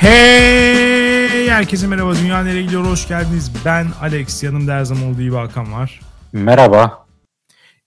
Hey 0.00 1.48
herkese 1.48 1.86
merhaba 1.86 2.14
Dünya 2.14 2.42
Nereye 2.42 2.62
Gidiyor 2.62 2.84
hoş 2.84 3.08
geldiniz. 3.08 3.52
Ben 3.64 3.86
Alex 4.00 4.42
yanımda 4.42 4.74
her 4.74 4.84
zaman 4.84 5.04
olduğu 5.04 5.22
gibi 5.22 5.34
Hakan 5.34 5.72
var. 5.72 6.00
Merhaba. 6.32 7.06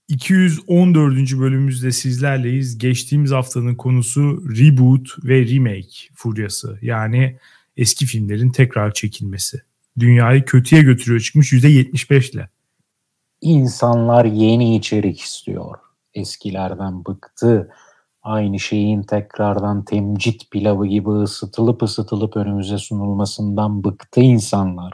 214. 0.07 1.15
bölümümüzde 1.39 1.91
sizlerleyiz. 1.91 2.78
Geçtiğimiz 2.78 3.32
haftanın 3.32 3.75
konusu 3.75 4.43
reboot 4.57 5.10
ve 5.23 5.47
remake 5.47 6.14
furyası. 6.15 6.79
Yani 6.82 7.38
eski 7.78 8.05
filmlerin 8.05 8.50
tekrar 8.50 8.93
çekilmesi. 8.93 9.61
Dünyayı 10.00 10.45
kötüye 10.45 10.82
götürüyor 10.82 11.21
çıkmış 11.21 11.54
%75 11.54 12.32
ile. 12.32 12.50
İnsanlar 13.41 14.25
yeni 14.25 14.75
içerik 14.75 15.21
istiyor. 15.21 15.77
Eskilerden 16.14 17.05
bıktı 17.05 17.69
aynı 18.23 18.59
şeyin 18.59 19.04
tekrardan 19.04 19.86
temcit 19.86 20.51
pilavı 20.51 20.87
gibi 20.87 21.09
ısıtılıp 21.09 21.83
ısıtılıp 21.83 22.37
önümüze 22.37 22.77
sunulmasından 22.77 23.83
bıktı 23.83 24.21
insanlar. 24.21 24.93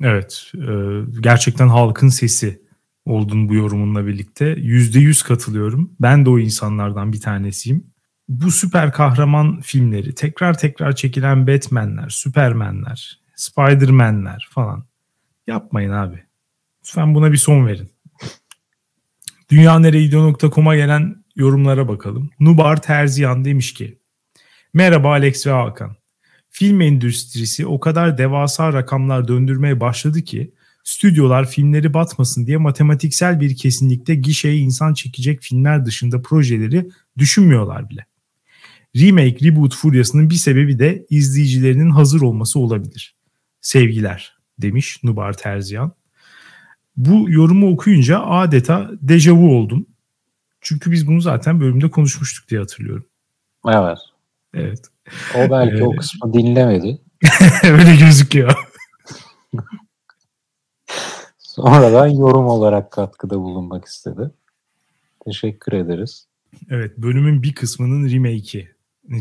Evet, 0.00 0.52
e, 0.54 0.70
gerçekten 1.20 1.68
halkın 1.68 2.08
sesi 2.08 2.62
oldun 3.06 3.48
bu 3.48 3.54
yorumunla 3.54 4.06
birlikte. 4.06 4.44
Yüzde 4.44 4.98
yüz 4.98 5.22
katılıyorum. 5.22 5.96
Ben 6.00 6.24
de 6.24 6.30
o 6.30 6.38
insanlardan 6.38 7.12
bir 7.12 7.20
tanesiyim. 7.20 7.86
Bu 8.28 8.50
süper 8.50 8.92
kahraman 8.92 9.60
filmleri, 9.60 10.14
tekrar 10.14 10.58
tekrar 10.58 10.96
çekilen 10.96 11.46
Batman'ler, 11.46 12.08
Superman'ler, 12.08 13.20
Spider-Man'ler 13.36 14.48
falan. 14.50 14.84
Yapmayın 15.46 15.90
abi. 15.90 16.22
Lütfen 16.80 17.14
buna 17.14 17.32
bir 17.32 17.36
son 17.36 17.66
verin. 17.66 17.90
Dünyaneregidiyor.com'a 19.50 20.76
gelen 20.76 21.21
yorumlara 21.36 21.88
bakalım. 21.88 22.30
Nubar 22.40 22.82
Terziyan 22.82 23.44
demiş 23.44 23.74
ki 23.74 23.98
Merhaba 24.74 25.08
Alex 25.08 25.46
ve 25.46 25.50
Hakan. 25.50 25.96
Film 26.50 26.80
endüstrisi 26.80 27.66
o 27.66 27.80
kadar 27.80 28.18
devasa 28.18 28.72
rakamlar 28.72 29.28
döndürmeye 29.28 29.80
başladı 29.80 30.22
ki 30.22 30.54
stüdyolar 30.84 31.50
filmleri 31.50 31.94
batmasın 31.94 32.46
diye 32.46 32.56
matematiksel 32.56 33.40
bir 33.40 33.56
kesinlikle 33.56 34.14
gişeye 34.14 34.56
insan 34.56 34.94
çekecek 34.94 35.42
filmler 35.42 35.86
dışında 35.86 36.22
projeleri 36.22 36.90
düşünmüyorlar 37.18 37.90
bile. 37.90 38.06
Remake, 38.96 39.46
reboot 39.46 39.74
furyasının 39.74 40.30
bir 40.30 40.34
sebebi 40.34 40.78
de 40.78 41.06
izleyicilerinin 41.10 41.90
hazır 41.90 42.20
olması 42.20 42.58
olabilir. 42.58 43.14
Sevgiler 43.60 44.36
demiş 44.58 44.98
Nubar 45.02 45.32
Terziyan. 45.32 45.92
Bu 46.96 47.30
yorumu 47.30 47.72
okuyunca 47.72 48.20
adeta 48.20 48.90
dejavu 49.02 49.56
oldum. 49.56 49.86
Çünkü 50.62 50.92
biz 50.92 51.06
bunu 51.06 51.20
zaten 51.20 51.60
bölümde 51.60 51.90
konuşmuştuk 51.90 52.48
diye 52.48 52.60
hatırlıyorum. 52.60 53.06
Evet. 53.68 53.98
Evet. 54.54 54.80
O 55.36 55.50
belki 55.50 55.76
ee, 55.76 55.84
o 55.84 55.96
kısmı 55.96 56.32
dinlemedi. 56.32 56.98
Öyle 57.64 57.96
gözüküyor. 57.96 58.68
Sonradan 61.38 62.06
yorum 62.06 62.46
olarak 62.46 62.90
katkıda 62.90 63.38
bulunmak 63.38 63.84
istedi. 63.84 64.30
Teşekkür 65.24 65.72
ederiz. 65.72 66.26
Evet 66.70 66.98
bölümün 66.98 67.42
bir 67.42 67.54
kısmının 67.54 68.10
remake'i 68.10 68.68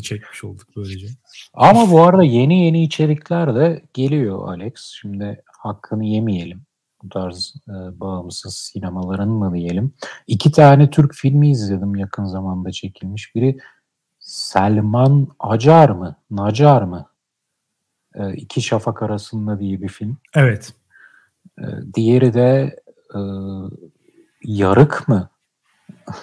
çekmiş 0.01 0.43
olduk 0.43 0.67
böylece. 0.75 1.07
Ama 1.53 1.91
bu 1.91 2.01
arada 2.01 2.23
yeni 2.23 2.65
yeni 2.65 2.83
içerikler 2.83 3.55
de 3.55 3.81
geliyor 3.93 4.47
Alex. 4.47 4.73
Şimdi 4.75 5.43
hakkını 5.45 6.05
yemeyelim 6.05 6.65
bu 7.03 7.09
tarz 7.09 7.55
e, 7.67 7.99
bağımsız 7.99 8.55
sinemaların 8.55 9.29
mı 9.29 9.53
diyelim. 9.53 9.93
İki 10.27 10.51
tane 10.51 10.89
Türk 10.89 11.13
filmi 11.13 11.51
izledim 11.51 11.95
yakın 11.95 12.25
zamanda 12.25 12.71
çekilmiş. 12.71 13.35
Biri 13.35 13.57
Selman 14.19 15.27
Acar 15.39 15.89
mı? 15.89 16.15
Nacar 16.31 16.81
mı? 16.81 17.05
E, 18.15 18.33
İki 18.33 18.61
Şafak 18.61 19.03
Arasında 19.03 19.59
diye 19.59 19.81
bir 19.81 19.89
film. 19.89 20.17
Evet. 20.35 20.73
E, 21.59 21.65
diğeri 21.93 22.33
de 22.33 22.79
e, 23.15 23.19
Yarık 24.43 25.07
mı? 25.07 25.29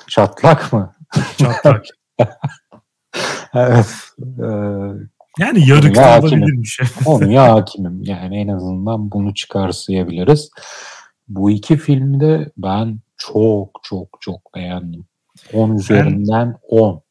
Çatlak 0.06 0.72
mı? 0.72 0.94
Çatlak. 1.38 1.84
evet. 3.54 3.94
E, 4.20 4.48
yani 5.38 5.68
yarık 5.68 5.96
da 5.96 6.20
olabilirmiş. 6.20 6.80
Konuya 7.04 7.54
hakimim. 7.54 8.02
Yani 8.02 8.38
en 8.38 8.48
azından 8.48 9.10
bunu 9.10 9.34
çıkarsayabiliriz. 9.34 10.50
Bu 11.28 11.50
iki 11.50 11.76
filmi 11.76 12.20
de 12.20 12.50
ben 12.56 12.98
çok 13.16 13.80
çok 13.82 14.18
çok 14.20 14.54
beğendim. 14.54 15.04
10 15.52 15.74
üzerinden 15.74 16.56
10. 16.68 17.02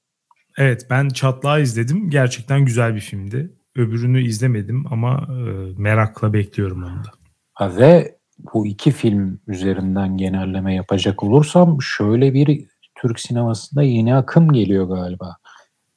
Evet 0.58 0.88
ben 0.90 1.10
Çatlağı 1.10 1.62
izledim. 1.62 2.10
Gerçekten 2.10 2.66
güzel 2.66 2.96
bir 2.96 3.00
filmdi. 3.00 3.54
Öbürünü 3.76 4.24
izlemedim 4.24 4.86
ama 4.92 5.28
e, 5.30 5.42
merakla 5.78 6.34
bekliyorum 6.34 6.84
onu 6.84 7.04
da. 7.04 7.78
Ve 7.78 8.18
bu 8.54 8.68
iki 8.68 8.92
film 8.92 9.40
üzerinden 9.48 10.18
genelleme 10.18 10.76
yapacak 10.76 11.24
olursam 11.24 11.82
şöyle 11.82 12.34
bir 12.34 12.66
Türk 12.96 13.20
sinemasında 13.20 13.84
yeni 13.84 14.16
akım 14.16 14.52
geliyor 14.52 14.88
galiba. 14.88 15.38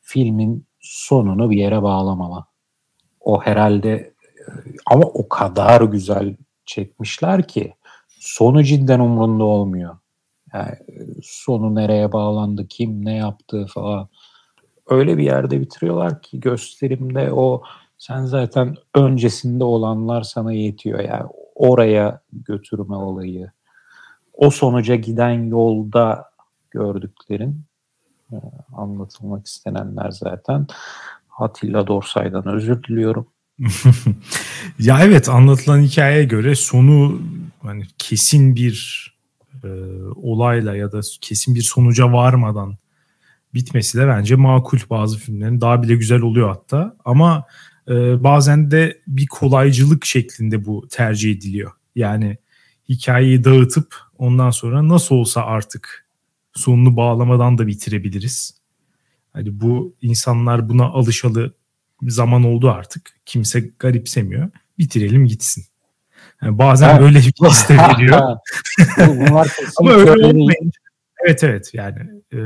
Filmin 0.00 0.66
sonunu 0.80 1.50
bir 1.50 1.56
yere 1.56 1.82
bağlamama. 1.82 2.46
O 3.20 3.42
herhalde 3.42 4.14
ama 4.86 5.04
o 5.04 5.28
kadar 5.28 5.80
güzel 5.80 6.36
çekmişler 6.66 7.48
ki 7.48 7.74
sonu 8.08 8.62
cidden 8.62 9.00
umrunda 9.00 9.44
olmuyor. 9.44 9.96
Yani 10.54 10.76
sonu 11.22 11.74
nereye 11.74 12.12
bağlandı, 12.12 12.66
kim 12.68 13.04
ne 13.04 13.16
yaptı 13.16 13.66
falan. 13.66 14.08
Öyle 14.86 15.18
bir 15.18 15.24
yerde 15.24 15.60
bitiriyorlar 15.60 16.22
ki 16.22 16.40
gösterimde 16.40 17.32
o 17.32 17.62
sen 17.98 18.24
zaten 18.24 18.76
öncesinde 18.94 19.64
olanlar 19.64 20.22
sana 20.22 20.52
yetiyor. 20.52 21.00
Yani 21.00 21.26
oraya 21.54 22.20
götürme 22.32 22.96
olayı. 22.96 23.50
O 24.32 24.50
sonuca 24.50 24.94
giden 24.94 25.46
yolda 25.46 26.30
gördüklerin 26.70 27.64
anlatılmak 28.72 29.46
istenenler 29.46 30.10
zaten. 30.10 30.66
Atilla 31.38 31.86
Dorsay'dan 31.86 32.46
özür 32.46 32.82
diliyorum. 32.82 33.26
ya 34.78 35.00
evet 35.04 35.28
anlatılan 35.28 35.80
hikayeye 35.80 36.24
göre 36.24 36.54
sonu 36.54 37.22
hani 37.62 37.84
kesin 37.98 38.56
bir 38.56 39.06
e, 39.64 39.68
olayla 40.16 40.76
ya 40.76 40.92
da 40.92 41.00
kesin 41.20 41.54
bir 41.54 41.62
sonuca 41.62 42.12
varmadan 42.12 42.76
bitmesi 43.54 43.98
de 43.98 44.08
bence 44.08 44.36
makul 44.36 44.78
bazı 44.90 45.18
filmlerin 45.18 45.60
daha 45.60 45.82
bile 45.82 45.94
güzel 45.94 46.20
oluyor 46.20 46.48
hatta 46.48 46.96
ama 47.04 47.44
e, 47.88 48.24
bazen 48.24 48.70
de 48.70 49.00
bir 49.06 49.26
kolaycılık 49.26 50.04
şeklinde 50.04 50.66
bu 50.66 50.88
tercih 50.90 51.32
ediliyor. 51.32 51.72
Yani 51.94 52.38
hikayeyi 52.88 53.44
dağıtıp 53.44 53.96
ondan 54.18 54.50
sonra 54.50 54.88
nasıl 54.88 55.14
olsa 55.14 55.42
artık 55.42 56.09
sonunu 56.54 56.96
bağlamadan 56.96 57.58
da 57.58 57.66
bitirebiliriz. 57.66 58.60
Hani 59.32 59.60
bu 59.60 59.94
insanlar 60.02 60.68
buna 60.68 60.84
alışalı 60.84 61.54
zaman 62.02 62.44
oldu 62.44 62.70
artık. 62.70 63.10
Kimse 63.26 63.70
garipsemiyor. 63.78 64.50
Bitirelim 64.78 65.26
gitsin. 65.26 65.64
Yani 66.42 66.58
bazen 66.58 67.00
böyle 67.00 67.18
bir 67.18 67.34
liste 67.44 67.76
veriyor. 67.88 68.20
Ama 69.78 69.90
öyle 69.90 70.26
olmayınca 70.26 70.80
Evet 71.24 71.44
evet 71.44 71.70
yani 71.74 71.98
e, 72.32 72.36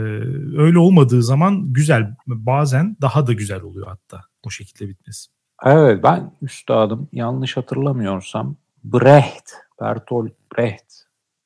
öyle 0.58 0.78
olmadığı 0.78 1.22
zaman 1.22 1.72
güzel 1.72 2.16
bazen 2.26 2.96
daha 3.00 3.26
da 3.26 3.32
güzel 3.32 3.62
oluyor 3.62 3.86
hatta 3.86 4.24
o 4.42 4.50
şekilde 4.50 4.88
bitmesi. 4.88 5.30
Evet 5.64 6.02
ben 6.04 6.32
üstadım 6.42 7.08
yanlış 7.12 7.56
hatırlamıyorsam 7.56 8.56
Brecht, 8.84 9.50
Bertolt 9.80 10.32
Brecht 10.56 11.03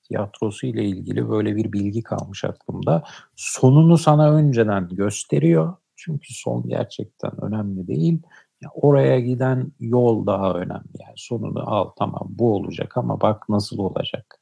tiyatrosu 0.08 0.66
ile 0.66 0.84
ilgili 0.84 1.28
böyle 1.28 1.56
bir 1.56 1.72
bilgi 1.72 2.02
kalmış 2.02 2.44
aklımda. 2.44 3.04
Sonunu 3.36 3.98
sana 3.98 4.30
önceden 4.30 4.88
gösteriyor. 4.88 5.76
Çünkü 5.96 6.34
son 6.34 6.68
gerçekten 6.68 7.44
önemli 7.44 7.86
değil. 7.86 8.22
Ya 8.60 8.70
oraya 8.74 9.20
giden 9.20 9.72
yol 9.80 10.26
daha 10.26 10.54
önemli. 10.54 10.88
Yani 11.00 11.14
sonunu 11.16 11.70
al 11.70 11.90
tamam 11.98 12.26
bu 12.30 12.54
olacak 12.54 12.96
ama 12.96 13.20
bak 13.20 13.48
nasıl 13.48 13.78
olacak. 13.78 14.40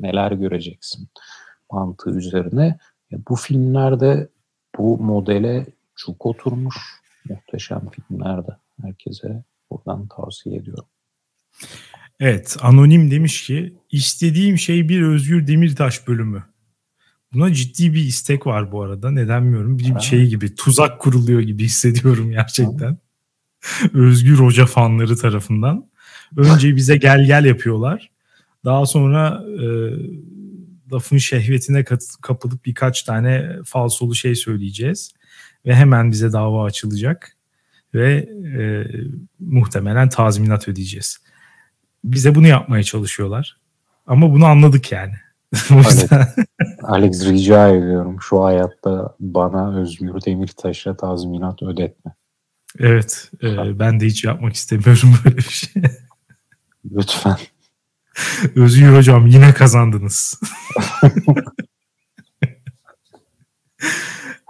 Neler 0.00 0.32
göreceksin 0.32 1.08
mantığı 1.72 2.10
üzerine. 2.10 2.78
Ya 3.10 3.18
bu 3.28 3.36
filmlerde 3.36 4.28
bu 4.78 4.98
modele 4.98 5.66
çok 5.96 6.26
oturmuş. 6.26 6.76
Muhteşem 7.28 7.88
filmlerde. 7.90 8.56
Herkese 8.82 9.44
buradan 9.70 10.08
tavsiye 10.08 10.56
ediyorum. 10.56 10.88
Evet, 12.20 12.56
Anonim 12.60 13.10
demiş 13.10 13.46
ki 13.46 13.74
istediğim 13.90 14.58
şey 14.58 14.88
bir 14.88 15.02
Özgür 15.02 15.46
Demirtaş 15.46 16.08
bölümü. 16.08 16.44
Buna 17.32 17.52
ciddi 17.54 17.94
bir 17.94 18.04
istek 18.04 18.46
var 18.46 18.72
bu 18.72 18.82
arada. 18.82 19.10
Neden 19.10 19.42
bilmiyorum. 19.42 19.78
Bir 19.78 19.90
ha. 19.90 20.00
şey 20.00 20.26
gibi 20.26 20.54
tuzak 20.54 21.00
kuruluyor 21.00 21.40
gibi 21.40 21.64
hissediyorum 21.64 22.30
gerçekten. 22.30 22.98
Özgür 23.94 24.34
Hoca 24.34 24.66
fanları 24.66 25.16
tarafından. 25.16 25.90
Önce 26.36 26.76
bize 26.76 26.96
gel 26.96 27.26
gel 27.26 27.44
yapıyorlar. 27.44 28.10
Daha 28.64 28.86
sonra 28.86 29.44
e, 29.62 29.66
lafın 30.92 31.18
şehvetine 31.18 31.84
kapılıp 32.22 32.64
birkaç 32.64 33.02
tane 33.02 33.56
falsolu 33.64 34.14
şey 34.14 34.34
söyleyeceğiz. 34.34 35.12
Ve 35.66 35.74
hemen 35.74 36.12
bize 36.12 36.32
dava 36.32 36.64
açılacak. 36.64 37.36
ve 37.94 38.28
e, 38.58 38.86
muhtemelen 39.38 40.08
tazminat 40.08 40.68
ödeyeceğiz. 40.68 41.18
Bize 42.04 42.34
bunu 42.34 42.46
yapmaya 42.46 42.82
çalışıyorlar. 42.82 43.56
Ama 44.06 44.32
bunu 44.32 44.46
anladık 44.46 44.92
yani. 44.92 45.12
Alex, 45.70 46.08
Alex 46.82 47.26
rica 47.26 47.68
ediyorum 47.68 48.16
şu 48.20 48.44
hayatta 48.44 49.16
bana 49.20 49.80
Özgür 49.80 50.24
Demirtaş'a 50.26 50.96
tazminat 50.96 51.62
ödetme. 51.62 52.14
Evet. 52.78 53.30
E, 53.42 53.78
ben 53.78 54.00
de 54.00 54.06
hiç 54.06 54.24
yapmak 54.24 54.54
istemiyorum 54.54 55.14
böyle 55.24 55.36
bir 55.36 55.42
şey. 55.42 55.82
Lütfen. 56.90 57.36
Özgür 58.56 58.96
hocam 58.96 59.26
yine 59.26 59.54
kazandınız. 59.54 60.40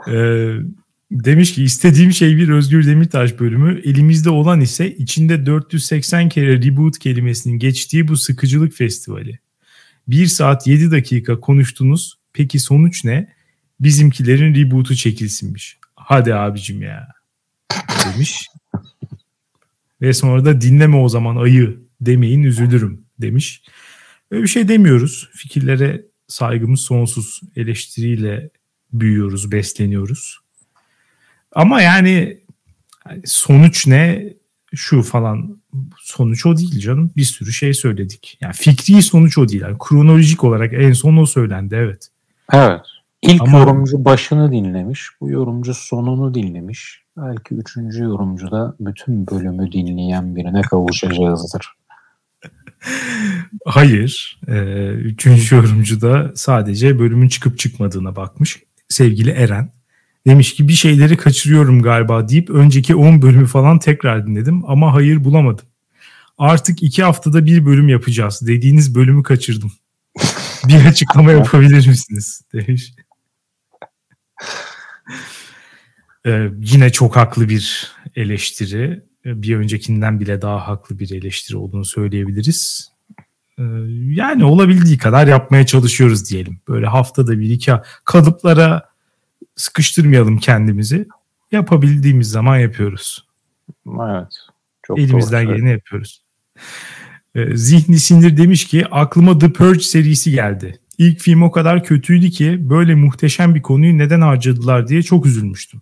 ee, 0.09 0.55
demiş 1.11 1.55
ki 1.55 1.65
istediğim 1.65 2.13
şey 2.13 2.37
bir 2.37 2.49
Özgür 2.49 2.87
Demirtaş 2.87 3.41
bölümü. 3.41 3.81
Elimizde 3.85 4.31
olan 4.31 4.61
ise 4.61 4.97
içinde 4.97 5.47
480 5.47 6.29
kere 6.29 6.63
reboot 6.63 6.99
kelimesinin 6.99 7.59
geçtiği 7.59 8.09
bu 8.09 8.17
sıkıcılık 8.17 8.75
festivali. 8.75 9.39
1 10.09 10.27
saat 10.27 10.67
7 10.67 10.91
dakika 10.91 11.41
konuştunuz. 11.41 12.19
Peki 12.33 12.59
sonuç 12.59 13.05
ne? 13.05 13.33
Bizimkilerin 13.81 14.55
rebootu 14.55 14.97
çekilsinmiş. 14.97 15.79
Hadi 15.95 16.35
abicim 16.35 16.83
ya. 16.83 17.09
Demiş. 18.05 18.47
Ve 20.01 20.13
sonra 20.13 20.45
da 20.45 20.61
dinleme 20.61 20.97
o 20.97 21.09
zaman 21.09 21.37
ayı 21.37 21.79
demeyin 22.01 22.43
üzülürüm 22.43 23.05
demiş. 23.19 23.63
Öyle 24.31 24.43
bir 24.43 24.49
şey 24.49 24.69
demiyoruz. 24.69 25.29
Fikirlere 25.33 26.05
saygımız 26.29 26.81
sonsuz. 26.81 27.41
Eleştiriyle 27.57 28.51
büyüyoruz, 28.93 29.53
besleniyoruz. 29.53 30.39
Ama 31.59 31.83
yani 31.83 32.39
sonuç 33.25 33.87
ne? 33.87 34.33
Şu 34.75 35.03
falan 35.03 35.61
sonuç 35.99 36.47
o 36.47 36.57
değil 36.57 36.79
canım. 36.79 37.11
Bir 37.17 37.25
sürü 37.25 37.53
şey 37.53 37.75
söyledik. 37.75 38.39
Yani 38.41 38.53
fikri 38.53 39.03
sonuç 39.03 39.39
o 39.39 39.49
değil. 39.49 39.63
Yani 39.63 39.77
kronolojik 39.79 40.45
olarak 40.45 40.73
en 40.73 40.93
son 40.93 41.17
o 41.17 41.27
söylendi 41.27 41.75
evet. 41.75 42.09
Evet. 42.53 42.81
İlk 43.23 43.43
Ama, 43.43 43.59
yorumcu 43.59 44.05
başını 44.05 44.53
dinlemiş. 44.53 45.09
Bu 45.21 45.31
yorumcu 45.31 45.75
sonunu 45.75 46.35
dinlemiş. 46.35 47.03
Belki 47.17 47.55
üçüncü 47.55 48.03
yorumcu 48.03 48.51
da 48.51 48.75
bütün 48.81 49.27
bölümü 49.27 49.73
dinleyen 49.73 50.37
birine 50.37 50.61
kavuşacağızdır. 50.61 51.69
Hayır. 53.65 54.41
E, 54.49 54.87
üçüncü 54.89 55.57
yorumcu 55.57 56.01
da 56.01 56.33
sadece 56.35 56.99
bölümün 56.99 57.29
çıkıp 57.29 57.59
çıkmadığına 57.59 58.17
bakmış. 58.17 58.63
Sevgili 58.89 59.31
Eren. 59.31 59.78
Demiş 60.29 60.55
ki 60.55 60.69
bir 60.69 60.73
şeyleri 60.73 61.17
kaçırıyorum 61.17 61.83
galiba 61.83 62.29
deyip 62.29 62.51
önceki 62.51 62.95
10 62.95 63.23
bölümü 63.23 63.47
falan 63.47 63.79
tekrar 63.79 64.27
dinledim 64.27 64.71
ama 64.71 64.95
hayır 64.95 65.25
bulamadım. 65.25 65.67
Artık 66.39 66.83
iki 66.83 67.03
haftada 67.03 67.47
bir 67.47 67.67
bölüm 67.67 67.89
yapacağız. 67.89 68.41
Dediğiniz 68.47 68.95
bölümü 68.95 69.23
kaçırdım. 69.23 69.73
bir 70.69 70.87
açıklama 70.87 71.33
yapabilir 71.33 71.87
misiniz? 71.87 72.43
Demiş. 72.53 72.93
Ee, 76.27 76.51
yine 76.61 76.93
çok 76.93 77.17
haklı 77.17 77.49
bir 77.49 77.93
eleştiri. 78.17 79.03
Bir 79.25 79.57
öncekinden 79.57 80.21
bile 80.21 80.43
daha 80.43 80.69
haklı 80.69 80.99
bir 80.99 81.11
eleştiri 81.11 81.57
olduğunu 81.57 81.85
söyleyebiliriz. 81.85 82.93
Ee, 83.59 83.63
yani 84.09 84.45
olabildiği 84.45 84.99
kadar 84.99 85.27
yapmaya 85.27 85.67
çalışıyoruz 85.67 86.31
diyelim. 86.31 86.61
Böyle 86.69 86.87
haftada 86.87 87.41
bir 87.41 87.51
iki 87.51 87.73
kalıplara 88.05 88.88
sıkıştırmayalım 89.59 90.39
kendimizi. 90.39 91.09
Yapabildiğimiz 91.53 92.31
zaman 92.31 92.59
yapıyoruz. 92.59 93.29
Evet. 93.89 94.33
Çok 94.83 94.99
Elimizden 94.99 95.47
doğru. 95.47 95.57
geleni 95.57 95.71
yapıyoruz. 95.71 96.23
Ee, 97.35 97.57
Zihni 97.57 97.99
Sinir 97.99 98.37
demiş 98.37 98.67
ki 98.67 98.87
aklıma 98.91 99.39
The 99.39 99.53
Purge 99.53 99.81
serisi 99.81 100.31
geldi. 100.31 100.79
İlk 100.99 101.21
film 101.21 101.43
o 101.43 101.51
kadar 101.51 101.85
kötüydü 101.85 102.31
ki 102.31 102.71
böyle 102.71 102.95
muhteşem 102.95 103.55
bir 103.55 103.63
konuyu 103.63 103.99
neden 103.99 104.21
harcadılar 104.21 104.89
diye 104.89 105.03
çok 105.03 105.27
üzülmüştüm. 105.27 105.81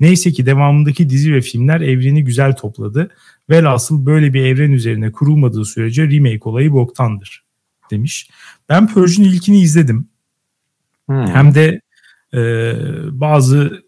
Neyse 0.00 0.32
ki 0.32 0.46
devamındaki 0.46 1.10
dizi 1.10 1.34
ve 1.34 1.40
filmler 1.40 1.80
evreni 1.80 2.24
güzel 2.24 2.56
topladı. 2.56 3.10
Velhasıl 3.50 4.06
böyle 4.06 4.34
bir 4.34 4.44
evren 4.44 4.70
üzerine 4.70 5.12
kurulmadığı 5.12 5.64
sürece 5.64 6.10
remake 6.10 6.40
olayı 6.42 6.72
boktandır 6.72 7.44
demiş. 7.90 8.30
Ben 8.68 8.88
Purge'ün 8.88 9.24
ilkini 9.24 9.60
izledim. 9.60 10.08
Hmm. 11.06 11.26
Hem 11.26 11.54
de 11.54 11.80
e, 12.34 12.40
bazı 13.20 13.82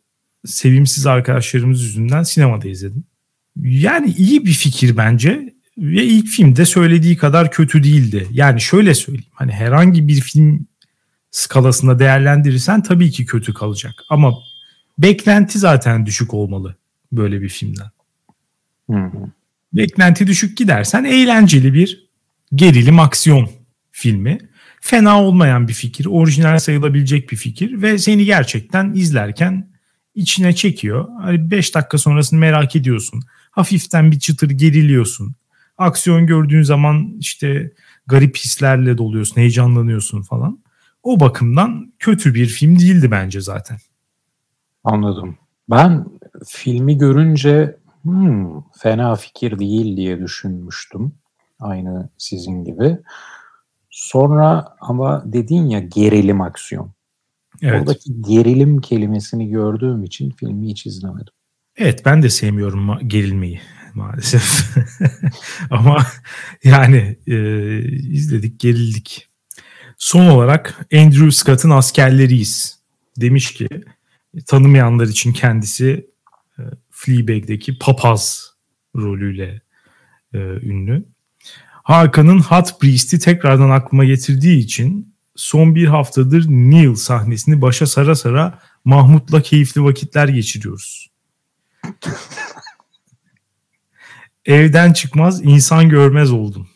sevimsiz 0.45 1.07
arkadaşlarımız 1.07 1.83
yüzünden 1.83 2.23
sinemada 2.23 2.69
izledim. 2.69 3.05
Yani 3.63 4.15
iyi 4.19 4.47
bir 4.47 4.53
fikir 4.53 4.97
bence 4.97 5.55
ve 5.79 6.05
ilk 6.05 6.27
filmde 6.27 6.65
söylediği 6.65 7.17
kadar 7.17 7.51
kötü 7.51 7.83
değildi. 7.83 8.27
Yani 8.31 8.61
şöyle 8.61 8.95
söyleyeyim 8.95 9.31
hani 9.33 9.53
herhangi 9.53 10.09
bir 10.09 10.21
film 10.21 10.67
skalasında 11.31 11.99
değerlendirirsen 11.99 12.83
tabii 12.83 13.11
ki 13.11 13.27
kötü 13.27 13.55
kalacak. 13.55 13.93
Ama 14.11 14.35
beklenti 14.99 15.59
zaten 15.59 16.07
düşük 16.07 16.35
olmalı 16.35 16.77
böyle 17.13 17.41
bir 17.41 17.49
filmden. 17.49 17.91
Hı 18.91 18.97
hı. 18.97 19.31
Beklenti 19.73 20.27
düşük 20.27 20.57
gidersen 20.57 21.05
eğlenceli 21.05 21.75
bir 21.75 22.07
gerilim 22.55 23.01
aksiyon 23.01 23.51
filmi. 23.91 24.39
Fena 24.87 25.23
olmayan 25.23 25.69
bir 25.69 25.73
fikir, 25.73 26.07
orijinal 26.07 26.59
sayılabilecek 26.59 27.31
bir 27.31 27.37
fikir 27.37 27.83
ve 27.83 27.99
seni 27.99 28.25
gerçekten 28.25 28.93
izlerken 28.93 29.69
içine 30.15 30.55
çekiyor. 30.55 31.09
Hani 31.21 31.51
5 31.51 31.75
dakika 31.75 31.99
sonrasını 31.99 32.39
merak 32.39 32.77
ediyorsun. 32.77 33.23
Hafiften 33.51 34.11
bir 34.11 34.19
çıtır 34.19 34.51
geriliyorsun. 34.51 35.35
Aksiyon 35.79 36.27
gördüğün 36.27 36.63
zaman 36.63 37.17
işte 37.19 37.73
garip 38.07 38.37
hislerle 38.37 38.99
doluyorsun, 38.99 39.37
heyecanlanıyorsun 39.37 40.23
falan. 40.23 40.59
O 41.03 41.21
bakımdan 41.21 41.93
kötü 41.99 42.35
bir 42.35 42.47
film 42.47 42.79
değildi 42.79 43.11
bence 43.11 43.41
zaten. 43.41 43.79
Anladım. 44.85 45.39
Ben 45.71 46.05
filmi 46.47 46.99
görünce 46.99 47.77
hmm, 48.03 48.63
fena 48.79 49.17
fikir 49.17 49.59
değil 49.59 49.97
diye 49.97 50.21
düşünmüştüm. 50.21 51.13
Aynı 51.61 52.09
sizin 52.19 52.65
gibi. 52.65 52.99
Sonra 53.97 54.77
ama 54.81 55.23
dedin 55.27 55.69
ya 55.69 55.81
gerilim 55.81 56.41
aksiyon. 56.41 56.93
Evet. 57.63 57.81
Oradaki 57.81 58.23
gerilim 58.23 58.81
kelimesini 58.81 59.49
gördüğüm 59.49 60.05
için 60.05 60.31
filmi 60.31 60.69
hiç 60.69 60.87
izlemedim. 60.87 61.33
Evet 61.77 62.03
ben 62.05 62.23
de 62.23 62.31
sevmiyorum 62.31 63.09
gerilmeyi 63.09 63.61
maalesef. 63.95 64.77
ama 65.71 66.07
yani 66.65 67.17
e, 67.27 67.37
izledik 67.89 68.61
gerildik. 68.61 69.29
Son 69.99 70.27
olarak 70.27 70.87
Andrew 70.95 71.31
Scott'ın 71.31 71.71
askerleriyiz. 71.71 72.81
Demiş 73.21 73.55
ki 73.55 73.69
tanımayanlar 74.47 75.07
için 75.07 75.33
kendisi 75.33 76.11
e, 76.59 76.63
Fleabag'deki 76.91 77.79
papaz 77.79 78.53
rolüyle 78.97 79.61
e, 80.35 80.39
ünlü. 80.39 81.16
Hakan'ın 81.87 82.41
Hot 82.41 82.81
Priest'i 82.81 83.19
tekrardan 83.19 83.71
aklıma 83.71 84.05
getirdiği 84.05 84.59
için 84.59 85.15
son 85.37 85.75
bir 85.75 85.87
haftadır 85.87 86.45
Neil 86.49 86.95
sahnesini 86.95 87.63
başa 87.63 87.87
sara 87.87 88.15
sara 88.15 88.59
Mahmut'la 88.85 89.43
keyifli 89.43 89.85
vakitler 89.85 90.29
geçiriyoruz. 90.29 91.11
Evden 94.45 94.93
çıkmaz 94.93 95.45
insan 95.45 95.89
görmez 95.89 96.33
oldum. 96.33 96.69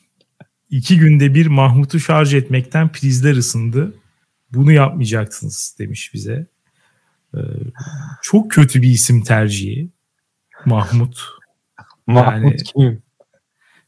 İki 0.71 0.99
günde 0.99 1.35
bir 1.35 1.47
Mahmut'u 1.47 2.00
şarj 2.00 2.35
etmekten 2.35 2.93
prizler 2.93 3.37
ısındı. 3.37 3.95
Bunu 4.52 4.73
yapmayacaksınız 4.73 5.76
demiş 5.79 6.14
bize. 6.14 6.47
Ee, 7.35 7.38
çok 8.23 8.50
kötü 8.50 8.83
bir 8.83 8.90
isim 8.90 9.23
tercihi. 9.23 9.88
Mahmut. 10.67 11.29
Mahmut 12.07 12.45
yani, 12.45 12.57
kim? 12.57 13.02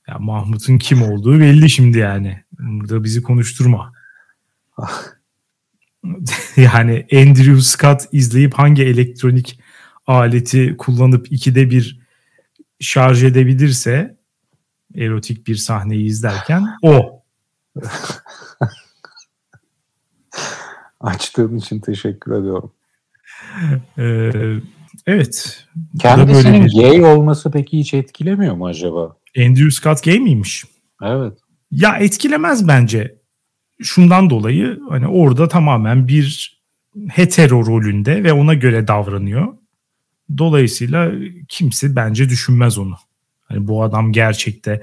Ya 0.09 0.19
Mahmut'un 0.19 0.79
kim 0.79 1.03
olduğu 1.03 1.41
belli 1.41 1.71
şimdi 1.71 1.99
yani. 1.99 2.45
Burada 2.59 3.05
bizi 3.05 3.23
konuşturma. 3.23 3.93
yani 6.57 7.07
Andrew 7.13 7.61
Scott 7.61 8.03
izleyip 8.13 8.55
hangi 8.55 8.83
elektronik 8.83 9.61
aleti 10.07 10.77
kullanıp 10.77 11.33
ikide 11.33 11.71
bir 11.71 12.01
şarj 12.81 13.25
edebilirse 13.25 14.17
erotik 14.95 15.47
bir 15.47 15.57
sahneyi 15.57 16.05
izlerken 16.05 16.67
o. 16.83 17.23
Açtığın 21.01 21.57
için 21.57 21.81
teşekkür 21.81 22.33
ediyorum. 22.33 22.73
Ee, 23.99 24.57
evet. 25.07 25.65
Kendisinin 26.01 26.65
bir... 26.65 26.73
gay 26.73 27.05
olması 27.05 27.51
peki 27.51 27.79
hiç 27.79 27.95
etkilemiyor 27.95 28.55
mu 28.55 28.67
acaba? 28.67 29.17
Andrew 29.39 29.71
Scott 29.71 30.05
gay 30.05 30.19
miymiş? 30.21 30.65
Evet. 31.03 31.39
Ya 31.71 31.97
etkilemez 31.97 32.69
bence. 32.69 33.15
Şundan 33.83 34.31
dolayı 34.31 34.81
hani 34.89 35.07
orada 35.07 35.49
tamamen 35.49 36.09
bir 36.09 36.59
hetero 37.09 37.67
rolünde 37.67 38.25
ve 38.25 38.33
ona 38.33 38.55
göre 38.55 38.89
davranıyor. 38.89 39.49
Dolayısıyla 40.39 41.13
kimse 41.49 41.97
bence 41.97 42.29
düşünmez 42.29 42.79
onu. 42.79 42.97
Hani 43.43 43.69
bu 43.69 43.83
adam 43.83 44.13
gerçekte 44.13 44.83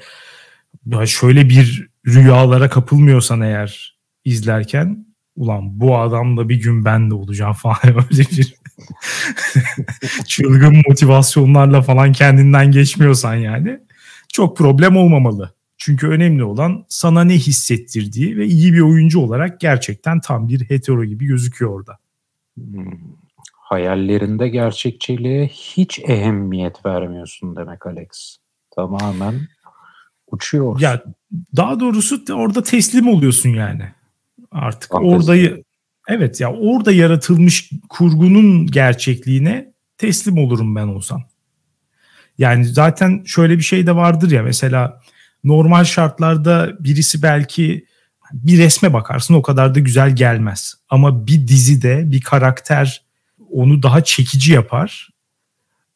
şöyle 1.06 1.50
bir 1.50 1.88
rüyalara 2.08 2.70
kapılmıyorsan 2.70 3.42
eğer 3.42 4.00
izlerken 4.26 5.06
ulan 5.36 5.80
bu 5.80 5.98
adamla 5.98 6.50
bir 6.50 6.62
gün 6.62 6.86
ben 6.86 7.10
de 7.10 7.14
olacağım 7.14 7.54
falan 7.62 7.78
öyle 7.84 8.24
bir 8.38 8.56
çılgın 10.27 10.83
motivasyonlarla 10.88 11.81
falan 11.81 12.12
kendinden 12.12 12.71
geçmiyorsan 12.71 13.36
yani 13.36 13.79
çok 14.33 14.57
problem 14.57 14.98
olmamalı. 14.98 15.53
Çünkü 15.77 16.07
önemli 16.07 16.43
olan 16.43 16.86
sana 16.89 17.24
ne 17.24 17.33
hissettirdiği 17.33 18.38
ve 18.38 18.45
iyi 18.45 18.74
bir 18.74 18.81
oyuncu 18.81 19.19
olarak 19.19 19.59
gerçekten 19.59 20.19
tam 20.19 20.48
bir 20.48 20.69
hetero 20.69 21.05
gibi 21.05 21.25
gözüküyor 21.25 21.71
orada. 21.71 21.98
Hmm. 22.57 22.91
Hayallerinde 23.53 24.50
gerçekçiliğe 24.50 25.48
hiç 25.48 26.00
ehemmiyet 26.00 26.86
vermiyorsun 26.86 27.55
demek 27.55 27.86
Alex. 27.86 28.38
Tamamen 28.75 29.36
uçuyorsun. 30.31 30.79
Ya 30.79 31.03
daha 31.55 31.79
doğrusu 31.79 32.24
orada 32.33 32.63
teslim 32.63 33.07
oluyorsun 33.07 33.50
yani. 33.50 33.83
Artık 34.51 34.91
Fantezi. 34.91 35.15
orada 35.15 35.36
evet 36.10 36.42
ya 36.42 36.54
orada 36.54 36.92
yaratılmış 36.92 37.70
kurgunun 37.89 38.68
gerçekliğine 38.68 39.74
teslim 39.98 40.38
olurum 40.38 40.75
ben 40.75 40.88
olsam. 40.88 41.24
Yani 42.38 42.66
zaten 42.66 43.24
şöyle 43.25 43.58
bir 43.58 43.63
şey 43.63 43.88
de 43.88 43.96
vardır 43.96 44.32
ya 44.32 44.44
mesela 44.44 45.01
normal 45.44 45.84
şartlarda 45.84 46.72
birisi 46.80 47.24
belki 47.24 47.86
bir 48.34 48.58
resme 48.58 48.94
bakarsın 48.94 49.34
o 49.34 49.42
kadar 49.42 49.75
da 49.75 49.80
güzel 49.80 50.16
gelmez. 50.16 50.75
Ama 50.89 51.28
bir 51.28 51.48
dizide 51.48 52.12
bir 52.12 52.22
karakter 52.22 53.04
onu 53.51 53.84
daha 53.84 54.04
çekici 54.04 54.54
yapar. 54.54 55.10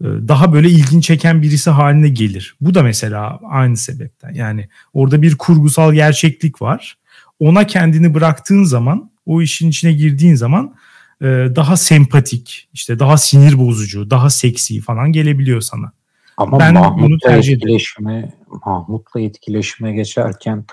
Ee, 0.01 0.05
daha 0.05 0.53
böyle 0.53 0.69
ilgin 0.69 1.01
çeken 1.01 1.41
birisi 1.41 1.69
haline 1.69 2.09
gelir. 2.09 2.55
Bu 2.61 2.73
da 2.73 2.83
mesela 2.83 3.39
aynı 3.49 3.77
sebepten. 3.77 4.33
Yani 4.33 4.69
orada 4.93 5.21
bir 5.21 5.35
kurgusal 5.37 5.93
gerçeklik 5.93 6.61
var. 6.61 6.97
Ona 7.39 7.67
kendini 7.67 8.13
bıraktığın 8.13 8.63
zaman, 8.63 9.11
o 9.25 9.41
işin 9.41 9.69
içine 9.69 9.93
girdiğin 9.93 10.35
zaman 10.35 10.75
e, 11.21 11.25
daha 11.55 11.77
sempatik, 11.77 12.69
işte 12.73 12.99
daha 12.99 13.17
sinir 13.17 13.59
bozucu, 13.59 14.09
daha 14.09 14.29
seksi 14.29 14.81
falan 14.81 15.11
gelebiliyor 15.11 15.61
sana. 15.61 15.91
Ama 16.37 16.59
ben 16.59 16.73
Mahmut'la 16.73 17.05
bunu 17.05 17.17
tercih 17.17 17.53
etkileşime, 17.53 18.33
Mahmut'la 18.65 19.21
etkileşime 19.21 19.93
geçerken 19.93 20.65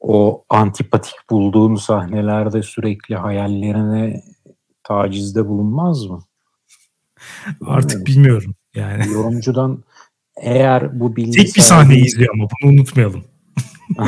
o 0.00 0.44
antipatik 0.48 1.14
bulduğun 1.30 1.74
sahnelerde 1.74 2.62
sürekli 2.62 3.16
hayallerine 3.16 4.22
tacizde 4.82 5.48
bulunmaz 5.48 6.06
mı? 6.06 6.24
Artık 7.66 8.06
bilmiyorum 8.06 8.54
yani. 8.74 9.12
Yorumcudan 9.12 9.84
eğer 10.36 11.00
bu 11.00 11.16
bilgi 11.16 11.32
Tek 11.32 11.56
bir 11.56 11.60
sahne 11.60 11.98
izliyor 11.98 12.34
ama 12.34 12.48
bunu 12.62 12.70
unutmayalım. 12.70 13.24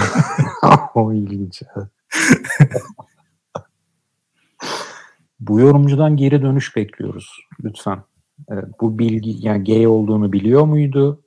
o 0.94 1.12
ilginç. 1.12 1.62
bu 5.40 5.60
yorumcudan 5.60 6.16
geri 6.16 6.42
dönüş 6.42 6.76
bekliyoruz 6.76 7.30
lütfen. 7.64 8.02
Evet, 8.48 8.64
bu 8.80 8.98
bilgi 8.98 9.46
yani 9.46 9.64
gay 9.64 9.86
olduğunu 9.86 10.32
biliyor 10.32 10.64
muydu? 10.64 11.22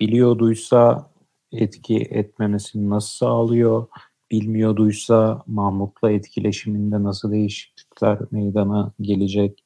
Biliyorduysa 0.00 1.10
etki 1.52 1.96
etmemesini 1.96 2.90
nasıl 2.90 3.08
sağlıyor? 3.08 3.86
Bilmiyorduysa 4.30 5.42
Mahmut'la 5.46 6.10
etkileşiminde 6.10 7.02
nasıl 7.02 7.32
değişiklikler 7.32 8.18
meydana 8.30 8.92
gelecek? 9.00 9.64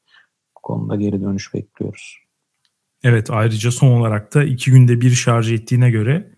Bu 0.57 0.61
konuda 0.63 0.97
geri 0.97 1.23
dönüş 1.23 1.55
bekliyoruz. 1.55 2.17
Evet 3.03 3.31
ayrıca 3.31 3.71
son 3.71 4.01
olarak 4.01 4.35
da 4.35 4.45
iki 4.45 4.71
günde 4.71 5.01
bir 5.01 5.11
şarj 5.11 5.53
ettiğine 5.53 5.91
göre 5.91 6.35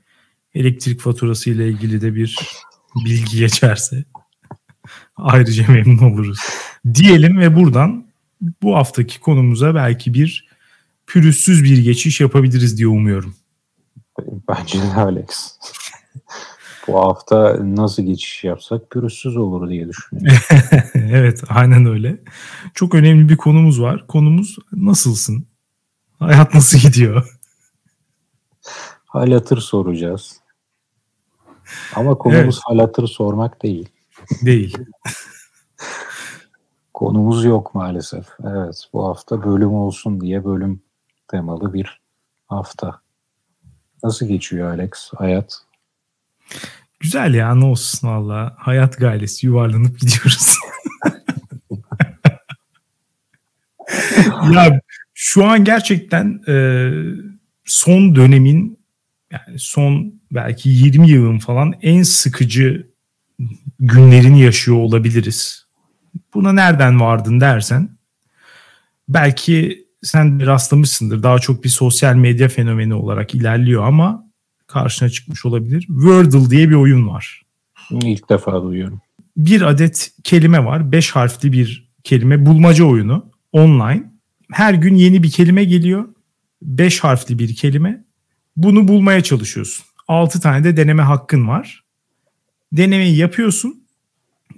elektrik 0.55 1.01
faturası 1.01 1.51
ile 1.51 1.69
ilgili 1.69 2.01
de 2.01 2.15
bir 2.15 2.39
bilgi 3.07 3.37
geçerse 3.41 4.05
ayrıca 5.17 5.73
memnun 5.73 6.13
oluruz. 6.13 6.39
Diyelim 6.95 7.39
ve 7.39 7.57
buradan 7.57 8.07
bu 8.63 8.77
haftaki 8.77 9.21
konumuza 9.21 9.75
belki 9.75 10.15
bir 10.15 10.49
pürüzsüz 11.07 11.65
bir 11.65 11.79
geçiş 11.79 12.21
yapabiliriz 12.21 12.79
diye 12.79 12.89
umuyorum. 12.89 13.35
Bence 14.49 14.79
de 14.79 15.01
Alex. 15.01 15.59
bu 16.89 16.99
hafta 16.99 17.57
nasıl 17.61 18.03
geçiş 18.03 18.45
yapsak 18.45 18.91
pürüzsüz 18.91 19.37
olur 19.37 19.69
diye 19.69 19.89
düşünüyorum. 19.89 20.41
evet 20.95 21.43
aynen 21.49 21.87
öyle. 21.87 22.21
Çok 22.75 22.95
önemli 22.95 23.29
bir 23.29 23.37
konumuz 23.37 23.81
var. 23.81 24.07
Konumuz 24.07 24.57
nasılsın? 24.73 25.47
Hayat 26.19 26.55
nasıl 26.55 26.79
gidiyor? 26.79 27.39
Hal 29.07 29.33
hatır 29.33 29.59
soracağız. 29.59 30.41
Ama 31.97 32.19
konumuz 32.19 32.45
evet. 32.45 32.61
hal 32.65 32.79
hatır 32.79 33.07
sormak 33.07 33.63
değil. 33.63 33.89
Değil. 34.43 34.77
Konumuz 37.03 37.45
yok 37.45 37.75
maalesef. 37.75 38.27
Evet 38.45 38.89
bu 38.93 39.09
hafta 39.09 39.45
bölüm 39.45 39.75
olsun 39.75 40.21
diye 40.21 40.45
bölüm 40.45 40.83
temalı 41.29 41.75
bir 41.75 42.01
hafta. 42.47 43.01
Nasıl 44.03 44.27
geçiyor 44.27 44.69
Alex 44.69 44.91
hayat? 45.17 45.59
Güzel 47.01 47.35
ya 47.35 47.55
ne 47.55 47.65
olsun 47.65 48.09
valla. 48.09 48.55
Hayat 48.59 48.99
gailesi 48.99 49.47
yuvarlanıp 49.47 50.01
gidiyoruz. 50.01 50.57
ya 54.55 54.81
şu 55.15 55.45
an 55.45 55.65
gerçekten 55.65 56.41
e, 56.49 56.55
son 57.65 58.15
dönemin 58.15 58.79
yani 59.31 59.59
son 59.59 60.15
belki 60.31 60.69
20 60.69 61.11
yılın 61.11 61.39
falan 61.39 61.75
en 61.83 62.03
sıkıcı 62.03 62.91
günlerini 63.81 64.41
yaşıyor 64.41 64.77
olabiliriz. 64.77 65.62
Buna 66.35 66.53
nereden 66.53 67.01
vardın 67.01 67.41
dersen 67.41 67.89
belki 69.09 69.87
sen 70.03 70.41
de 70.41 70.47
rastlamışsındır. 70.47 71.23
Daha 71.23 71.39
çok 71.39 71.65
bir 71.65 71.69
sosyal 71.69 72.15
medya 72.15 72.49
fenomeni 72.49 72.95
olarak 72.95 73.35
ilerliyor 73.35 73.85
ama 73.85 74.27
karşına 74.67 75.09
çıkmış 75.09 75.47
olabilir. 75.47 75.81
Wordle 75.81 76.51
diye 76.51 76.69
bir 76.69 76.75
oyun 76.75 77.09
var. 77.09 77.43
İlk 77.91 78.31
defa 78.31 78.63
duyuyorum. 78.63 79.01
Bir 79.37 79.63
adet 79.63 80.13
kelime 80.25 80.65
var. 80.65 80.93
Beş 80.93 81.11
harfli 81.11 81.53
bir 81.53 81.91
kelime. 82.05 82.47
Bulmaca 82.47 82.85
oyunu. 82.85 83.31
Online. 83.53 84.13
Her 84.53 84.75
gün 84.75 84.95
yeni 84.95 85.23
bir 85.23 85.31
kelime 85.31 85.65
geliyor. 85.65 86.09
Beş 86.63 87.01
harfli 87.01 87.39
bir 87.39 87.55
kelime. 87.55 88.05
Bunu 88.57 88.89
bulmaya 88.89 89.23
çalışıyorsun. 89.23 89.87
Altı 90.09 90.41
tane 90.41 90.65
de 90.65 90.77
deneme 90.77 91.03
hakkın 91.03 91.49
var. 91.49 91.85
Denemeyi 92.73 93.17
yapıyorsun. 93.17 93.82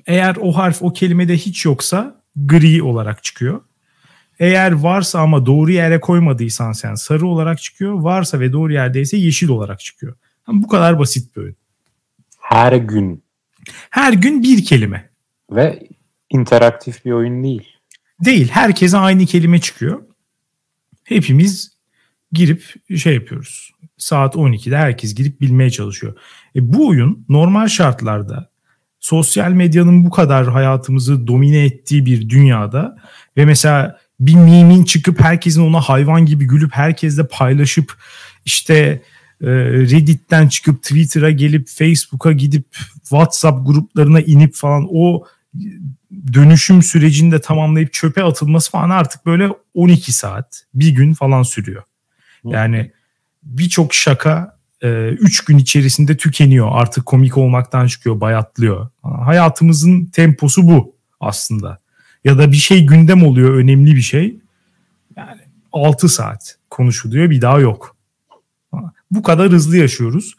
Eğer 0.06 0.36
o 0.40 0.52
harf 0.52 0.82
o 0.82 0.92
kelimede 0.92 1.36
hiç 1.36 1.64
yoksa 1.64 2.22
gri 2.36 2.82
olarak 2.82 3.24
çıkıyor. 3.24 3.60
Eğer 4.38 4.72
varsa 4.72 5.20
ama 5.20 5.46
doğru 5.46 5.72
yere 5.72 6.00
koymadıysan 6.00 6.72
sen 6.72 6.94
sarı 6.94 7.26
olarak 7.26 7.62
çıkıyor. 7.62 7.92
Varsa 7.92 8.40
ve 8.40 8.52
doğru 8.52 8.72
yerdeyse 8.72 9.16
yeşil 9.16 9.48
olarak 9.48 9.80
çıkıyor. 9.80 10.14
Yani 10.48 10.62
bu 10.62 10.68
kadar 10.68 10.98
basit 10.98 11.36
bir 11.36 11.42
oyun. 11.42 11.56
Her 12.40 12.72
gün. 12.72 13.24
Her 13.90 14.12
gün 14.12 14.42
bir 14.42 14.64
kelime. 14.64 15.10
Ve 15.50 15.88
interaktif 16.30 17.04
bir 17.04 17.12
oyun 17.12 17.44
değil. 17.44 17.68
Değil. 18.24 18.48
Herkese 18.48 18.98
aynı 18.98 19.26
kelime 19.26 19.60
çıkıyor. 19.60 20.02
Hepimiz 21.04 21.72
girip 22.32 22.74
şey 22.96 23.14
yapıyoruz. 23.14 23.70
Saat 23.96 24.34
12'de 24.34 24.76
herkes 24.76 25.14
girip 25.14 25.40
bilmeye 25.40 25.70
çalışıyor. 25.70 26.16
E 26.56 26.72
bu 26.72 26.88
oyun 26.88 27.26
normal 27.28 27.68
şartlarda 27.68 28.50
sosyal 29.04 29.50
medyanın 29.50 30.04
bu 30.04 30.10
kadar 30.10 30.48
hayatımızı 30.48 31.26
domine 31.26 31.64
ettiği 31.64 32.06
bir 32.06 32.28
dünyada 32.28 32.96
ve 33.36 33.44
mesela 33.44 33.98
bir 34.20 34.34
meme'in 34.34 34.84
çıkıp 34.84 35.20
herkesin 35.20 35.62
ona 35.62 35.80
hayvan 35.80 36.26
gibi 36.26 36.44
gülüp 36.44 36.72
herkesle 36.72 37.26
paylaşıp 37.26 37.96
işte 38.44 38.74
e, 39.40 39.46
Reddit'ten 39.90 40.48
çıkıp 40.48 40.82
Twitter'a 40.82 41.30
gelip 41.30 41.68
Facebook'a 41.68 42.32
gidip 42.32 42.76
WhatsApp 43.02 43.66
gruplarına 43.66 44.20
inip 44.20 44.54
falan 44.54 44.86
o 44.90 45.24
dönüşüm 46.32 46.82
sürecinde 46.82 47.40
tamamlayıp 47.40 47.92
çöpe 47.92 48.22
atılması 48.22 48.70
falan 48.70 48.90
artık 48.90 49.26
böyle 49.26 49.48
12 49.74 50.12
saat 50.12 50.64
bir 50.74 50.88
gün 50.88 51.14
falan 51.14 51.42
sürüyor. 51.42 51.82
Yani 52.44 52.90
birçok 53.42 53.94
şaka 53.94 54.53
3 54.82 55.40
e, 55.40 55.44
gün 55.46 55.58
içerisinde 55.58 56.16
tükeniyor. 56.16 56.68
Artık 56.72 57.06
komik 57.06 57.38
olmaktan 57.38 57.86
çıkıyor, 57.86 58.20
bayatlıyor. 58.20 58.88
Hayatımızın 59.02 60.04
temposu 60.06 60.68
bu 60.68 60.96
aslında 61.20 61.78
ya 62.24 62.38
da 62.38 62.52
bir 62.52 62.56
şey 62.56 62.86
gündem 62.86 63.22
oluyor 63.22 63.54
önemli 63.54 63.96
bir 63.96 64.00
şey. 64.00 64.40
Yani 65.16 65.40
6 65.72 66.08
saat 66.08 66.58
konuşuluyor 66.70 67.30
bir 67.30 67.40
daha 67.40 67.60
yok. 67.60 67.96
Bu 69.10 69.22
kadar 69.22 69.48
hızlı 69.48 69.76
yaşıyoruz. 69.76 70.34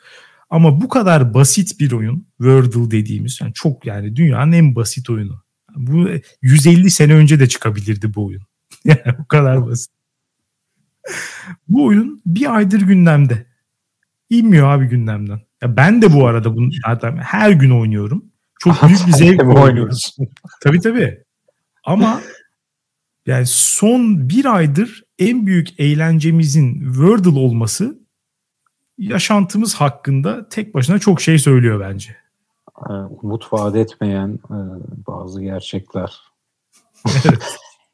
Ama 0.49 0.81
bu 0.81 0.89
kadar 0.89 1.33
basit 1.33 1.79
bir 1.79 1.91
oyun 1.91 2.27
Wordle 2.37 2.91
dediğimiz 2.91 3.41
yani 3.41 3.53
çok 3.53 3.85
yani 3.85 4.15
dünyanın 4.15 4.51
en 4.51 4.75
basit 4.75 5.09
oyunu. 5.09 5.41
Bu 5.75 6.09
150 6.41 6.91
sene 6.91 7.13
önce 7.13 7.39
de 7.39 7.47
çıkabilirdi 7.47 8.13
bu 8.13 8.25
oyun. 8.25 8.41
yani 8.85 9.17
bu 9.19 9.25
kadar 9.27 9.67
basit. 9.67 9.91
bu 11.67 11.85
oyun 11.85 12.21
bir 12.25 12.55
aydır 12.55 12.81
gündemde. 12.81 13.45
İnmiyor 14.29 14.67
abi 14.67 14.85
gündemden. 14.85 15.39
Ya 15.61 15.77
ben 15.77 16.01
de 16.01 16.13
bu 16.13 16.27
arada 16.27 16.55
bunu 16.55 16.69
zaten 16.85 17.17
her 17.17 17.51
gün 17.51 17.79
oynuyorum. 17.79 18.25
Çok 18.59 18.83
büyük 18.87 19.07
bir 19.07 19.11
zevk 19.11 19.43
oynuyorum. 19.43 19.97
tabii 20.63 20.79
tabii. 20.79 21.23
Ama 21.83 22.21
yani 23.25 23.45
son 23.47 24.29
bir 24.29 24.55
aydır 24.55 25.03
en 25.19 25.45
büyük 25.45 25.79
eğlencemizin 25.79 26.83
Wordle 26.85 27.39
olması 27.39 27.99
yaşantımız 28.97 29.75
hakkında 29.75 30.49
tek 30.49 30.73
başına 30.73 30.99
çok 30.99 31.21
şey 31.21 31.39
söylüyor 31.39 31.79
bence. 31.79 32.15
Umut 33.21 33.53
vaat 33.53 33.75
etmeyen 33.75 34.39
e, 34.49 34.57
bazı 35.07 35.41
gerçekler. 35.41 36.19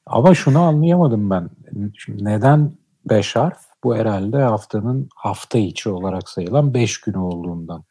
Ama 0.06 0.36
şunu 0.36 0.60
anlayamadım 0.60 1.30
ben. 1.30 1.50
Şimdi 1.98 2.26
neden 2.26 2.72
5 3.10 3.36
harf? 3.36 3.58
Bu 3.84 3.96
herhalde 3.96 4.38
haftanın 4.38 5.10
hafta 5.16 5.58
içi 5.58 5.90
olarak 5.90 6.30
sayılan 6.30 6.74
5 6.74 7.02
günü 7.02 7.18
olduğundan. 7.18 7.84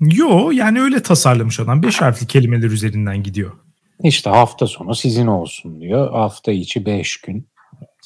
Yo 0.00 0.50
yani 0.50 0.80
öyle 0.80 1.02
tasarlamış 1.02 1.60
adam. 1.60 1.82
5 1.82 2.00
harfli 2.00 2.26
kelimeler 2.26 2.70
üzerinden 2.70 3.22
gidiyor. 3.22 3.52
İşte 4.02 4.30
hafta 4.30 4.66
sonu 4.66 4.94
sizin 4.94 5.26
olsun 5.26 5.80
diyor. 5.80 6.12
Hafta 6.12 6.52
içi 6.52 6.86
5 6.86 7.20
gün. 7.20 7.48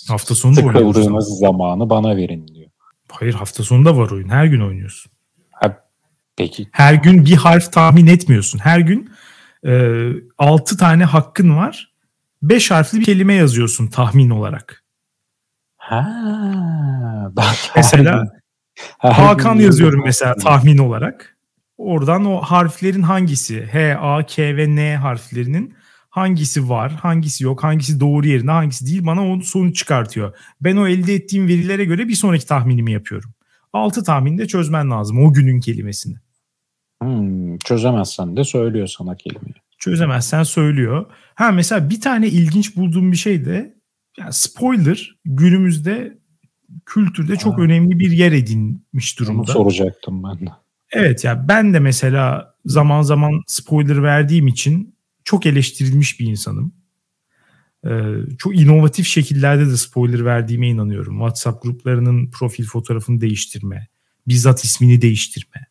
Hafta 0.09 0.35
sonu 0.35 0.55
Sıkıldığınız 0.55 1.39
zamanı 1.39 1.91
bana 1.91 2.17
verin 2.17 2.49
diyor. 2.49 2.71
Hayır 3.11 3.35
hafta 3.35 3.63
sonu 3.63 3.85
da 3.85 3.97
var 3.97 4.11
oyun. 4.11 4.29
Her 4.29 4.47
gün 4.47 4.61
oynuyorsun. 4.61 5.13
Ha, 5.51 5.85
peki. 6.37 6.69
Her 6.73 6.95
gün 6.95 7.25
bir 7.25 7.37
harf 7.37 7.73
tahmin 7.73 8.07
etmiyorsun. 8.07 8.59
Her 8.59 8.81
gün 8.81 9.11
e, 9.67 9.93
6 10.39 10.77
tane 10.77 11.05
hakkın 11.05 11.57
var. 11.57 11.95
5 12.43 12.71
harfli 12.71 13.01
bir 13.01 13.05
kelime 13.05 13.35
yazıyorsun 13.35 13.87
tahmin 13.87 14.31
olarak. 14.31 14.86
Ha, 15.87 17.33
ben 17.37 17.45
mesela 17.77 18.25
Hakan 18.99 19.55
yazıyorum 19.55 20.03
mesela 20.05 20.35
tahmin 20.35 20.79
olarak. 20.79 21.37
Oradan 21.79 22.25
o 22.25 22.41
harflerin 22.41 23.03
hangisi 23.03 23.67
H, 23.67 23.97
A, 23.97 24.27
K 24.27 24.57
ve 24.57 24.77
N 24.77 24.97
harflerinin 24.97 25.75
hangisi 26.11 26.69
var, 26.69 26.93
hangisi 26.93 27.45
yok, 27.45 27.65
hangisi 27.65 28.01
doğru 28.01 28.27
yerine, 28.27 28.51
hangisi 28.51 28.87
değil 28.87 29.07
bana 29.07 29.27
onu 29.27 29.43
sonuç 29.43 29.77
çıkartıyor. 29.77 30.37
Ben 30.61 30.77
o 30.77 30.87
elde 30.87 31.15
ettiğim 31.15 31.49
verilere 31.49 31.85
göre 31.85 32.09
bir 32.09 32.15
sonraki 32.15 32.47
tahminimi 32.47 32.93
yapıyorum. 32.93 33.31
6 33.73 34.05
tahminde 34.05 34.47
çözmen 34.47 34.91
lazım 34.91 35.25
o 35.25 35.33
günün 35.33 35.61
kelimesini. 35.61 36.17
Hmm, 37.03 37.59
çözemezsen 37.59 38.37
de 38.37 38.45
söylüyor 38.45 38.87
sana 38.87 39.17
kelimeyi. 39.17 39.55
Çözemezsen 39.79 40.43
söylüyor. 40.43 41.07
Ha 41.35 41.53
mesela 41.53 41.91
bir 41.91 42.01
tane 42.01 42.29
ilginç 42.29 42.77
bulduğum 42.77 43.13
bir 43.13 43.17
şey 43.17 43.45
de 43.45 43.76
yani 44.19 44.33
spoiler 44.33 45.17
günümüzde 45.25 46.19
kültürde 46.87 47.37
çok 47.37 47.59
ha. 47.59 47.63
önemli 47.63 47.99
bir 47.99 48.11
yer 48.11 48.33
edinmiş 48.33 49.19
durumda. 49.19 49.41
Onu 49.41 49.47
soracaktım 49.47 50.23
ben 50.23 50.47
de. 50.47 50.51
Evet 50.93 51.25
ya 51.25 51.49
ben 51.49 51.75
de 51.75 51.81
mesela 51.81 52.55
zaman 52.65 53.03
zaman 53.03 53.43
spoiler 53.47 54.03
verdiğim 54.03 54.49
için 54.49 54.95
çok 55.25 55.47
eleştirilmiş 55.47 56.21
bir 56.21 56.27
insanım. 56.27 56.73
Ee, 57.87 58.15
çok 58.39 58.61
inovatif 58.61 59.07
şekillerde 59.07 59.67
de 59.67 59.77
spoiler 59.77 60.25
verdiğime 60.25 60.69
inanıyorum. 60.69 61.15
WhatsApp 61.19 61.63
gruplarının 61.63 62.31
profil 62.31 62.65
fotoğrafını 62.65 63.21
değiştirme, 63.21 63.89
bizzat 64.29 64.65
ismini 64.65 65.03
değiştirme. 65.03 65.67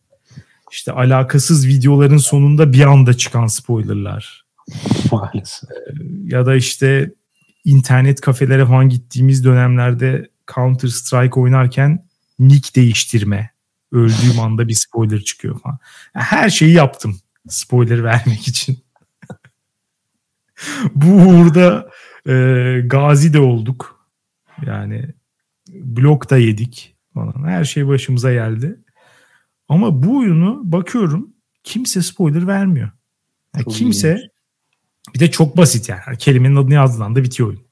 İşte 0.72 0.92
alakasız 0.92 1.68
videoların 1.68 2.18
sonunda 2.18 2.74
bir 2.74 2.82
anda 2.82 3.14
çıkan 3.14 3.48
spoilerlar. 3.48 4.46
Maalesef. 5.12 5.70
Ee, 5.72 5.94
ya 6.24 6.46
da 6.46 6.56
işte 6.56 7.12
internet 7.66 8.22
kafelere 8.22 8.66
falan 8.66 8.90
gittiğimiz 8.90 9.46
dönemlerde 9.46 10.30
Counter 10.56 10.88
Strike 10.88 11.40
oynarken 11.40 12.06
nick 12.40 12.76
değiştirme. 12.76 13.50
Öldüğüm 13.92 14.40
anda 14.40 14.68
bir 14.68 14.74
spoiler 14.74 15.20
çıkıyor 15.20 15.60
falan. 15.60 15.80
Her 16.14 16.50
şeyi 16.50 16.74
yaptım 16.74 17.20
spoiler 17.50 18.04
vermek 18.04 18.48
için. 18.48 18.86
Bu 20.96 21.08
uğurda 21.08 21.90
e, 22.28 22.34
gazi 22.86 23.34
de 23.34 23.40
olduk. 23.40 24.10
Yani 24.66 25.06
blok 25.70 26.30
da 26.30 26.38
yedik 26.38 26.96
falan. 27.14 27.48
Her 27.48 27.64
şey 27.64 27.88
başımıza 27.88 28.34
geldi. 28.34 28.80
Ama 29.70 30.04
bu 30.04 30.18
oyunu 30.18 30.62
bakıyorum 30.64 31.34
kimse 31.64 32.02
spoiler 32.02 32.48
vermiyor. 32.48 32.90
Yani 33.56 33.66
kimse 33.66 34.08
iyiymiş. 34.08 34.35
Bir 35.14 35.20
de 35.20 35.32
çok 35.32 35.58
basit 35.58 35.90
yani. 35.90 36.18
Kelimenin 36.20 36.56
adını 36.56 36.74
yazdığında 36.74 37.24
bitiyor 37.24 37.50
oyun. 37.50 37.66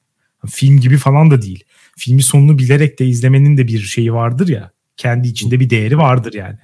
Film 0.46 0.80
gibi 0.80 0.96
falan 0.96 1.30
da 1.30 1.42
değil. 1.42 1.64
Filmi 1.96 2.22
sonunu 2.22 2.58
bilerek 2.58 2.98
de 2.98 3.06
izlemenin 3.06 3.56
de 3.56 3.68
bir 3.68 3.80
şeyi 3.80 4.12
vardır 4.12 4.48
ya. 4.48 4.70
Kendi 4.96 5.28
içinde 5.28 5.60
bir 5.60 5.70
değeri 5.70 5.98
vardır 5.98 6.32
yani. 6.32 6.58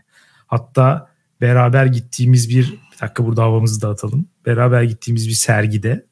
Hatta 0.47 1.11
beraber 1.41 1.87
gittiğimiz 1.87 2.49
bir, 2.49 2.73
bir 2.73 3.01
dakika 3.03 3.27
burada 3.27 3.43
havamızı 3.43 3.83
dağıtalım. 3.83 4.29
Beraber 4.47 4.83
gittiğimiz 4.83 5.29
bir 5.29 5.33
sergide 5.33 6.07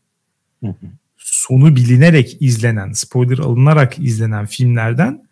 sonu 1.17 1.77
bilinerek 1.77 2.37
izlenen, 2.41 2.93
spoiler 2.93 3.39
alınarak 3.39 3.99
izlenen 3.99 4.47
filmlerden 4.47 5.29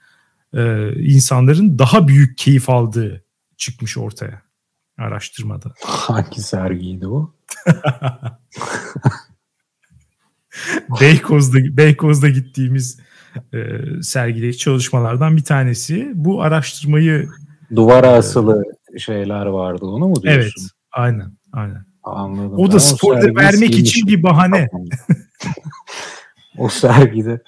e, 0.54 0.92
insanların 1.02 1.78
daha 1.78 2.08
büyük 2.08 2.38
keyif 2.38 2.70
aldığı 2.70 3.24
çıkmış 3.56 3.98
ortaya 3.98 4.45
araştırmada. 4.98 5.72
Hangi 5.84 6.40
sergiydi 6.40 7.06
o? 7.06 7.34
Beykoz'da 11.00 11.58
Beykoz'da 11.76 12.28
gittiğimiz 12.28 13.00
e, 13.54 13.58
sergideki 14.02 14.58
çalışmalardan 14.58 15.36
bir 15.36 15.44
tanesi. 15.44 16.12
Bu 16.14 16.42
araştırmayı 16.42 17.28
duvara 17.76 18.06
e, 18.06 18.10
asılı 18.10 18.64
şeyler 18.98 19.46
vardı 19.46 19.86
onu 19.86 20.08
mu 20.08 20.22
diyorsun? 20.22 20.40
Evet, 20.40 20.70
aynen, 20.92 21.32
aynen. 21.52 21.86
Anladım. 22.02 22.58
O 22.58 22.72
da 22.72 22.80
spoiler 22.80 23.36
vermek 23.36 23.78
için 23.78 24.06
bir 24.06 24.22
bahane. 24.22 24.68
o 26.58 26.68
sergide 26.68 27.40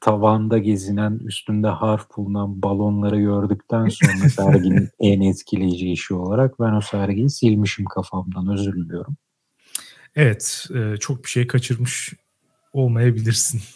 tavanda 0.00 0.58
gezinen, 0.58 1.20
üstünde 1.24 1.68
harf 1.68 2.16
bulunan 2.16 2.62
balonları 2.62 3.20
gördükten 3.20 3.88
sonra 3.88 4.28
serginin 4.36 4.88
en 5.00 5.20
etkileyici 5.20 5.92
işi 5.92 6.14
olarak 6.14 6.60
ben 6.60 6.72
o 6.72 6.80
sergiyi 6.80 7.30
silmişim 7.30 7.84
kafamdan. 7.84 8.48
Özür 8.52 8.76
diliyorum. 8.76 9.16
Evet, 10.16 10.66
e, 10.74 10.96
çok 10.96 11.24
bir 11.24 11.28
şey 11.28 11.46
kaçırmış 11.46 12.12
olmayabilirsin. 12.72 13.60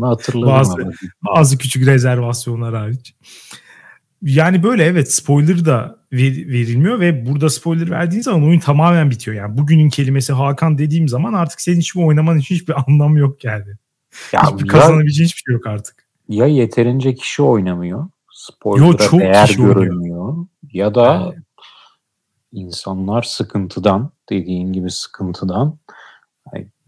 Hatırladım 0.00 0.48
bazı, 0.48 0.72
ama. 0.72 0.92
bazı 1.26 1.58
küçük 1.58 1.86
rezervasyonlar 1.86 2.74
hariç. 2.74 3.14
Yani 4.22 4.62
böyle 4.62 4.84
evet 4.84 5.12
spoiler 5.12 5.64
da 5.64 5.98
ver, 6.12 6.36
verilmiyor 6.36 7.00
ve 7.00 7.26
burada 7.26 7.50
spoiler 7.50 7.90
verdiğin 7.90 8.22
zaman 8.22 8.44
oyun 8.44 8.60
tamamen 8.60 9.10
bitiyor. 9.10 9.36
Yani 9.36 9.58
bugünün 9.58 9.88
kelimesi 9.88 10.32
Hakan 10.32 10.78
dediğim 10.78 11.08
zaman 11.08 11.32
artık 11.32 11.60
senin 11.60 11.78
hiçbir 11.78 12.00
oynaman 12.06 12.38
için 12.38 12.54
hiçbir 12.54 12.74
anlam 12.86 13.16
yok 13.16 13.44
yani. 13.44 13.76
Ya 14.32 14.52
hiçbir 14.52 14.68
kazanabileceğin 14.68 15.28
hiçbir 15.28 15.42
şey 15.46 15.52
yok 15.52 15.66
artık. 15.66 16.06
Ya 16.28 16.46
yeterince 16.46 17.14
kişi 17.14 17.42
oynamıyor. 17.42 18.08
Çok 19.10 19.20
değer 19.20 19.54
görünmüyor. 19.56 20.28
Oynuyor. 20.28 20.46
Ya 20.72 20.94
da 20.94 21.32
evet. 21.34 21.44
insanlar 22.52 23.22
sıkıntıdan 23.22 24.10
dediğin 24.30 24.72
gibi 24.72 24.90
sıkıntıdan 24.90 25.78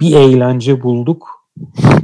bir 0.00 0.16
eğlence 0.16 0.82
bulduk 0.82 1.50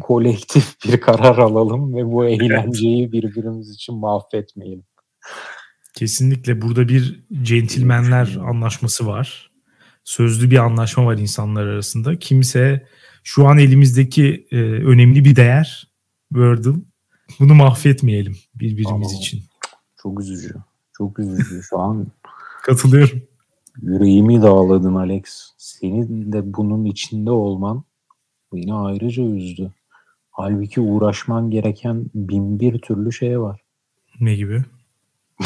kolektif 0.01 0.77
bir 0.85 1.01
karar 1.01 1.39
alalım 1.39 1.95
ve 1.95 2.13
bu 2.13 2.25
eğlenceyi 2.25 3.13
birbirimiz 3.13 3.71
için 3.71 3.95
mahvetmeyelim. 3.95 4.85
Kesinlikle 5.95 6.63
burada 6.63 6.89
bir 6.89 7.25
centilmenler 7.43 8.39
anlaşması 8.49 9.07
var. 9.07 9.51
Sözlü 10.05 10.51
bir 10.51 10.59
anlaşma 10.59 11.07
var 11.07 11.19
insanlar 11.19 11.67
arasında. 11.67 12.19
Kimse 12.19 12.87
şu 13.25 13.49
an 13.49 13.59
elimizdeki 13.59 14.47
e, 14.51 14.57
önemli 14.61 15.25
bir 15.25 15.37
değer 15.37 15.91
Wordle. 16.29 16.81
Bunu 17.41 17.55
mahvetmeyelim 17.55 18.37
birbirimiz 18.55 19.13
Aa, 19.13 19.17
için. 19.17 19.43
Çok 20.03 20.21
üzücü. 20.21 20.55
Çok 20.93 21.19
üzücü. 21.19 21.63
Şu 21.63 21.79
an 21.79 22.07
katılıyorum. 22.63 23.23
Yüreğimi 23.83 24.43
dağladın 24.43 24.95
Alex. 24.95 25.25
Senin 25.59 26.33
de 26.33 26.55
bunun 26.55 26.85
içinde 26.85 27.31
olman 27.31 27.85
beni 28.53 28.75
ayrıca 28.75 29.23
üzdü. 29.23 29.73
Halbuki 30.31 30.81
uğraşman 30.81 31.51
gereken 31.51 32.07
bin 32.15 32.61
bir 32.61 32.79
türlü 32.79 33.13
şey 33.13 33.41
var. 33.41 33.61
Ne 34.21 34.35
gibi? 34.35 34.63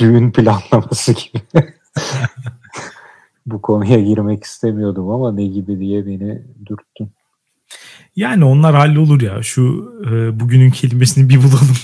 Düğün 0.00 0.32
planlaması 0.32 1.12
gibi. 1.12 1.42
Bu 3.50 3.62
konuya 3.62 4.00
girmek 4.08 4.44
istemiyordum 4.44 5.10
ama 5.10 5.32
ne 5.32 5.46
gibi 5.46 5.78
diye 5.78 6.06
beni 6.06 6.42
dürttün. 6.66 7.10
Yani 8.16 8.44
onlar 8.44 8.74
hallolur 8.74 9.20
ya. 9.20 9.42
Şu 9.42 9.94
e, 10.06 10.40
bugünün 10.40 10.70
kelimesini 10.70 11.28
bir 11.28 11.36
bulalım. 11.36 11.76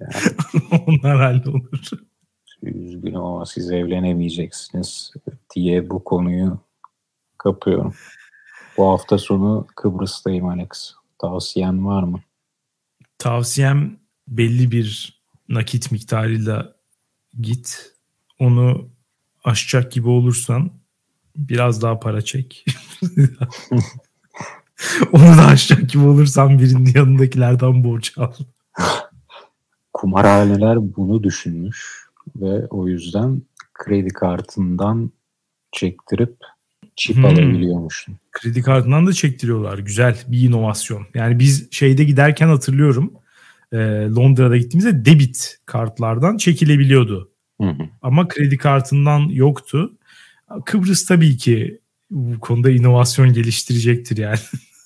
Yani. 0.00 0.12
onlar 0.86 1.16
hallolur. 1.16 1.90
Üzgünüm 2.62 3.20
ama 3.20 3.46
siz 3.46 3.70
evlenemeyeceksiniz 3.70 5.12
diye 5.54 5.90
bu 5.90 6.04
konuyu 6.04 6.58
kapıyorum. 7.38 7.94
Bu 8.76 8.86
hafta 8.88 9.18
sonu 9.18 9.66
Kıbrıs'tayım 9.76 10.46
Alex. 10.46 10.94
Tavsiyen 11.18 11.86
var 11.86 12.02
mı? 12.02 12.20
Tavsiyem 13.18 13.96
belli 14.28 14.70
bir 14.70 15.20
nakit 15.48 15.92
miktarıyla 15.92 16.74
git. 17.40 17.92
Onu 18.38 18.90
aşacak 19.44 19.92
gibi 19.92 20.08
olursan 20.08 20.70
biraz 21.36 21.82
daha 21.82 22.00
para 22.00 22.22
çek. 22.22 22.64
Onu 25.12 25.38
da 25.38 25.46
aşacak 25.46 25.90
gibi 25.90 26.04
olursan 26.04 26.58
birinin 26.58 26.92
yanındakilerden 26.94 27.84
borç 27.84 28.18
al. 28.18 28.32
Kumarhaneler 29.92 30.96
bunu 30.96 31.22
düşünmüş 31.22 32.06
ve 32.36 32.66
o 32.66 32.88
yüzden 32.88 33.42
kredi 33.74 34.08
kartından 34.08 35.10
çektirip 35.72 36.36
çip 36.96 37.16
hmm. 37.16 37.24
alabiliyormuşsun. 37.24 38.16
Kredi 38.32 38.62
kartından 38.62 39.06
da 39.06 39.12
çektiriyorlar. 39.12 39.78
Güzel 39.78 40.18
bir 40.28 40.48
inovasyon. 40.48 41.06
Yani 41.14 41.38
biz 41.38 41.68
şeyde 41.70 42.04
giderken 42.04 42.48
hatırlıyorum 42.48 43.12
e, 43.72 43.76
Londra'da 44.16 44.56
gittiğimizde 44.56 45.04
debit 45.04 45.58
kartlardan 45.66 46.36
çekilebiliyordu. 46.36 47.29
Hı 47.60 47.66
hı. 47.66 47.88
Ama 48.02 48.28
kredi 48.28 48.56
kartından 48.56 49.20
yoktu. 49.20 49.92
Kıbrıs 50.64 51.06
tabii 51.06 51.36
ki 51.36 51.80
bu 52.10 52.40
konuda 52.40 52.70
inovasyon 52.70 53.32
geliştirecektir 53.32 54.16
yani. 54.16 54.38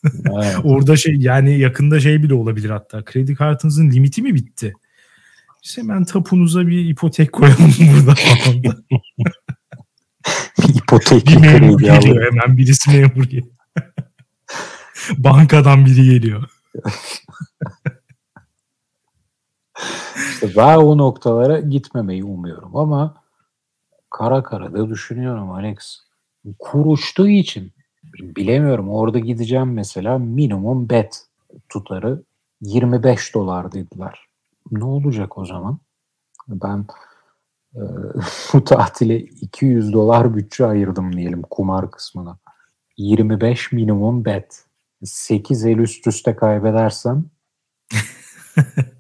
Evet. 0.04 0.56
Orada 0.64 0.96
şey 0.96 1.14
yani 1.18 1.58
yakında 1.58 2.00
şey 2.00 2.22
bile 2.22 2.34
olabilir 2.34 2.70
hatta. 2.70 3.04
Kredi 3.04 3.34
kartınızın 3.34 3.90
limiti 3.90 4.22
mi 4.22 4.34
bitti? 4.34 4.72
İşte 5.62 5.82
hemen 5.82 6.04
tapunuza 6.04 6.66
bir 6.66 6.88
ipotek 6.88 7.32
koyalım 7.32 7.74
burada 7.96 8.14
falan. 8.14 8.62
ipotek 10.74 11.26
bir 11.26 11.37
memur 11.37 11.80
geliyor 11.80 12.32
hemen 12.32 12.56
birisi 12.56 12.90
memur 12.90 13.24
geliyor. 13.24 13.46
Bankadan 15.16 15.87
biri 15.87 16.04
geliyor. 16.04 16.50
İşte 20.30 20.50
ben 20.56 20.76
o 20.76 20.98
noktalara 20.98 21.60
gitmemeyi 21.60 22.24
umuyorum 22.24 22.76
ama 22.76 23.14
kara 24.10 24.42
kara 24.42 24.72
da 24.72 24.88
düşünüyorum 24.88 25.50
Alex. 25.50 26.00
Kur 26.58 26.87
uçtuğu 26.87 27.28
için 27.28 27.72
bilemiyorum 28.12 28.90
orada 28.90 29.18
gideceğim 29.18 29.72
mesela 29.72 30.18
minimum 30.18 30.88
bet 30.88 31.26
tutarı 31.68 32.22
25 32.60 33.34
dolar 33.34 33.72
dediler. 33.72 34.18
Ne 34.70 34.84
olacak 34.84 35.38
o 35.38 35.44
zaman? 35.44 35.78
Ben 36.48 36.87
e, 37.74 37.80
bu 38.52 38.64
tatile 38.64 39.18
200 39.18 39.92
dolar 39.92 40.37
bütçe 40.37 40.66
ayırdım 40.66 41.12
diyelim 41.16 41.42
kumar 41.42 41.90
kısmına. 41.90 42.38
25 42.96 43.72
minimum 43.72 44.24
bet. 44.24 44.64
8 45.04 45.66
el 45.66 45.78
üst 45.78 46.06
üste 46.06 46.37
kaybedersem 46.37 47.24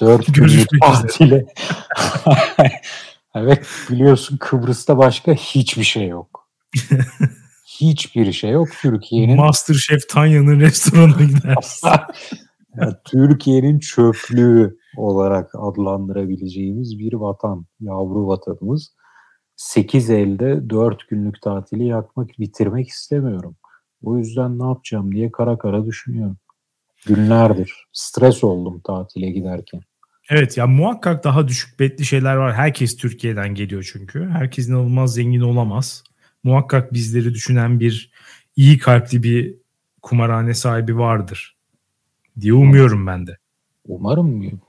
4 0.00 0.34
günlük 0.34 0.68
tatile 0.80 1.46
Evet 3.34 3.66
biliyorsun 3.90 4.36
Kıbrıs'ta 4.36 4.98
başka 4.98 5.32
hiçbir 5.32 5.84
şey 5.84 6.08
yok. 6.08 6.48
hiçbir 7.80 8.32
şey 8.32 8.50
yok. 8.50 8.68
Türkiye'nin 8.82 9.36
Masterchef 9.36 10.08
Tanya'nın 10.08 10.60
restoranına 10.60 11.24
gidersin. 11.24 11.88
yani, 12.80 12.94
Türkiye'nin 13.04 13.78
çöplüğü 13.78 14.76
olarak 14.96 15.50
adlandırabileceğimiz 15.54 16.98
bir 16.98 17.12
vatan, 17.12 17.66
yavru 17.80 18.26
vatanımız. 18.26 18.94
8 19.56 20.10
elde 20.10 20.70
4 20.70 21.08
günlük 21.08 21.42
tatili 21.42 21.86
yakmak, 21.86 22.28
bitirmek 22.38 22.88
istemiyorum. 22.88 23.56
O 24.02 24.18
yüzden 24.18 24.58
ne 24.58 24.66
yapacağım 24.66 25.12
diye 25.12 25.30
kara 25.30 25.58
kara 25.58 25.86
düşünüyorum. 25.86 26.36
Günlerdir. 27.06 27.86
Stres 27.92 28.44
oldum 28.44 28.80
tatile 28.80 29.30
giderken. 29.30 29.80
Evet 30.30 30.56
ya 30.56 30.66
muhakkak 30.66 31.24
daha 31.24 31.48
düşük 31.48 31.80
betli 31.80 32.04
şeyler 32.04 32.36
var. 32.36 32.54
Herkes 32.54 32.96
Türkiye'den 32.96 33.54
geliyor 33.54 33.90
çünkü. 33.92 34.28
Herkes 34.28 34.68
inanılmaz 34.68 35.14
zengin 35.14 35.40
olamaz. 35.40 36.04
Muhakkak 36.44 36.92
bizleri 36.92 37.34
düşünen 37.34 37.80
bir 37.80 38.10
iyi 38.56 38.78
kalpli 38.78 39.22
bir 39.22 39.54
kumarhane 40.02 40.54
sahibi 40.54 40.98
vardır 40.98 41.56
diye 42.40 42.52
umuyorum 42.52 43.06
ben 43.06 43.26
de. 43.26 43.38
Umarım 43.88 44.60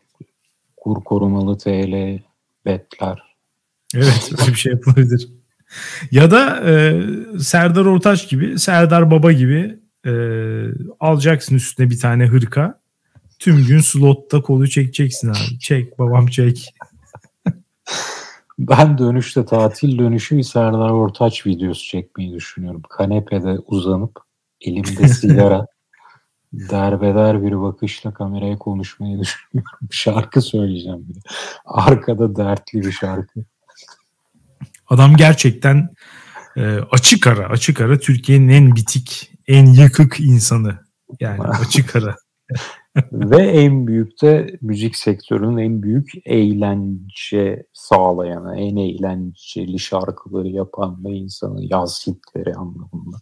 kur 0.78 1.04
korumalı 1.04 1.58
TL 1.58 2.19
betler. 2.65 3.21
Evet 3.95 4.32
öyle 4.39 4.52
bir 4.52 4.58
şey 4.58 4.71
yapılabilir. 4.71 5.30
ya 6.12 6.32
da 6.32 6.69
e, 6.69 7.04
Serdar 7.39 7.86
Ortaç 7.86 8.30
gibi, 8.30 8.60
Serdar 8.60 9.12
Baba 9.12 9.32
gibi 9.32 9.80
e, 10.08 10.12
alacaksın 11.00 11.56
üstüne 11.56 11.89
bir 11.89 12.00
tane 12.00 12.26
hırka 12.26 12.80
Tüm 13.39 13.65
gün 13.65 13.80
slotta 13.80 14.41
kolu 14.41 14.67
çekeceksin 14.67 15.30
abi. 15.30 15.60
Çek 15.60 16.00
babam 16.00 16.28
çek. 16.28 16.74
ben 18.60 18.98
dönüşte 18.98 19.46
tatil 19.46 19.98
dönüşü 19.98 20.43
Serdar 20.43 20.89
Ortaç 20.89 21.46
videosu 21.46 21.86
çekmeyi 21.86 22.34
düşünüyorum. 22.34 22.82
Kanepede 22.89 23.60
uzanıp 23.65 24.20
elimde 24.62 25.08
sigara 25.08 25.67
derbeder 26.54 27.43
bir 27.43 27.62
bakışla 27.62 28.13
kameraya 28.13 28.58
konuşmayı 28.58 29.20
düşünüyorum. 29.20 29.72
Şarkı 29.91 30.41
söyleyeceğim 30.41 31.06
bir 31.10 31.15
de. 31.15 31.20
Arkada 31.65 32.36
dertli 32.36 32.82
bir 32.82 32.91
şarkı. 32.91 33.39
Adam 34.88 35.15
gerçekten 35.15 35.89
e, 36.58 36.80
açık 36.91 37.28
ara, 37.28 37.50
açık 37.50 37.82
ara 37.82 38.00
Türkiye'nin 38.00 38.50
en 38.50 38.76
bitik, 38.76 39.37
en 39.47 39.65
yıkık 39.65 40.19
insanı. 40.19 40.79
Yani 41.19 41.41
açık 41.43 41.95
ara. 41.95 42.15
Ve 43.12 43.38
en 43.38 43.88
büyük 43.88 44.21
de 44.21 44.57
müzik 44.62 44.95
sektörünün 44.95 45.57
en 45.57 45.83
büyük 45.83 46.12
eğlence 46.25 47.65
sağlayanı, 47.73 48.60
en 48.60 48.75
eğlenceli 48.75 49.79
şarkıları 49.79 50.47
yapan 50.47 51.03
da 51.03 51.10
insanı 51.10 51.65
yaz 51.65 52.07
hitleri 52.07 52.55
anlamında. 52.55 53.17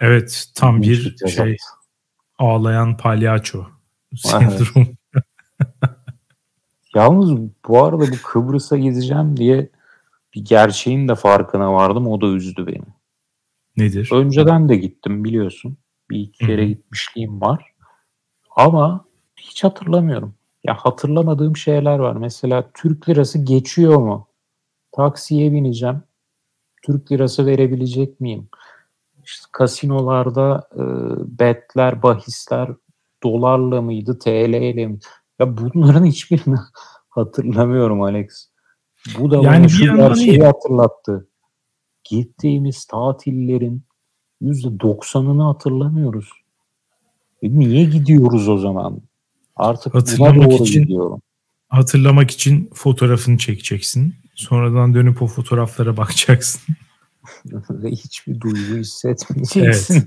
Evet 0.00 0.46
tam 0.54 0.82
bir 0.82 1.16
şey 1.28 1.56
ağlayan 2.38 2.96
palyaço 2.96 3.66
sendrom. 4.16 4.86
Yalnız 6.94 7.40
bu 7.68 7.84
arada 7.84 8.02
bu 8.02 8.16
Kıbrıs'a 8.24 8.76
gideceğim 8.76 9.36
diye 9.36 9.70
bir 10.34 10.44
gerçeğin 10.44 11.08
de 11.08 11.14
farkına 11.14 11.72
vardım. 11.72 12.08
O 12.08 12.20
da 12.20 12.26
üzdü 12.26 12.66
beni. 12.66 12.93
Nedir? 13.76 14.10
Önceden 14.12 14.68
de 14.68 14.76
gittim 14.76 15.24
biliyorsun. 15.24 15.76
Bir 16.10 16.18
iki 16.18 16.46
kere 16.46 16.62
Hı-hı. 16.62 16.68
gitmişliğim 16.68 17.40
var. 17.40 17.74
Ama 18.56 19.04
hiç 19.36 19.64
hatırlamıyorum. 19.64 20.34
Ya 20.64 20.74
hatırlamadığım 20.74 21.56
şeyler 21.56 21.98
var. 21.98 22.16
Mesela 22.16 22.70
Türk 22.74 23.08
lirası 23.08 23.44
geçiyor 23.44 23.96
mu? 23.96 24.28
Taksiye 24.92 25.52
bineceğim. 25.52 26.02
Türk 26.82 27.12
lirası 27.12 27.46
verebilecek 27.46 28.20
miyim? 28.20 28.48
İşte 29.24 29.46
kasinolarda 29.52 30.68
e, 30.74 30.82
betler, 31.38 32.02
bahisler 32.02 32.68
dolarla 33.22 33.82
mıydı, 33.82 34.18
TL 34.18 34.54
ile 34.54 34.86
mi? 34.86 34.98
Ya 35.38 35.56
bunların 35.56 36.04
hiçbirini 36.14 36.56
hatırlamıyorum 37.08 38.02
Alex. 38.02 38.50
Bu 39.18 39.30
da 39.30 39.36
yani 39.36 39.46
bana 39.46 39.68
şu 39.68 39.96
gerçeği 39.96 40.42
hatırlattı. 40.42 41.28
Gittiğimiz 42.04 42.84
tatillerin 42.84 43.82
%90'ını 44.42 45.42
hatırlamıyoruz. 45.42 46.28
E 47.42 47.58
niye 47.58 47.84
gidiyoruz 47.84 48.48
o 48.48 48.58
zaman? 48.58 49.00
Artık 49.56 49.94
hatırlamak 49.94 50.50
doğru 50.50 50.62
için, 50.64 50.82
gidiyorum. 50.82 51.22
Hatırlamak 51.68 52.30
için 52.30 52.70
fotoğrafını 52.74 53.38
çekeceksin. 53.38 54.14
Sonradan 54.34 54.94
dönüp 54.94 55.22
o 55.22 55.26
fotoğraflara 55.26 55.96
bakacaksın. 55.96 56.60
Ve 57.70 57.90
hiçbir 57.90 58.40
duygu 58.40 58.76
hissetmeyeceksin. 58.76 59.94
Evet. 59.94 60.06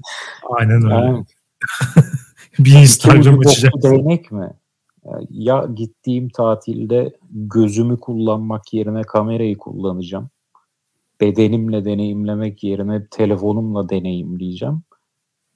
Aynen 0.49 0.83
öyle. 0.83 0.95
Yani, 0.95 1.25
bir 2.59 2.73
Instagram 2.73 3.39
açacaksın. 3.39 3.81
Değnek 3.91 4.31
mi? 4.31 4.53
Ya 5.29 5.67
gittiğim 5.75 6.29
tatilde 6.29 7.17
gözümü 7.31 7.99
kullanmak 7.99 8.73
yerine 8.73 9.01
kamerayı 9.01 9.57
kullanacağım. 9.57 10.29
Bedenimle 11.21 11.85
deneyimlemek 11.85 12.63
yerine 12.63 13.07
telefonumla 13.11 13.89
deneyimleyeceğim. 13.89 14.81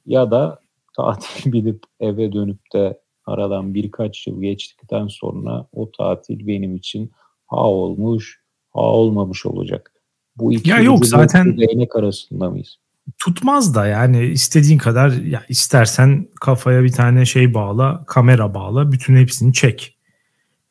Ya 0.05 0.31
da 0.31 0.59
tatil 0.95 1.51
bilip 1.53 1.83
eve 1.99 2.33
dönüp 2.33 2.73
de 2.73 2.99
aradan 3.25 3.73
birkaç 3.73 4.27
yıl 4.27 4.41
geçtikten 4.41 5.07
sonra 5.07 5.67
o 5.73 5.91
tatil 5.91 6.47
benim 6.47 6.75
için 6.75 7.11
ha 7.47 7.69
olmuş 7.69 8.41
ha 8.73 8.81
olmamış 8.81 9.45
olacak. 9.45 9.93
Bu 10.37 10.53
iki 10.53 10.69
ya 10.69 10.79
yok 10.79 11.05
zaten 11.05 11.57
değnek 11.57 11.95
arasında 11.95 12.49
mıyız? 12.49 12.77
Tutmaz 13.17 13.75
da 13.75 13.87
yani 13.87 14.25
istediğin 14.25 14.77
kadar 14.77 15.11
ya 15.11 15.43
istersen 15.49 16.27
kafaya 16.41 16.83
bir 16.83 16.91
tane 16.91 17.25
şey 17.25 17.53
bağla, 17.53 18.03
kamera 18.07 18.53
bağla, 18.53 18.91
bütün 18.91 19.15
hepsini 19.15 19.53
çek. 19.53 19.97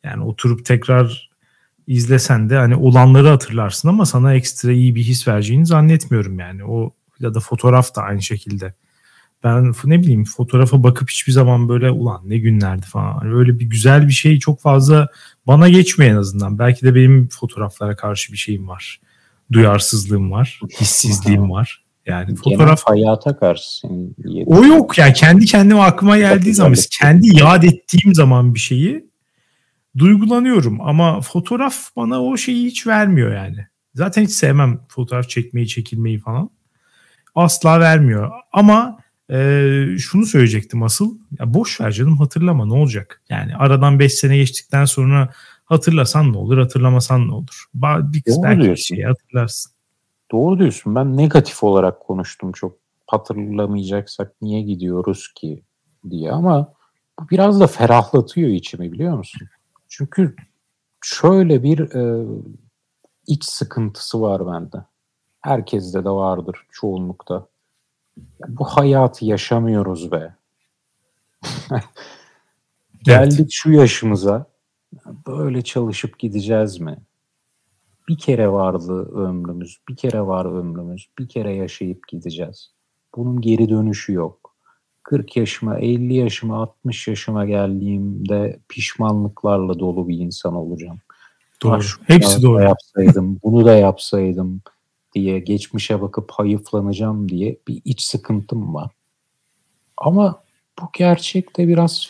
Yani 0.05 0.25
oturup 0.25 0.65
tekrar 0.65 1.30
izlesen 1.91 2.51
de 2.51 2.57
hani 2.57 2.77
olanları 2.77 3.29
hatırlarsın 3.29 3.89
ama 3.89 4.07
sana 4.07 4.35
ekstra 4.35 4.73
iyi 4.73 4.95
bir 4.95 5.03
his 5.03 5.29
vereceğini 5.29 5.67
zannetmiyorum 5.67 6.39
yani. 6.39 6.65
O 6.65 6.93
ya 7.21 7.35
da 7.35 7.41
fotoğraf 7.41 7.97
da 7.97 8.03
aynı 8.03 8.23
şekilde 8.23 8.75
Ben 9.45 9.75
ne 9.85 10.01
bileyim 10.01 10.25
fotoğrafa 10.25 10.83
bakıp 10.83 11.11
hiçbir 11.11 11.33
zaman 11.33 11.69
böyle 11.69 11.91
ulan 11.91 12.21
ne 12.25 12.39
günlerdi 12.39 12.87
falan. 12.87 13.19
Hani 13.19 13.35
öyle 13.35 13.59
bir 13.59 13.65
güzel 13.65 14.09
bir 14.09 14.13
şey 14.13 14.39
çok 14.39 14.61
fazla 14.61 15.09
bana 15.47 15.69
geçmiyor 15.69 16.13
en 16.13 16.17
azından. 16.17 16.59
Belki 16.59 16.87
de 16.87 16.95
benim 16.95 17.29
fotoğraflara 17.29 17.97
karşı 17.97 18.33
bir 18.33 18.39
şeyim 18.39 18.69
var. 18.69 19.01
Duyarsızlığım 19.53 20.31
var. 20.31 20.61
Hissizliğim 20.81 21.51
var. 21.51 21.85
Yani 22.07 22.35
fotoğraf 22.37 22.83
hayata 22.85 23.39
karşı 23.39 23.87
O 24.47 24.65
yok 24.65 24.99
yani 24.99 25.13
kendi 25.13 25.47
kendime 25.47 25.81
aklıma 25.81 26.19
geldiği 26.19 26.55
zaman 26.55 26.75
kendi 27.01 27.37
yad 27.37 27.63
ettiğim 27.63 28.15
zaman 28.15 28.55
bir 28.55 28.61
şeyi 28.61 29.10
duygulanıyorum 29.99 30.81
ama 30.81 31.21
fotoğraf 31.21 31.97
bana 31.97 32.23
o 32.23 32.37
şeyi 32.37 32.67
hiç 32.67 32.87
vermiyor 32.87 33.35
yani. 33.35 33.67
Zaten 33.95 34.23
hiç 34.23 34.31
sevmem 34.31 34.81
fotoğraf 34.89 35.29
çekmeyi, 35.29 35.69
çekilmeyi 35.69 36.19
falan. 36.19 36.51
Asla 37.35 37.81
vermiyor. 37.81 38.31
Ama 38.53 38.99
e, 39.31 39.37
şunu 39.99 40.27
söyleyecektim 40.27 40.83
asıl. 40.83 41.19
Ya 41.39 41.55
boş 41.55 41.81
ver 41.81 41.93
canım 41.93 42.17
hatırlama 42.17 42.67
ne 42.67 42.73
olacak? 42.73 43.23
Yani 43.29 43.57
aradan 43.57 43.99
5 43.99 44.15
sene 44.15 44.37
geçtikten 44.37 44.85
sonra 44.85 45.31
hatırlasan 45.65 46.33
ne 46.33 46.37
olur, 46.37 46.59
hatırlamasan 46.59 47.29
ne 47.29 47.33
olur? 47.33 47.65
Bir 47.75 48.23
kız 48.23 48.43
belki 48.43 48.71
bir 48.71 48.77
şeyi 48.77 49.05
hatırlarsın. 49.05 49.73
Doğru 50.33 50.59
diyorsun. 50.59 50.95
Ben 50.95 51.17
negatif 51.17 51.65
olarak 51.65 52.01
konuştum 52.01 52.53
çok. 52.53 52.81
Hatırlamayacaksak 53.07 54.33
niye 54.43 54.63
gidiyoruz 54.63 55.33
ki 55.35 55.63
diye 56.11 56.33
ama 56.33 56.73
bu 57.21 57.29
biraz 57.31 57.61
da 57.61 57.67
ferahlatıyor 57.67 58.49
içimi 58.49 58.93
biliyor 58.93 59.17
musun? 59.17 59.49
Çünkü 59.91 60.37
şöyle 61.05 61.63
bir 61.63 61.79
e, 61.95 62.27
iç 63.27 63.45
sıkıntısı 63.45 64.21
var 64.21 64.47
bende. 64.47 64.85
Herkeste 65.41 66.05
de 66.05 66.11
vardır 66.11 66.67
çoğunlukta. 66.71 67.47
bu 68.49 68.65
hayatı 68.65 69.25
yaşamıyoruz 69.25 70.13
be. 70.13 70.35
Geldik 73.03 73.49
şu 73.51 73.73
yaşımıza. 73.73 74.47
Böyle 75.27 75.63
çalışıp 75.63 76.19
gideceğiz 76.19 76.81
mi? 76.81 76.99
Bir 78.09 78.19
kere 78.19 78.49
vardı 78.49 79.11
ömrümüz, 79.13 79.81
bir 79.89 79.97
kere 79.97 80.21
var 80.21 80.45
ömrümüz, 80.45 81.11
bir 81.19 81.29
kere 81.29 81.55
yaşayıp 81.55 82.09
gideceğiz. 82.09 82.75
Bunun 83.17 83.41
geri 83.41 83.69
dönüşü 83.69 84.13
yok. 84.13 84.40
40 85.11 85.37
yaşıma, 85.37 85.79
50 85.79 86.15
yaşıma, 86.15 86.63
60 86.63 87.09
yaşıma 87.09 87.45
geldiğimde 87.45 88.61
pişmanlıklarla 88.69 89.79
dolu 89.79 90.09
bir 90.09 90.19
insan 90.19 90.55
olacağım. 90.55 90.99
Doğru. 91.63 91.75
Ah, 91.75 92.09
Hepsi 92.09 92.43
doğru. 92.43 92.63
Yapsaydım, 92.63 93.39
bunu 93.45 93.65
da 93.65 93.75
yapsaydım 93.75 94.61
diye 95.15 95.39
geçmişe 95.39 96.01
bakıp 96.01 96.31
hayıflanacağım 96.31 97.29
diye 97.29 97.59
bir 97.69 97.83
iç 97.85 98.03
sıkıntım 98.03 98.75
var. 98.75 98.91
Ama 99.97 100.43
bu 100.81 100.85
gerçek 100.93 101.57
de 101.57 101.69
biraz 101.69 102.09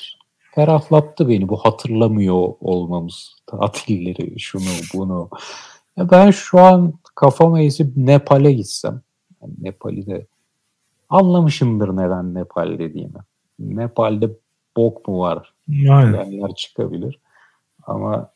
ferahlattı 0.55 1.29
beni. 1.29 1.49
Bu 1.49 1.57
hatırlamıyor 1.57 2.55
olmamız. 2.61 3.37
Tatilleri, 3.47 4.41
şunu, 4.41 4.71
bunu. 4.95 5.31
Ya 5.97 6.11
ben 6.11 6.31
şu 6.31 6.59
an 6.61 6.95
kafama 7.15 7.61
esip 7.61 7.97
Nepal'e 7.97 8.53
gitsem. 8.53 9.03
Yani 9.43 9.55
Nepal'i 9.59 10.07
de 10.07 10.27
anlamışımdır 11.11 11.89
neden 11.89 12.35
Nepal 12.35 12.79
dediğimi. 12.79 13.19
Nepal'de 13.59 14.31
bok 14.77 15.09
mu 15.09 15.21
var? 15.21 15.55
Aynen. 15.91 16.25
Yerler 16.25 16.55
çıkabilir. 16.55 17.19
Ama 17.87 18.31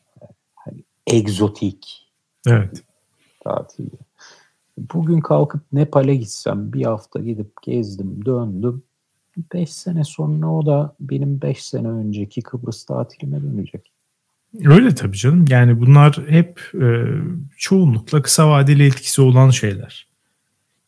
hani 0.55 0.83
egzotik. 1.07 2.07
Evet. 2.47 2.83
Tatil. 3.43 3.89
Bugün 4.77 5.19
kalkıp 5.19 5.61
Nepal'e 5.73 6.15
gitsem 6.15 6.73
bir 6.73 6.85
hafta 6.85 7.19
gidip 7.19 7.51
gezdim 7.61 8.25
döndüm. 8.25 8.83
5 9.53 9.73
sene 9.73 10.03
sonra 10.03 10.51
o 10.51 10.65
da 10.65 10.95
benim 10.99 11.41
5 11.41 11.65
sene 11.65 11.87
önceki 11.87 12.41
Kıbrıs 12.41 12.85
tatilime 12.85 13.41
dönecek. 13.41 13.91
Öyle 14.65 14.95
tabii 14.95 15.17
canım. 15.17 15.45
Yani 15.49 15.81
bunlar 15.81 16.19
hep 16.27 16.61
e, 16.81 17.05
çoğunlukla 17.57 18.21
kısa 18.21 18.49
vadeli 18.49 18.85
etkisi 18.85 19.21
olan 19.21 19.49
şeyler. 19.49 20.07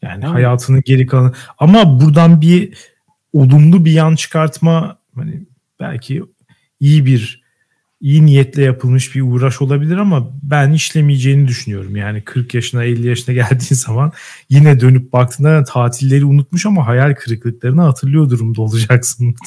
Yani 0.01 0.23
evet. 0.25 0.33
hayatının 0.33 0.81
geri 0.85 1.05
kalan 1.05 1.33
ama 1.57 2.01
buradan 2.01 2.41
bir 2.41 2.77
olumlu 3.33 3.85
bir 3.85 3.91
yan 3.91 4.15
çıkartma 4.15 4.97
hani 5.15 5.45
belki 5.79 6.23
iyi 6.79 7.05
bir 7.05 7.47
iyi 8.01 8.25
niyetle 8.25 8.63
yapılmış 8.63 9.15
bir 9.15 9.21
uğraş 9.21 9.61
olabilir 9.61 9.97
ama 9.97 10.29
ben 10.43 10.71
işlemeyeceğini 10.71 11.47
düşünüyorum. 11.47 11.95
Yani 11.95 12.21
40 12.21 12.53
yaşına 12.53 12.83
50 12.83 13.07
yaşına 13.07 13.35
geldiğin 13.35 13.59
zaman 13.75 14.11
yine 14.49 14.79
dönüp 14.79 15.13
baktığında 15.13 15.63
tatilleri 15.63 16.25
unutmuş 16.25 16.65
ama 16.65 16.87
hayal 16.87 17.13
kırıklıklarını 17.13 17.81
hatırlıyor 17.81 18.29
durumda 18.29 18.61
olacaksın. 18.61 19.35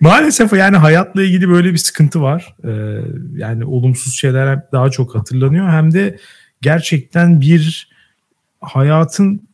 Maalesef 0.00 0.52
yani 0.52 0.76
hayatla 0.76 1.22
ilgili 1.22 1.48
böyle 1.48 1.72
bir 1.72 1.78
sıkıntı 1.78 2.22
var. 2.22 2.54
Ee, 2.64 3.00
yani 3.36 3.64
olumsuz 3.64 4.14
şeyler 4.14 4.72
daha 4.72 4.90
çok 4.90 5.14
hatırlanıyor. 5.14 5.68
Hem 5.68 5.94
de 5.94 6.18
gerçekten 6.64 7.40
bir 7.40 7.88
hayatın 8.60 9.48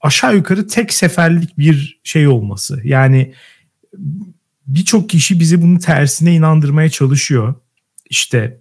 aşağı 0.00 0.36
yukarı 0.36 0.66
tek 0.66 0.92
seferlik 0.92 1.58
bir 1.58 2.00
şey 2.04 2.28
olması. 2.28 2.80
Yani 2.84 3.34
birçok 4.66 5.10
kişi 5.10 5.40
bizi 5.40 5.62
bunun 5.62 5.78
tersine 5.78 6.34
inandırmaya 6.34 6.90
çalışıyor. 6.90 7.54
İşte 8.10 8.58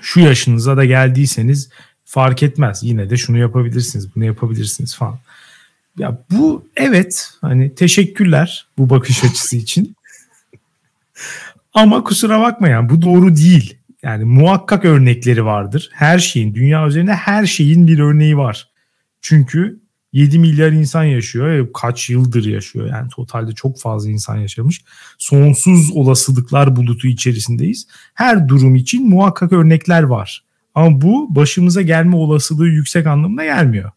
şu 0.00 0.20
yaşınıza 0.20 0.76
da 0.76 0.84
geldiyseniz 0.84 1.68
fark 2.04 2.42
etmez. 2.42 2.82
Yine 2.82 3.10
de 3.10 3.16
şunu 3.16 3.38
yapabilirsiniz, 3.38 4.14
bunu 4.14 4.24
yapabilirsiniz 4.24 4.96
falan. 4.96 5.18
Ya 5.98 6.18
bu 6.30 6.68
evet 6.76 7.30
hani 7.40 7.74
teşekkürler 7.74 8.66
bu 8.78 8.90
bakış 8.90 9.24
açısı 9.24 9.56
için. 9.56 9.96
Ama 11.74 12.04
kusura 12.04 12.40
bakmayın 12.40 12.88
bu 12.88 13.02
doğru 13.02 13.36
değil. 13.36 13.75
Yani 14.02 14.24
muhakkak 14.24 14.84
örnekleri 14.84 15.44
vardır. 15.44 15.90
Her 15.92 16.18
şeyin, 16.18 16.54
dünya 16.54 16.86
üzerinde 16.86 17.14
her 17.14 17.46
şeyin 17.46 17.86
bir 17.86 17.98
örneği 17.98 18.36
var. 18.36 18.68
Çünkü 19.20 19.80
7 20.12 20.38
milyar 20.38 20.72
insan 20.72 21.04
yaşıyor. 21.04 21.68
Kaç 21.74 22.10
yıldır 22.10 22.44
yaşıyor. 22.44 22.86
Yani 22.86 23.08
totalde 23.08 23.52
çok 23.52 23.80
fazla 23.80 24.10
insan 24.10 24.36
yaşamış. 24.36 24.84
Sonsuz 25.18 25.90
olasılıklar 25.92 26.76
bulutu 26.76 27.08
içerisindeyiz. 27.08 27.86
Her 28.14 28.48
durum 28.48 28.74
için 28.74 29.08
muhakkak 29.08 29.52
örnekler 29.52 30.02
var. 30.02 30.44
Ama 30.74 31.00
bu 31.00 31.34
başımıza 31.34 31.82
gelme 31.82 32.16
olasılığı 32.16 32.68
yüksek 32.68 33.06
anlamına 33.06 33.44
gelmiyor. 33.44 33.90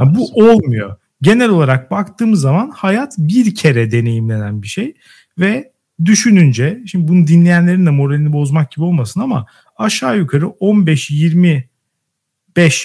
Yani 0.00 0.14
bu 0.16 0.30
olmuyor. 0.34 0.96
Genel 1.22 1.48
olarak 1.48 1.90
baktığımız 1.90 2.40
zaman 2.40 2.70
hayat 2.70 3.14
bir 3.18 3.54
kere 3.54 3.90
deneyimlenen 3.90 4.62
bir 4.62 4.68
şey 4.68 4.94
ve 5.38 5.72
düşününce 6.04 6.82
şimdi 6.86 7.08
bunu 7.08 7.26
dinleyenlerin 7.26 7.86
de 7.86 7.90
moralini 7.90 8.32
bozmak 8.32 8.70
gibi 8.72 8.84
olmasın 8.84 9.20
ama 9.20 9.46
aşağı 9.76 10.18
yukarı 10.18 10.44
15-25 10.44 11.68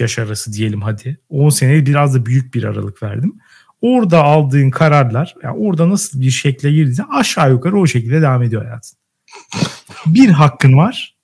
yaş 0.02 0.20
arası 0.20 0.54
diyelim 0.54 0.82
hadi. 0.82 1.18
10 1.30 1.50
sene 1.50 1.86
biraz 1.86 2.16
da 2.16 2.26
büyük 2.26 2.54
bir 2.54 2.64
aralık 2.64 3.04
verdim. 3.04 3.36
Orada 3.82 4.24
aldığın 4.24 4.70
kararlar, 4.70 5.36
yani 5.44 5.58
orada 5.58 5.90
nasıl 5.90 6.22
bir 6.22 6.30
şekle 6.30 6.72
girdiysen 6.72 7.06
aşağı 7.12 7.52
yukarı 7.52 7.80
o 7.80 7.88
şekilde 7.88 8.22
devam 8.22 8.44
ediyor 8.44 8.66
hayatın. 8.66 8.98
Bir 10.06 10.30
hakkın 10.30 10.78
var, 10.78 11.16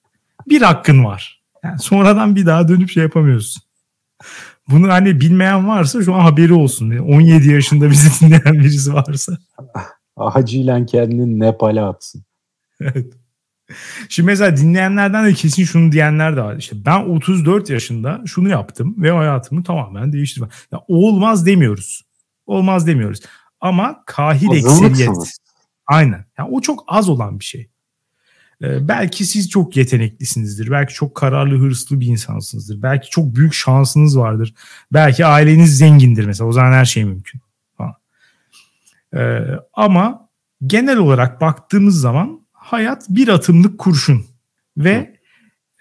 bir 0.49 0.61
hakkın 0.61 1.05
var. 1.05 1.41
Yani 1.63 1.79
sonradan 1.79 2.35
bir 2.35 2.45
daha 2.45 2.67
dönüp 2.67 2.89
şey 2.89 3.03
yapamıyorsun. 3.03 3.63
Bunu 4.69 4.91
hani 4.91 5.21
bilmeyen 5.21 5.67
varsa 5.67 6.03
şu 6.03 6.15
an 6.15 6.19
haberi 6.19 6.53
olsun. 6.53 6.97
17 6.97 7.49
yaşında 7.49 7.91
bizi 7.91 8.21
dinleyen 8.25 8.59
birisi 8.59 8.93
varsa. 8.93 9.37
Acilen 10.19 10.85
kendini 10.85 11.39
Nepal'e 11.39 11.81
atsın. 11.81 12.23
evet. 12.81 13.13
Şimdi 14.09 14.27
mesela 14.27 14.57
dinleyenlerden 14.57 15.25
de 15.25 15.33
kesin 15.33 15.63
şunu 15.63 15.91
diyenler 15.91 16.37
de 16.37 16.41
var. 16.41 16.55
İşte 16.57 16.85
ben 16.85 16.99
34 16.99 17.69
yaşında 17.69 18.21
şunu 18.25 18.49
yaptım 18.49 18.95
ve 18.97 19.11
hayatımı 19.11 19.63
tamamen 19.63 20.13
değiştirdim. 20.13 20.49
Ya 20.71 20.79
olmaz 20.87 21.45
demiyoruz. 21.45 22.01
Olmaz 22.45 22.87
demiyoruz. 22.87 23.19
Ama 23.61 24.03
kahir 24.05 24.57
ekseriyet. 24.57 25.09
Aynen. 25.87 26.25
Yani 26.37 26.49
o 26.51 26.61
çok 26.61 26.83
az 26.87 27.09
olan 27.09 27.39
bir 27.39 27.45
şey. 27.45 27.69
Ee, 28.63 28.87
belki 28.87 29.25
siz 29.25 29.49
çok 29.49 29.77
yeteneklisinizdir. 29.77 30.71
Belki 30.71 30.93
çok 30.93 31.15
kararlı, 31.15 31.57
hırslı 31.57 31.99
bir 31.99 32.07
insansınızdır. 32.07 32.81
Belki 32.81 33.09
çok 33.09 33.35
büyük 33.35 33.53
şansınız 33.53 34.17
vardır. 34.17 34.53
Belki 34.93 35.25
aileniz 35.25 35.77
zengindir 35.77 36.25
mesela. 36.25 36.47
O 36.47 36.51
zaman 36.51 36.71
her 36.71 36.85
şey 36.85 37.05
mümkün. 37.05 37.41
Ee, 39.13 39.39
ama 39.73 40.29
genel 40.65 40.97
olarak 40.97 41.41
baktığımız 41.41 42.01
zaman 42.01 42.41
hayat 42.51 43.05
bir 43.09 43.27
atımlık 43.27 43.79
kurşun 43.79 44.25
ve 44.77 45.19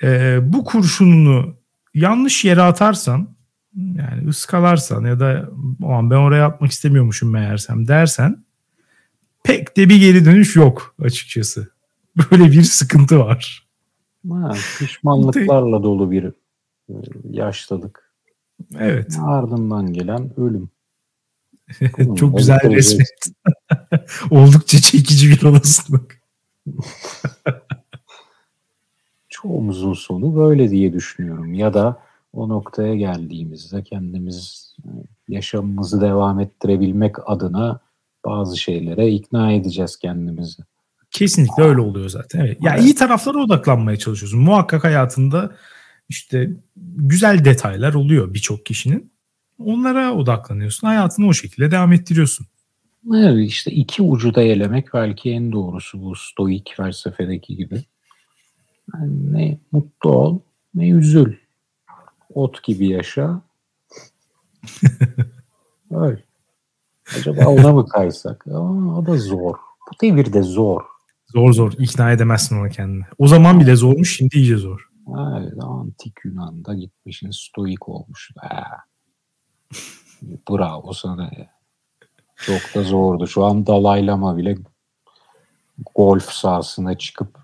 e, 0.02 0.38
bu 0.52 0.64
kurşununu 0.64 1.56
yanlış 1.94 2.44
yere 2.44 2.62
atarsan 2.62 3.36
yani 3.76 4.28
ıskalarsan 4.28 5.04
ya 5.04 5.20
da 5.20 5.48
ben 5.80 6.16
oraya 6.16 6.46
atmak 6.46 6.70
istemiyormuşum 6.70 7.30
meğersem 7.30 7.88
dersen 7.88 8.44
pek 9.44 9.76
de 9.76 9.88
bir 9.88 10.00
geri 10.00 10.24
dönüş 10.24 10.56
yok 10.56 10.94
açıkçası. 11.02 11.68
Böyle 12.30 12.44
bir 12.44 12.62
sıkıntı 12.62 13.18
var. 13.18 13.68
Ha, 14.30 14.52
pişmanlıklarla 14.78 15.82
dolu 15.82 16.10
bir 16.10 16.24
e, 16.88 16.94
yaşlılık. 17.30 18.12
Evet. 18.78 19.18
Ardından 19.22 19.92
gelen 19.92 20.40
ölüm. 20.40 20.70
Çok 22.16 22.38
güzel 22.38 22.60
resmet. 22.70 23.30
Oldukça 24.30 24.78
çekici 24.78 25.30
bir 25.30 25.42
olasılık. 25.42 26.22
Çoğumuzun 29.28 29.94
sonu 29.94 30.36
böyle 30.36 30.70
diye 30.70 30.92
düşünüyorum. 30.92 31.54
Ya 31.54 31.74
da 31.74 32.02
o 32.32 32.48
noktaya 32.48 32.94
geldiğimizde 32.94 33.82
kendimiz 33.82 34.74
e, 34.84 34.88
yaşamımızı 35.28 36.00
devam 36.00 36.40
ettirebilmek 36.40 37.14
adına 37.26 37.80
bazı 38.24 38.58
şeylere 38.58 39.08
ikna 39.08 39.52
edeceğiz 39.52 39.96
kendimizi. 39.96 40.62
Kesinlikle 41.10 41.62
öyle 41.62 41.80
oluyor 41.80 42.08
zaten. 42.08 42.40
Evet. 42.40 42.58
Ya 42.62 42.70
yani 42.70 42.84
iyi 42.84 42.94
taraflara 42.94 43.38
odaklanmaya 43.38 43.98
çalışıyorsun. 43.98 44.40
Muhakkak 44.40 44.84
hayatında 44.84 45.56
işte 46.08 46.50
güzel 46.76 47.44
detaylar 47.44 47.94
oluyor 47.94 48.34
birçok 48.34 48.66
kişinin. 48.66 49.12
Onlara 49.58 50.14
odaklanıyorsun. 50.14 50.86
Hayatını 50.86 51.26
o 51.26 51.32
şekilde 51.32 51.70
devam 51.70 51.92
ettiriyorsun. 51.92 52.46
Evet 53.14 53.48
işte 53.48 53.70
iki 53.70 54.02
ucu 54.02 54.34
da 54.34 54.42
elemek 54.42 54.94
belki 54.94 55.30
en 55.30 55.52
doğrusu 55.52 56.02
bu 56.02 56.16
stoik 56.16 56.74
felsefedeki 56.76 57.56
gibi. 57.56 57.84
Yani 58.94 59.32
ne 59.32 59.58
mutlu 59.72 60.10
ol 60.10 60.38
ne 60.74 60.90
üzül. 60.90 61.36
Ot 62.34 62.62
gibi 62.62 62.88
yaşa. 62.88 63.42
Öyle. 65.90 66.24
Acaba 67.18 67.46
ona 67.46 67.72
mı 67.72 67.88
kaysak? 67.88 68.46
Aa, 68.46 68.96
o 68.98 69.06
da 69.06 69.16
zor. 69.16 69.54
Bu 69.54 70.00
devirde 70.02 70.42
zor. 70.42 70.82
Zor 71.34 71.52
zor. 71.52 71.72
İkna 71.78 72.12
edemezsin 72.12 72.60
ona 72.60 72.68
kendini. 72.68 73.04
O 73.18 73.26
zaman 73.26 73.60
bile 73.60 73.76
zormuş 73.76 74.16
şimdi 74.16 74.36
iyice 74.36 74.56
zor. 74.56 74.88
Evet, 75.08 75.52
antik 75.60 76.14
Yunan'da 76.24 76.74
gitmişsin 76.74 77.30
stoik 77.30 77.88
olmuş. 77.88 78.30
Ha. 78.36 78.64
Bravo 80.22 80.92
sana 80.92 81.22
ya. 81.24 81.50
Çok 82.36 82.74
da 82.74 82.82
zordu. 82.82 83.26
Şu 83.26 83.44
an 83.44 83.66
Dalaylama 83.66 84.36
bile 84.36 84.56
golf 85.94 86.30
sahasına 86.30 86.98
çıkıp 86.98 87.38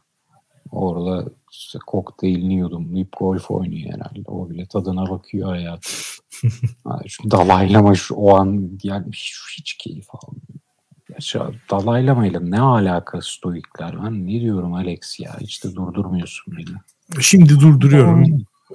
orada 0.70 1.24
işte 1.52 1.78
kokteylini 1.87 2.54
yudumlayıp 2.54 3.08
golf 3.18 3.50
oynuyor 3.50 3.92
herhalde. 3.92 4.30
O 4.30 4.50
bile 4.50 4.66
tadına 4.66 5.10
bakıyor 5.10 5.48
hayat. 5.48 5.84
şu 7.06 7.30
Dalaylama 7.30 7.94
şu 7.94 8.14
o 8.14 8.37
an 8.37 8.78
yani 8.82 9.06
hiç, 9.12 9.34
hiç 9.58 9.74
keyif 9.74 10.06
almıyor. 10.14 10.64
Gerçi 11.08 11.38
Dalaylama 11.70 12.26
ile 12.26 12.38
ne 12.50 12.60
alaka 12.60 13.22
stoikler? 13.22 14.04
Ben 14.04 14.26
ne 14.26 14.40
diyorum 14.40 14.74
Alex 14.74 15.20
ya? 15.20 15.37
Hiç 15.40 15.64
de 15.64 15.74
durdurmuyorsun 15.74 16.56
beni. 16.56 16.76
Şimdi 17.22 17.60
durduruyorum. 17.60 18.24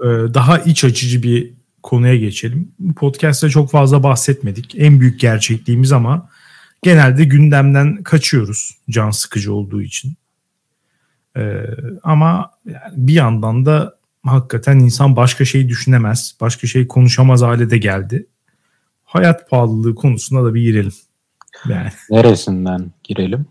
Ee, 0.04 0.34
daha 0.34 0.60
iç 0.60 0.84
açıcı 0.84 1.24
bir 1.24 1.59
konuya 1.84 2.16
geçelim. 2.16 2.72
Podcast'te 2.96 3.50
çok 3.50 3.72
fazla 3.72 4.04
bahsetmedik. 4.04 4.76
En 4.78 5.00
büyük 5.00 5.20
gerçekliğimiz 5.20 5.92
ama 5.92 6.30
genelde 6.82 7.24
gündemden 7.24 8.04
kaçıyoruz 8.04 8.78
can 8.90 9.12
sıkıcı 9.12 9.54
olduğu 9.54 9.82
için. 9.82 10.14
Ee, 11.38 11.66
ama 12.04 12.52
yani 12.66 12.94
bir 12.96 13.14
yandan 13.14 13.66
da 13.66 13.98
hakikaten 14.24 14.80
insan 14.80 15.16
başka 15.16 15.46
şey 15.46 15.70
düşünemez, 15.70 16.36
başka 16.42 16.68
şey 16.68 16.88
konuşamaz 16.88 17.42
hale 17.42 17.70
de 17.70 17.78
geldi. 17.78 18.28
Hayat 19.04 19.50
pahalılığı 19.50 19.96
konusuna 19.96 20.46
da 20.46 20.54
bir 20.54 20.62
girelim. 20.62 20.94
Yani. 21.70 21.90
Neresinden 22.10 22.92
girelim? 23.04 23.46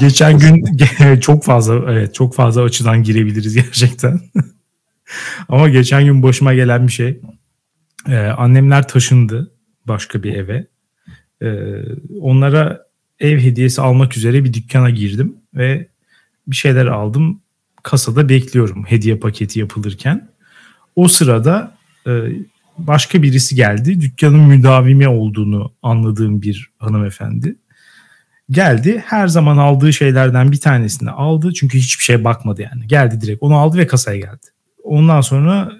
Geçen 0.00 0.38
gün 0.38 0.64
çok 1.20 1.44
fazla 1.44 1.92
evet 1.92 2.14
çok 2.14 2.34
fazla 2.34 2.62
açıdan 2.62 3.02
girebiliriz 3.02 3.54
gerçekten. 3.54 4.20
Ama 5.48 5.68
geçen 5.68 6.04
gün 6.04 6.22
başıma 6.22 6.54
gelen 6.54 6.86
bir 6.86 6.92
şey. 6.92 7.20
Ee, 8.08 8.16
annemler 8.16 8.88
taşındı 8.88 9.52
başka 9.86 10.22
bir 10.22 10.34
eve. 10.34 10.66
Ee, 11.42 11.82
onlara 12.20 12.86
ev 13.20 13.38
hediyesi 13.38 13.80
almak 13.82 14.16
üzere 14.16 14.44
bir 14.44 14.52
dükkana 14.52 14.90
girdim 14.90 15.36
ve 15.54 15.88
bir 16.46 16.56
şeyler 16.56 16.86
aldım. 16.86 17.40
Kasada 17.82 18.28
bekliyorum 18.28 18.84
hediye 18.84 19.16
paketi 19.16 19.58
yapılırken. 19.58 20.28
O 20.96 21.08
sırada 21.08 21.76
e, 22.06 22.12
başka 22.78 23.22
birisi 23.22 23.54
geldi. 23.54 24.00
Dükkanın 24.00 24.40
müdavimi 24.40 25.08
olduğunu 25.08 25.72
anladığım 25.82 26.42
bir 26.42 26.70
hanımefendi. 26.78 27.56
Geldi 28.50 29.02
her 29.06 29.28
zaman 29.28 29.56
aldığı 29.56 29.92
şeylerden 29.92 30.52
bir 30.52 30.60
tanesini 30.60 31.10
aldı. 31.10 31.52
Çünkü 31.52 31.78
hiçbir 31.78 32.04
şeye 32.04 32.24
bakmadı 32.24 32.62
yani. 32.62 32.86
Geldi 32.86 33.20
direkt 33.20 33.42
onu 33.42 33.56
aldı 33.56 33.78
ve 33.78 33.86
kasaya 33.86 34.18
geldi. 34.18 34.46
Ondan 34.86 35.20
sonra 35.20 35.72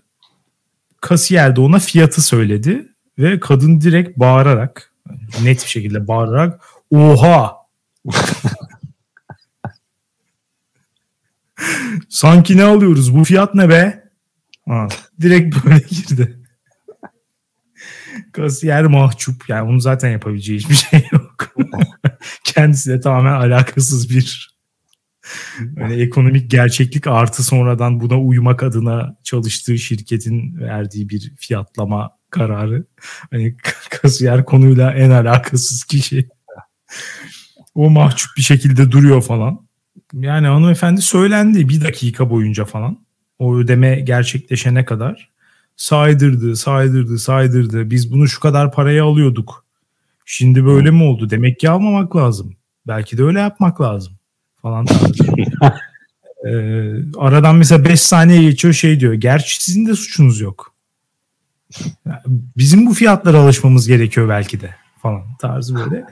kasiyer 1.01 1.57
de 1.57 1.61
ona 1.61 1.79
fiyatı 1.79 2.23
söyledi. 2.23 2.89
Ve 3.19 3.41
kadın 3.41 3.81
direkt 3.81 4.19
bağırarak 4.19 4.93
net 5.43 5.63
bir 5.63 5.69
şekilde 5.69 6.09
bağırarak 6.09 6.61
oha 6.91 7.57
Sanki 12.09 12.57
ne 12.57 12.65
alıyoruz? 12.65 13.17
Bu 13.17 13.25
fiyat 13.25 13.55
ne 13.55 13.69
be? 13.69 14.05
Ha, 14.69 14.89
direkt 15.21 15.65
böyle 15.65 15.79
girdi. 15.79 16.39
Kasiyer 18.33 18.85
mahcup. 18.85 19.49
Yani 19.49 19.71
onu 19.71 19.81
zaten 19.81 20.11
yapabileceği 20.11 20.59
hiçbir 20.59 20.75
şey 20.75 21.09
yok. 21.13 21.55
Kendisi 22.45 22.91
de 22.91 23.01
tamamen 23.01 23.33
alakasız 23.33 24.11
bir 24.11 24.56
yani 25.77 25.95
ekonomik 26.03 26.51
gerçeklik 26.51 27.07
artı 27.07 27.43
sonradan 27.43 28.01
buna 28.01 28.21
uymak 28.21 28.63
adına 28.63 29.17
çalıştığı 29.25 29.79
şirketin 29.79 30.61
verdiği 30.61 31.09
bir 31.09 31.33
fiyatlama 31.37 32.11
kararı. 32.31 32.85
Hani 33.31 33.57
kasiyer 33.91 34.45
konuyla 34.45 34.93
en 34.93 35.11
alakasız 35.11 35.85
kişi. 35.85 36.29
O 37.75 37.91
mahcup 37.91 38.31
bir 38.37 38.43
şekilde 38.43 38.91
duruyor 38.93 39.23
falan. 39.23 39.67
Yani 40.13 40.47
hanımefendi 40.47 41.03
söylendi 41.03 41.69
bir 41.69 41.85
dakika 41.85 42.31
boyunca 42.31 42.65
falan. 42.65 43.07
O 43.39 43.57
ödeme 43.57 44.01
gerçekleşene 44.01 44.85
kadar. 44.85 45.31
Saydırdı, 45.77 46.57
saydırdı, 46.57 47.19
saydırdı. 47.19 47.91
Biz 47.91 48.13
bunu 48.13 48.29
şu 48.29 48.41
kadar 48.41 48.73
paraya 48.73 49.05
alıyorduk. 49.05 49.67
Şimdi 50.25 50.65
böyle 50.65 50.91
mi 50.91 51.03
oldu? 51.03 51.31
Demek 51.31 51.61
ki 51.61 51.71
almamak 51.71 52.17
lazım. 52.17 52.57
Belki 52.87 53.19
de 53.19 53.23
öyle 53.23 53.41
yapmak 53.41 53.81
lazım. 53.81 54.16
Falan 54.67 54.87
ee, 56.47 56.93
aradan 57.19 57.57
mesela 57.57 57.85
5 57.85 58.01
saniye 58.01 58.43
geçiyor 58.43 58.75
şey 58.75 59.01
diyor. 59.01 59.15
Gerçi 59.15 59.65
sizin 59.65 59.87
de 59.87 59.95
suçunuz 59.95 60.41
yok. 60.41 60.75
Bizim 62.57 62.87
bu 62.87 62.95
fiyatlara 62.95 63.39
alışmamız 63.39 63.89
gerekiyor 63.89 64.29
belki 64.29 64.61
de 64.61 64.75
falan 65.03 65.23
tarzı 65.39 65.75
böyle 65.75 66.05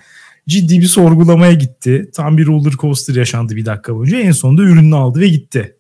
ciddi 0.49 0.81
bir 0.81 0.87
sorgulamaya 0.87 1.53
gitti. 1.53 2.11
Tam 2.15 2.39
bir 2.39 2.47
roller 2.47 2.71
coaster 2.73 3.15
yaşandı 3.15 3.57
bir 3.57 3.67
dakika 3.67 3.97
boyunca. 3.97 4.19
En 4.19 4.33
sonunda 4.33 4.63
ürününü 4.63 4.95
aldı 4.95 5.21
ve 5.21 5.29
gitti. 5.29 5.77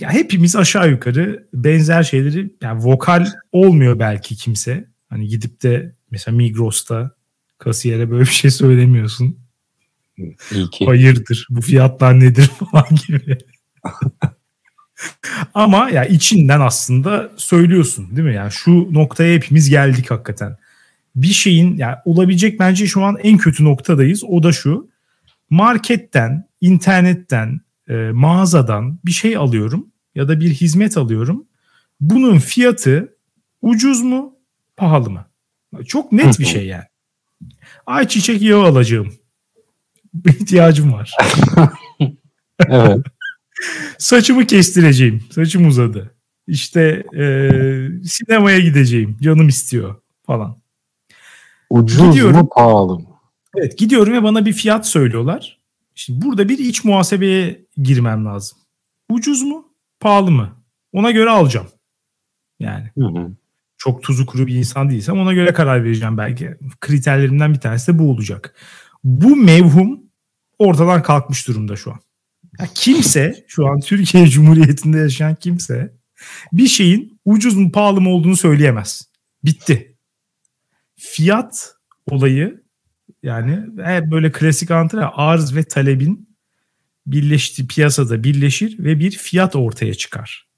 Ya 0.00 0.12
hepimiz 0.12 0.56
aşağı 0.56 0.90
yukarı 0.90 1.48
benzer 1.54 2.02
şeyleri 2.02 2.54
yani 2.62 2.84
vokal 2.84 3.26
olmuyor 3.52 3.98
belki 3.98 4.36
kimse. 4.36 4.88
Hani 5.08 5.28
gidip 5.28 5.62
de 5.62 5.94
mesela 6.10 6.36
Migros'ta 6.36 7.10
kasiyere 7.58 8.10
böyle 8.10 8.22
bir 8.22 8.26
şey 8.26 8.50
söylemiyorsun. 8.50 9.43
İyi 10.16 10.70
ki. 10.70 10.86
Hayırdır 10.86 11.46
bu 11.50 11.60
fiyatlar 11.60 12.20
nedir 12.20 12.46
falan 12.70 12.86
gibi. 13.08 13.38
Ama 15.54 15.90
ya 15.90 16.04
içinden 16.04 16.60
aslında 16.60 17.32
söylüyorsun 17.36 18.16
değil 18.16 18.28
mi? 18.28 18.34
Yani 18.34 18.52
şu 18.52 18.94
noktaya 18.94 19.34
hepimiz 19.34 19.70
geldik 19.70 20.10
hakikaten 20.10 20.56
bir 21.16 21.26
şeyin 21.26 21.76
yani 21.76 21.96
olabilecek 22.04 22.60
bence 22.60 22.86
şu 22.86 23.02
an 23.02 23.16
en 23.22 23.38
kötü 23.38 23.64
noktadayız. 23.64 24.24
O 24.24 24.42
da 24.42 24.52
şu. 24.52 24.90
Marketten, 25.50 26.48
internetten, 26.60 27.60
e, 27.88 27.94
mağazadan 27.94 28.98
bir 29.04 29.12
şey 29.12 29.36
alıyorum 29.36 29.86
ya 30.14 30.28
da 30.28 30.40
bir 30.40 30.50
hizmet 30.50 30.96
alıyorum. 30.96 31.46
Bunun 32.00 32.38
fiyatı 32.38 33.16
ucuz 33.62 34.02
mu, 34.02 34.36
pahalı 34.76 35.10
mı? 35.10 35.26
Çok 35.86 36.12
net 36.12 36.38
bir 36.38 36.44
şey 36.44 36.66
yani. 36.66 36.84
Ayçiçek 37.86 38.42
yağı 38.42 38.62
alacağım. 38.62 39.12
İhtiyacım 40.26 40.92
var. 40.92 41.16
evet. 42.68 42.98
Saçımı 43.98 44.46
kestireceğim. 44.46 45.24
Saçım 45.30 45.66
uzadı. 45.66 46.14
İşte 46.46 47.04
e, 47.16 47.24
sinemaya 48.04 48.60
gideceğim. 48.60 49.16
Canım 49.22 49.48
istiyor 49.48 49.94
falan. 50.26 50.56
Ucuz 51.70 52.10
gidiyorum. 52.10 52.36
mu 52.36 52.48
pahalı 52.56 52.98
mı? 52.98 53.06
Evet 53.56 53.78
gidiyorum 53.78 54.12
ve 54.12 54.22
bana 54.22 54.46
bir 54.46 54.52
fiyat 54.52 54.86
söylüyorlar. 54.86 55.60
Şimdi 55.94 56.24
burada 56.24 56.48
bir 56.48 56.58
iç 56.58 56.84
muhasebeye 56.84 57.66
girmem 57.76 58.24
lazım. 58.24 58.58
Ucuz 59.08 59.42
mu? 59.42 59.68
Pahalı 60.00 60.30
mı? 60.30 60.50
Ona 60.92 61.10
göre 61.10 61.30
alacağım. 61.30 61.66
Yani. 62.60 62.90
Hı 62.98 63.04
hı. 63.04 63.30
Çok 63.78 64.02
tuzu 64.02 64.26
kuru 64.26 64.46
bir 64.46 64.54
insan 64.54 64.90
değilsem 64.90 65.18
ona 65.18 65.32
göre 65.32 65.52
karar 65.52 65.84
vereceğim 65.84 66.18
belki. 66.18 66.54
Kriterlerimden 66.80 67.54
bir 67.54 67.60
tanesi 67.60 67.92
de 67.94 67.98
bu 67.98 68.10
olacak. 68.10 68.54
Bu 69.04 69.36
mevhum 69.36 70.00
ortadan 70.58 71.02
kalkmış 71.02 71.48
durumda 71.48 71.76
şu 71.76 71.92
an. 71.92 72.00
Ya 72.60 72.68
kimse 72.74 73.44
şu 73.48 73.66
an 73.66 73.80
Türkiye 73.80 74.26
Cumhuriyeti'nde 74.28 74.98
yaşayan 74.98 75.34
kimse 75.34 75.94
bir 76.52 76.66
şeyin 76.66 77.20
ucuz 77.24 77.56
mu 77.56 77.72
pahalı 77.72 78.00
mı 78.00 78.10
olduğunu 78.10 78.36
söyleyemez. 78.36 79.08
Bitti. 79.44 79.96
Fiyat 80.96 81.74
olayı 82.10 82.64
yani 83.22 83.60
eğer 83.78 84.10
böyle 84.10 84.32
klasik 84.32 84.70
antre 84.70 85.00
arz 85.04 85.56
ve 85.56 85.64
talebin 85.64 86.28
birleşti 87.06 87.66
piyasada 87.66 88.24
birleşir 88.24 88.78
ve 88.78 89.00
bir 89.00 89.10
fiyat 89.10 89.56
ortaya 89.56 89.94
çıkar. 89.94 90.48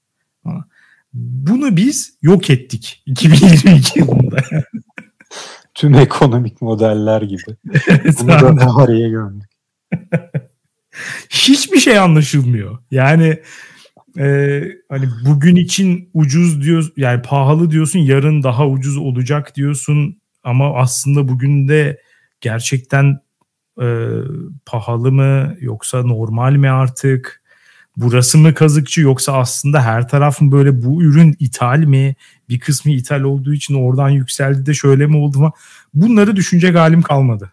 Bunu 1.13 1.77
biz 1.77 2.17
yok 2.21 2.49
ettik 2.49 3.03
2022 3.05 3.99
yılında. 3.99 4.37
Tüm 5.77 5.95
ekonomik 5.95 6.61
modeller 6.61 7.21
gibi. 7.21 7.41
Bunu 8.19 8.29
da 8.29 8.55
tarihe 8.55 9.09
gömdük. 9.09 9.49
Hiçbir 11.29 11.79
şey 11.79 11.99
anlaşılmıyor. 11.99 12.77
Yani 12.91 13.41
e, 14.17 14.61
hani 14.89 15.05
bugün 15.25 15.55
için 15.55 16.09
ucuz 16.13 16.61
diyor 16.63 16.91
yani 16.97 17.21
pahalı 17.21 17.71
diyorsun 17.71 17.99
yarın 17.99 18.43
daha 18.43 18.67
ucuz 18.67 18.97
olacak 18.97 19.55
diyorsun 19.55 20.21
ama 20.43 20.75
aslında 20.75 21.27
bugün 21.27 21.67
de 21.67 22.01
gerçekten 22.41 23.19
e, 23.81 24.09
pahalı 24.65 25.11
mı 25.11 25.55
yoksa 25.59 26.03
normal 26.03 26.51
mi 26.51 26.69
artık? 26.69 27.43
Burası 27.97 28.37
mı 28.37 28.53
kazıkçı 28.53 29.01
yoksa 29.01 29.33
aslında 29.33 29.81
her 29.81 30.07
tarafın 30.07 30.51
böyle 30.51 30.83
bu 30.83 31.03
ürün 31.03 31.35
ithal 31.39 31.79
mi? 31.79 32.15
Bir 32.49 32.59
kısmı 32.59 32.91
ithal 32.91 33.21
olduğu 33.21 33.53
için 33.53 33.73
oradan 33.73 34.09
yükseldi 34.09 34.65
de 34.65 34.73
şöyle 34.73 35.07
mi 35.07 35.17
oldu 35.17 35.39
mu? 35.39 35.53
Bunları 35.93 36.35
düşünecek 36.35 36.75
halim 36.75 37.01
kalmadı. 37.01 37.51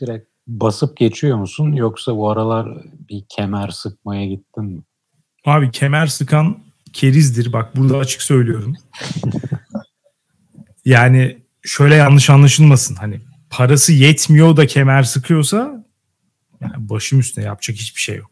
Direkt 0.00 0.28
basıp 0.46 0.96
geçiyor 0.96 1.38
musun 1.38 1.72
yoksa 1.72 2.16
bu 2.16 2.30
aralar 2.30 2.68
bir 3.10 3.24
kemer 3.28 3.68
sıkmaya 3.68 4.26
gittin 4.26 4.64
mi? 4.64 4.82
Abi 5.44 5.70
kemer 5.70 6.06
sıkan 6.06 6.58
kerizdir. 6.92 7.52
Bak 7.52 7.76
burada 7.76 7.98
açık 7.98 8.22
söylüyorum. 8.22 8.76
yani 10.84 11.38
şöyle 11.62 11.94
yanlış 11.94 12.30
anlaşılmasın. 12.30 12.94
Hani 12.94 13.20
parası 13.50 13.92
yetmiyor 13.92 14.56
da 14.56 14.66
kemer 14.66 15.02
sıkıyorsa 15.02 15.84
yani 16.60 16.88
başım 16.88 17.20
üstüne 17.20 17.44
yapacak 17.44 17.76
hiçbir 17.76 18.00
şey 18.00 18.16
yok. 18.16 18.31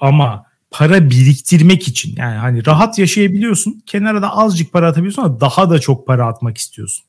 Ama 0.00 0.44
para 0.70 1.10
biriktirmek 1.10 1.88
için 1.88 2.14
yani 2.16 2.36
hani 2.36 2.66
rahat 2.66 2.98
yaşayabiliyorsun. 2.98 3.82
Kenara 3.86 4.22
da 4.22 4.36
azıcık 4.36 4.72
para 4.72 4.88
atabiliyorsun 4.88 5.22
ama 5.22 5.40
daha 5.40 5.70
da 5.70 5.78
çok 5.78 6.06
para 6.06 6.26
atmak 6.26 6.58
istiyorsun. 6.58 7.04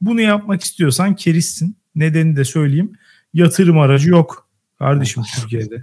Bunu 0.00 0.20
yapmak 0.20 0.62
istiyorsan 0.62 1.14
kerissin. 1.14 1.76
Nedeni 1.94 2.36
de 2.36 2.44
söyleyeyim. 2.44 2.92
Yatırım 3.34 3.78
aracı 3.78 4.10
yok 4.10 4.48
kardeşim 4.78 5.22
Türkiye'de. 5.34 5.82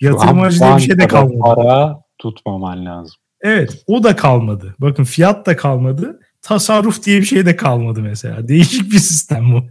Yatırım 0.00 0.40
aracı 0.40 0.60
diye 0.60 0.76
bir 0.76 0.80
şey 0.80 0.98
de 0.98 1.08
kalmadı. 1.08 1.54
Para 1.54 2.00
tutmaman 2.18 2.86
lazım. 2.86 3.14
Evet 3.40 3.82
o 3.86 4.02
da 4.02 4.16
kalmadı. 4.16 4.74
Bakın 4.78 5.04
fiyat 5.04 5.46
da 5.46 5.56
kalmadı. 5.56 6.20
Tasarruf 6.42 7.04
diye 7.04 7.20
bir 7.20 7.26
şey 7.26 7.46
de 7.46 7.56
kalmadı 7.56 8.02
mesela. 8.02 8.48
Değişik 8.48 8.92
bir 8.92 8.98
sistem 8.98 9.52
bu. 9.52 9.64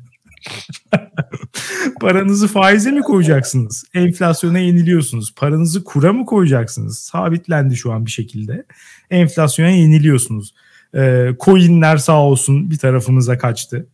Paranızı 2.01 2.47
faize 2.47 2.91
mi 2.91 3.01
koyacaksınız? 3.01 3.83
Enflasyona 3.93 4.59
yeniliyorsunuz. 4.59 5.35
Paranızı 5.35 5.83
kura 5.83 6.13
mı 6.13 6.25
koyacaksınız? 6.25 6.99
Sabitlendi 6.99 7.75
şu 7.75 7.91
an 7.91 8.05
bir 8.05 8.11
şekilde. 8.11 8.65
Enflasyona 9.09 9.69
yeniliyorsunuz. 9.69 10.53
Ee, 10.95 11.35
coinler 11.39 11.97
sağ 11.97 12.21
olsun 12.21 12.71
bir 12.71 12.77
tarafımıza 12.77 13.37
kaçtı. 13.37 13.87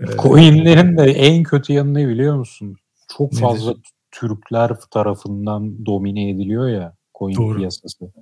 Ee, 0.00 0.06
Coinlerin 0.18 0.96
de 0.96 1.02
en 1.02 1.42
kötü 1.42 1.72
yanı 1.72 1.94
ne 1.94 2.08
biliyor 2.08 2.36
musun? 2.36 2.76
Çok 3.16 3.34
fazla 3.34 3.70
nedir? 3.70 3.82
Türkler 4.10 4.70
tarafından 4.90 5.86
domine 5.86 6.30
ediliyor 6.30 6.68
ya 6.68 6.94
coin 7.18 7.36
Doğru. 7.36 7.56
piyasası. 7.56 8.12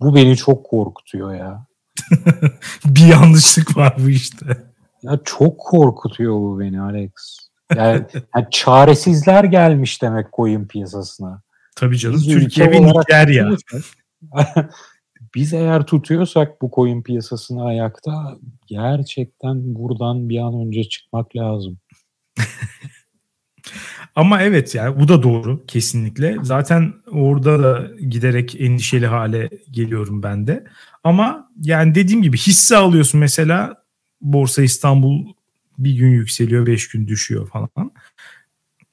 Bu 0.00 0.14
beni 0.14 0.36
çok 0.36 0.66
korkutuyor 0.66 1.34
ya. 1.34 1.66
bir 2.84 3.06
yanlışlık 3.06 3.76
var 3.76 3.94
bu 3.98 4.10
işte. 4.10 4.69
Ya 5.02 5.20
çok 5.24 5.58
korkutuyor 5.58 6.34
bu 6.34 6.60
beni 6.60 6.80
Alex. 6.80 7.10
Yani, 7.76 8.06
yani 8.36 8.46
çaresizler 8.50 9.44
gelmiş 9.44 10.02
demek 10.02 10.26
coin 10.32 10.66
piyasasına. 10.66 11.42
Tabii 11.76 11.98
canım 11.98 12.16
Biz 12.16 12.26
Türkiye 12.26 12.70
ve 12.70 12.82
Nijerya. 12.82 13.50
Biz 15.34 15.54
eğer 15.54 15.86
tutuyorsak 15.86 16.62
bu 16.62 16.70
coin 16.74 17.02
piyasasını 17.02 17.64
ayakta 17.64 18.38
gerçekten 18.66 19.74
buradan 19.74 20.28
bir 20.28 20.38
an 20.38 20.66
önce 20.66 20.84
çıkmak 20.84 21.36
lazım. 21.36 21.78
Ama 24.14 24.42
evet 24.42 24.74
yani 24.74 25.00
bu 25.00 25.08
da 25.08 25.22
doğru 25.22 25.66
kesinlikle. 25.66 26.36
Zaten 26.42 26.92
orada 27.12 27.62
da 27.62 27.88
giderek 28.08 28.60
endişeli 28.60 29.06
hale 29.06 29.50
geliyorum 29.70 30.22
ben 30.22 30.46
de. 30.46 30.64
Ama 31.04 31.50
yani 31.60 31.94
dediğim 31.94 32.22
gibi 32.22 32.36
hisse 32.36 32.76
alıyorsun 32.76 33.20
mesela 33.20 33.84
Borsa 34.20 34.62
İstanbul 34.62 35.26
bir 35.78 35.94
gün 35.94 36.10
yükseliyor, 36.10 36.66
beş 36.66 36.88
gün 36.88 37.08
düşüyor 37.08 37.48
falan. 37.48 37.92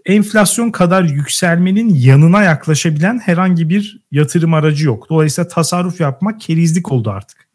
Enflasyon 0.06 0.72
kadar 0.72 1.04
yükselmenin 1.04 1.94
yanına 1.94 2.44
yaklaşabilen 2.44 3.20
herhangi 3.20 3.70
bir 3.70 4.02
yatırım 4.12 4.54
aracı 4.54 4.86
yok. 4.86 5.10
Dolayısıyla 5.10 5.48
tasarruf 5.48 6.02
yapmak 6.02 6.42
kerizlik 6.42 6.92
oldu 6.92 7.10
artık. 7.10 7.48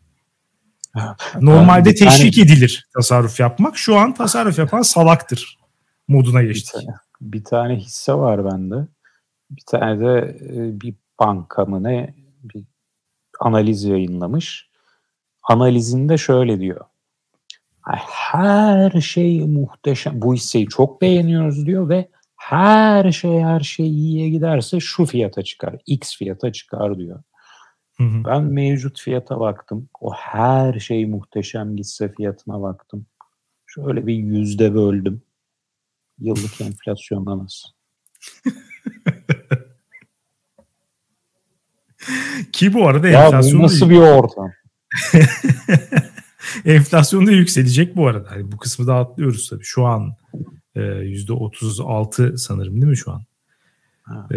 Normalde 1.41 1.89
yani, 1.89 1.99
teşvik 1.99 2.39
edilir 2.39 2.89
tasarruf 2.95 3.41
yapmak. 3.41 3.77
Şu 3.77 3.97
an 3.97 4.15
tasarruf 4.15 4.59
yapan 4.59 4.83
salaktır 4.83 5.59
moduna 6.09 6.43
geçtik. 6.43 6.75
Bir 6.75 6.87
tane, 6.87 6.97
bir 7.21 7.45
tane 7.45 7.77
hisse 7.77 8.15
var 8.15 8.45
bende. 8.45 8.89
Bir 9.51 9.63
tane 9.67 10.01
de 10.01 10.39
e, 10.41 10.81
bir 10.81 10.95
banka 11.21 11.65
mı 11.65 11.83
ne 11.83 12.15
bir 12.43 12.65
analiz 13.41 13.85
yayınlamış. 13.85 14.69
Analizinde 15.43 16.19
şöyle 16.19 16.61
diyor 16.61 16.81
her 17.87 19.01
şey 19.01 19.47
muhteşem. 19.47 20.23
Bu 20.23 20.35
hisseyi 20.35 20.69
çok 20.69 21.03
beğeniyoruz 21.03 21.67
diyor 21.67 21.89
ve 21.89 22.09
her 22.37 23.13
şey 23.13 23.41
her 23.41 23.61
şey 23.61 23.87
iyiye 23.87 24.29
giderse 24.29 24.81
şu 24.81 25.05
fiyata 25.05 25.43
çıkar. 25.43 25.77
X 25.87 26.17
fiyata 26.17 26.53
çıkar 26.53 26.99
diyor. 26.99 27.23
Hı 27.97 28.05
hı. 28.05 28.25
Ben 28.25 28.43
mevcut 28.43 29.01
fiyata 29.01 29.41
baktım. 29.41 29.89
O 30.01 30.15
her 30.15 30.81
şey 30.81 31.07
muhteşem 31.07 31.77
gitse 31.77 32.13
fiyatına 32.13 32.63
baktım. 32.63 33.07
Şöyle 33.67 34.07
bir 34.07 34.15
yüzde 34.15 34.75
böldüm. 34.75 35.23
Yıllık 36.19 36.61
enflasyondan 36.61 37.39
az. 37.39 37.65
Ki 42.53 42.75
bu 42.75 42.89
arada 42.89 43.09
ya 43.09 43.25
enflasyon 43.25 43.61
bu 43.61 43.65
nasıl 43.65 43.91
bir 43.91 43.99
ortam? 43.99 44.53
Enflasyon 46.65 47.27
da 47.27 47.33
yükselecek 47.33 47.97
bu 47.97 48.07
arada. 48.07 48.29
Yani 48.37 48.53
bu 48.53 48.57
kısmı 48.57 48.87
da 48.87 48.95
atlıyoruz 48.95 49.51
tabii. 49.51 49.65
Şu 49.65 49.87
an 49.87 50.17
e, 50.77 50.81
%36 50.81 52.39
sanırım 52.39 52.75
değil 52.75 52.91
mi 52.91 52.97
şu 52.97 53.13
an? 53.13 53.25
E, 54.33 54.37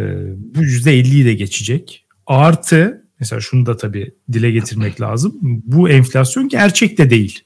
bu 0.56 0.60
%50'yi 0.60 1.26
de 1.26 1.34
geçecek. 1.34 2.06
Artı 2.28 3.06
mesela 3.20 3.40
şunu 3.40 3.66
da 3.66 3.78
tabii 3.78 4.16
dile 4.32 4.52
getirmek 4.52 5.02
lazım. 5.02 5.38
Bu 5.42 5.90
enflasyon 5.90 6.50
gerçek 6.50 6.98
de 6.98 7.10
değil. 7.10 7.44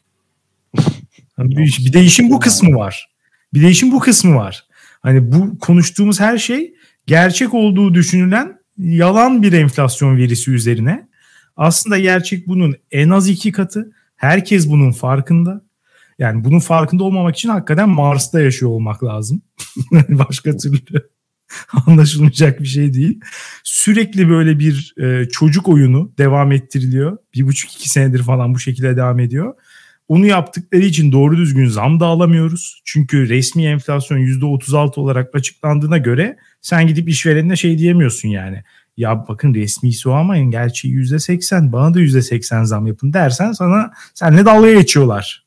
Yani 1.38 1.50
bir, 1.58 1.78
bir 1.86 1.94
de 1.94 2.04
işin 2.04 2.30
bu 2.30 2.40
kısmı 2.40 2.76
var. 2.76 3.10
Bir 3.54 3.62
de 3.62 3.70
işin 3.70 3.92
bu 3.92 4.00
kısmı 4.00 4.36
var. 4.36 4.68
Hani 5.02 5.32
bu 5.32 5.60
konuştuğumuz 5.60 6.20
her 6.20 6.38
şey 6.38 6.74
gerçek 7.08 7.54
olduğu 7.54 7.94
düşünülen 7.94 8.60
yalan 8.78 9.44
bir 9.44 9.54
enflasyon 9.54 10.18
verisi 10.18 10.52
üzerine. 10.52 11.10
Aslında 11.58 12.00
gerçek 12.00 12.48
bunun 12.48 12.76
en 12.92 13.10
az 13.10 13.30
iki 13.30 13.52
katı 13.52 13.92
Herkes 14.20 14.70
bunun 14.70 14.92
farkında. 14.92 15.62
Yani 16.20 16.44
bunun 16.44 16.60
farkında 16.60 17.04
olmamak 17.04 17.36
için 17.36 17.50
hakikaten 17.50 17.90
Mars'ta 17.90 18.42
yaşıyor 18.42 18.72
olmak 18.72 19.04
lazım. 19.04 19.42
Başka 20.10 20.58
türlü 20.58 21.10
anlaşılmayacak 21.86 22.60
bir 22.60 22.68
şey 22.68 22.94
değil. 22.94 23.20
Sürekli 23.64 24.30
böyle 24.30 24.60
bir 24.60 24.94
e, 24.98 25.30
çocuk 25.30 25.70
oyunu 25.70 26.12
devam 26.18 26.52
ettiriliyor. 26.52 27.18
Bir 27.36 27.48
buçuk 27.48 27.74
iki 27.74 27.90
senedir 27.90 28.24
falan 28.24 28.56
bu 28.56 28.60
şekilde 28.60 28.98
devam 28.98 29.20
ediyor. 29.20 29.54
Onu 30.08 30.26
yaptıkları 30.26 30.82
için 30.82 31.12
doğru 31.12 31.38
düzgün 31.38 31.66
zam 31.66 32.00
da 32.00 32.06
alamıyoruz. 32.06 32.82
Çünkü 32.86 33.30
resmi 33.30 33.66
enflasyon 33.66 34.20
%36 34.20 35.00
olarak 35.00 35.36
açıklandığına 35.36 35.98
göre 35.98 36.38
sen 36.62 36.88
gidip 36.88 37.10
işverenine 37.10 37.56
şey 37.56 37.78
diyemiyorsun 37.78 38.30
yani 38.30 38.64
ya 39.00 39.26
bakın 39.28 39.54
resmisi 39.54 40.10
o 40.10 40.12
ama 40.12 40.38
gerçi 40.38 40.88
yüzde 40.88 41.20
seksen 41.20 41.72
bana 41.72 41.94
da 41.94 42.00
yüzde 42.00 42.22
seksen 42.22 42.64
zam 42.64 42.88
yapın 42.88 43.14
dersen 43.14 43.52
sana 43.52 43.92
senle 44.14 44.46
dalga 44.46 44.74
geçiyorlar. 44.74 45.46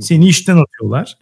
Seni 0.00 0.28
işten 0.28 0.56
atıyorlar. 0.56 1.18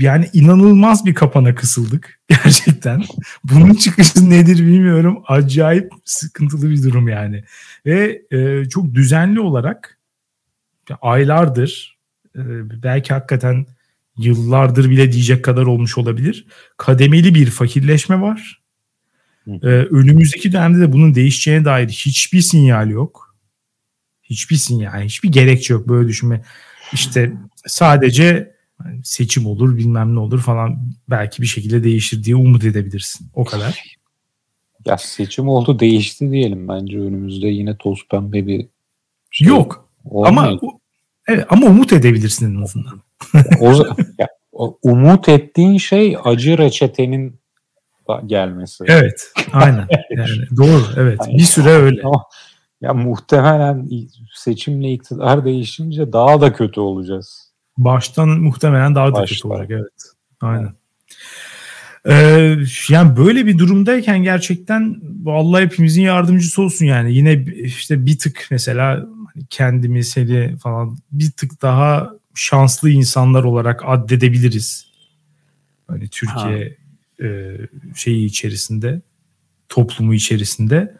Yani 0.00 0.30
inanılmaz 0.32 1.06
bir 1.06 1.14
kapana 1.14 1.54
kısıldık 1.54 2.20
gerçekten. 2.28 3.04
Bunun 3.44 3.74
çıkışı 3.74 4.30
nedir 4.30 4.58
bilmiyorum. 4.58 5.22
Acayip 5.26 5.92
sıkıntılı 6.04 6.70
bir 6.70 6.82
durum 6.82 7.08
yani. 7.08 7.44
Ve 7.86 8.22
e, 8.30 8.68
çok 8.68 8.94
düzenli 8.94 9.40
olarak 9.40 9.98
aylardır 11.02 11.98
e, 12.36 12.42
belki 12.82 13.14
hakikaten 13.14 13.66
yıllardır 14.18 14.90
bile 14.90 15.12
diyecek 15.12 15.44
kadar 15.44 15.62
olmuş 15.62 15.98
olabilir. 15.98 16.46
Kademeli 16.76 17.34
bir 17.34 17.50
fakirleşme 17.50 18.20
var 18.20 18.65
ee, 19.46 19.66
önümüzdeki 19.66 20.52
dönemde 20.52 20.80
de 20.80 20.92
bunun 20.92 21.14
değişeceğine 21.14 21.64
dair 21.64 21.88
hiçbir 21.88 22.40
sinyal 22.40 22.90
yok. 22.90 23.36
Hiçbir 24.22 24.80
yani 24.80 25.04
hiçbir 25.04 25.32
gerekçe 25.32 25.74
yok 25.74 25.88
böyle 25.88 26.08
düşünme. 26.08 26.42
İşte 26.92 27.32
sadece 27.66 28.56
seçim 29.02 29.46
olur 29.46 29.76
bilmem 29.76 30.14
ne 30.14 30.18
olur 30.18 30.40
falan 30.40 30.92
belki 31.10 31.42
bir 31.42 31.46
şekilde 31.46 31.84
değişir 31.84 32.24
diye 32.24 32.36
umut 32.36 32.64
edebilirsin. 32.64 33.26
O 33.34 33.44
kadar. 33.44 33.96
Ya 34.86 34.98
seçim 34.98 35.48
oldu 35.48 35.78
değişti 35.78 36.30
diyelim. 36.30 36.68
Bence 36.68 36.98
önümüzde 36.98 37.48
yine 37.48 37.76
toz 37.76 38.08
pembe 38.10 38.46
bir 38.46 38.66
şey 39.30 39.48
Yok. 39.48 39.88
Olmuyor. 40.04 40.28
Ama 40.28 40.60
evet, 41.28 41.46
ama 41.48 41.66
umut 41.66 41.92
edebilirsin 41.92 42.56
en 42.56 42.62
azından. 42.62 43.02
o, 43.60 43.86
ya, 44.18 44.28
umut 44.82 45.28
ettiğin 45.28 45.78
şey 45.78 46.16
acı 46.24 46.58
reçetenin 46.58 47.40
gelmesi. 48.26 48.84
Evet. 48.88 49.32
Aynen. 49.52 49.86
Yani 50.10 50.56
doğru. 50.56 50.82
Evet. 50.96 51.18
Yani, 51.26 51.38
bir 51.38 51.42
süre 51.42 51.70
öyle. 51.70 52.02
Ya 52.80 52.94
muhtemelen 52.94 53.88
seçimle 54.34 54.92
iktidar 54.92 55.44
değişince 55.44 56.12
daha 56.12 56.40
da 56.40 56.52
kötü 56.52 56.80
olacağız. 56.80 57.52
Baştan 57.78 58.28
muhtemelen 58.28 58.94
daha 58.94 59.08
da 59.08 59.12
Baştan. 59.12 59.26
kötü 59.26 59.48
olacak. 59.48 59.70
Evet. 59.70 60.12
Aynen. 60.40 60.72
Ee, 62.08 62.56
yani 62.88 63.16
böyle 63.16 63.46
bir 63.46 63.58
durumdayken 63.58 64.22
gerçekten 64.22 65.00
Allah 65.26 65.60
hepimizin 65.60 66.02
yardımcısı 66.02 66.62
olsun 66.62 66.86
yani. 66.86 67.14
Yine 67.14 67.44
işte 67.44 68.06
bir 68.06 68.18
tık 68.18 68.46
mesela 68.50 69.06
hani 69.34 69.46
kendimi 69.50 70.04
seni 70.04 70.56
falan 70.56 70.98
bir 71.12 71.30
tık 71.30 71.62
daha 71.62 72.10
şanslı 72.34 72.90
insanlar 72.90 73.44
olarak 73.44 73.82
addedebiliriz. 73.86 74.86
Hani 75.88 76.08
Türkiye 76.08 76.76
e, 77.22 77.56
şeyi 77.94 78.26
içerisinde, 78.26 79.00
toplumu 79.68 80.14
içerisinde. 80.14 80.96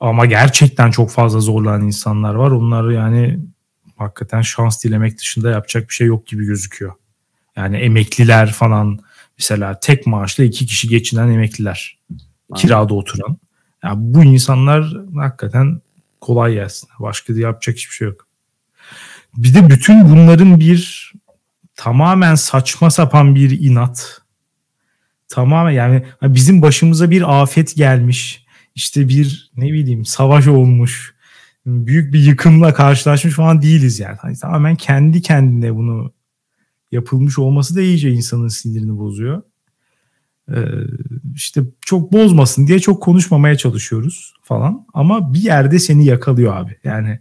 Ama 0.00 0.26
gerçekten 0.26 0.90
çok 0.90 1.10
fazla 1.10 1.40
zorlanan 1.40 1.82
insanlar 1.82 2.34
var. 2.34 2.50
Onlar 2.50 2.90
yani 2.90 3.38
hakikaten 3.96 4.42
şans 4.42 4.84
dilemek 4.84 5.18
dışında 5.18 5.50
yapacak 5.50 5.88
bir 5.88 5.94
şey 5.94 6.06
yok 6.06 6.26
gibi 6.26 6.44
gözüküyor. 6.44 6.92
Yani 7.56 7.76
emekliler 7.76 8.52
falan 8.52 8.98
mesela 9.38 9.80
tek 9.80 10.06
maaşla 10.06 10.44
iki 10.44 10.66
kişi 10.66 10.88
geçinen 10.88 11.28
emekliler. 11.28 11.98
Kirada 12.54 12.94
oturan. 12.94 13.36
Yani 13.84 13.96
bu 13.98 14.24
insanlar 14.24 14.96
hakikaten 15.14 15.80
kolay 16.20 16.54
gelsin. 16.54 16.88
Başka 17.00 17.34
da 17.34 17.38
yapacak 17.38 17.76
hiçbir 17.76 17.94
şey 17.94 18.08
yok. 18.08 18.26
Bir 19.36 19.54
de 19.54 19.70
bütün 19.70 20.10
bunların 20.10 20.60
bir 20.60 21.12
tamamen 21.74 22.34
saçma 22.34 22.90
sapan 22.90 23.34
bir 23.34 23.60
inat. 23.60 24.19
Tamamen 25.30 25.70
yani 25.70 26.02
bizim 26.22 26.62
başımıza 26.62 27.10
bir 27.10 27.42
afet 27.42 27.76
gelmiş. 27.76 28.44
İşte 28.74 29.08
bir 29.08 29.50
ne 29.56 29.72
bileyim 29.72 30.04
savaş 30.04 30.46
olmuş. 30.46 31.14
Büyük 31.66 32.14
bir 32.14 32.18
yıkımla 32.18 32.74
karşılaşmış 32.74 33.34
falan 33.34 33.62
değiliz 33.62 34.00
yani. 34.00 34.16
Hani 34.20 34.36
tamamen 34.36 34.76
kendi 34.76 35.22
kendine 35.22 35.74
bunu 35.74 36.12
yapılmış 36.92 37.38
olması 37.38 37.76
da 37.76 37.80
iyice 37.80 38.10
insanın 38.10 38.48
sinirini 38.48 38.98
bozuyor. 38.98 39.42
Ee, 40.50 40.64
işte 41.34 41.62
çok 41.80 42.12
bozmasın 42.12 42.66
diye 42.66 42.80
çok 42.80 43.02
konuşmamaya 43.02 43.56
çalışıyoruz 43.56 44.34
falan. 44.42 44.86
Ama 44.94 45.34
bir 45.34 45.42
yerde 45.42 45.78
seni 45.78 46.04
yakalıyor 46.04 46.56
abi. 46.56 46.76
Yani 46.84 47.18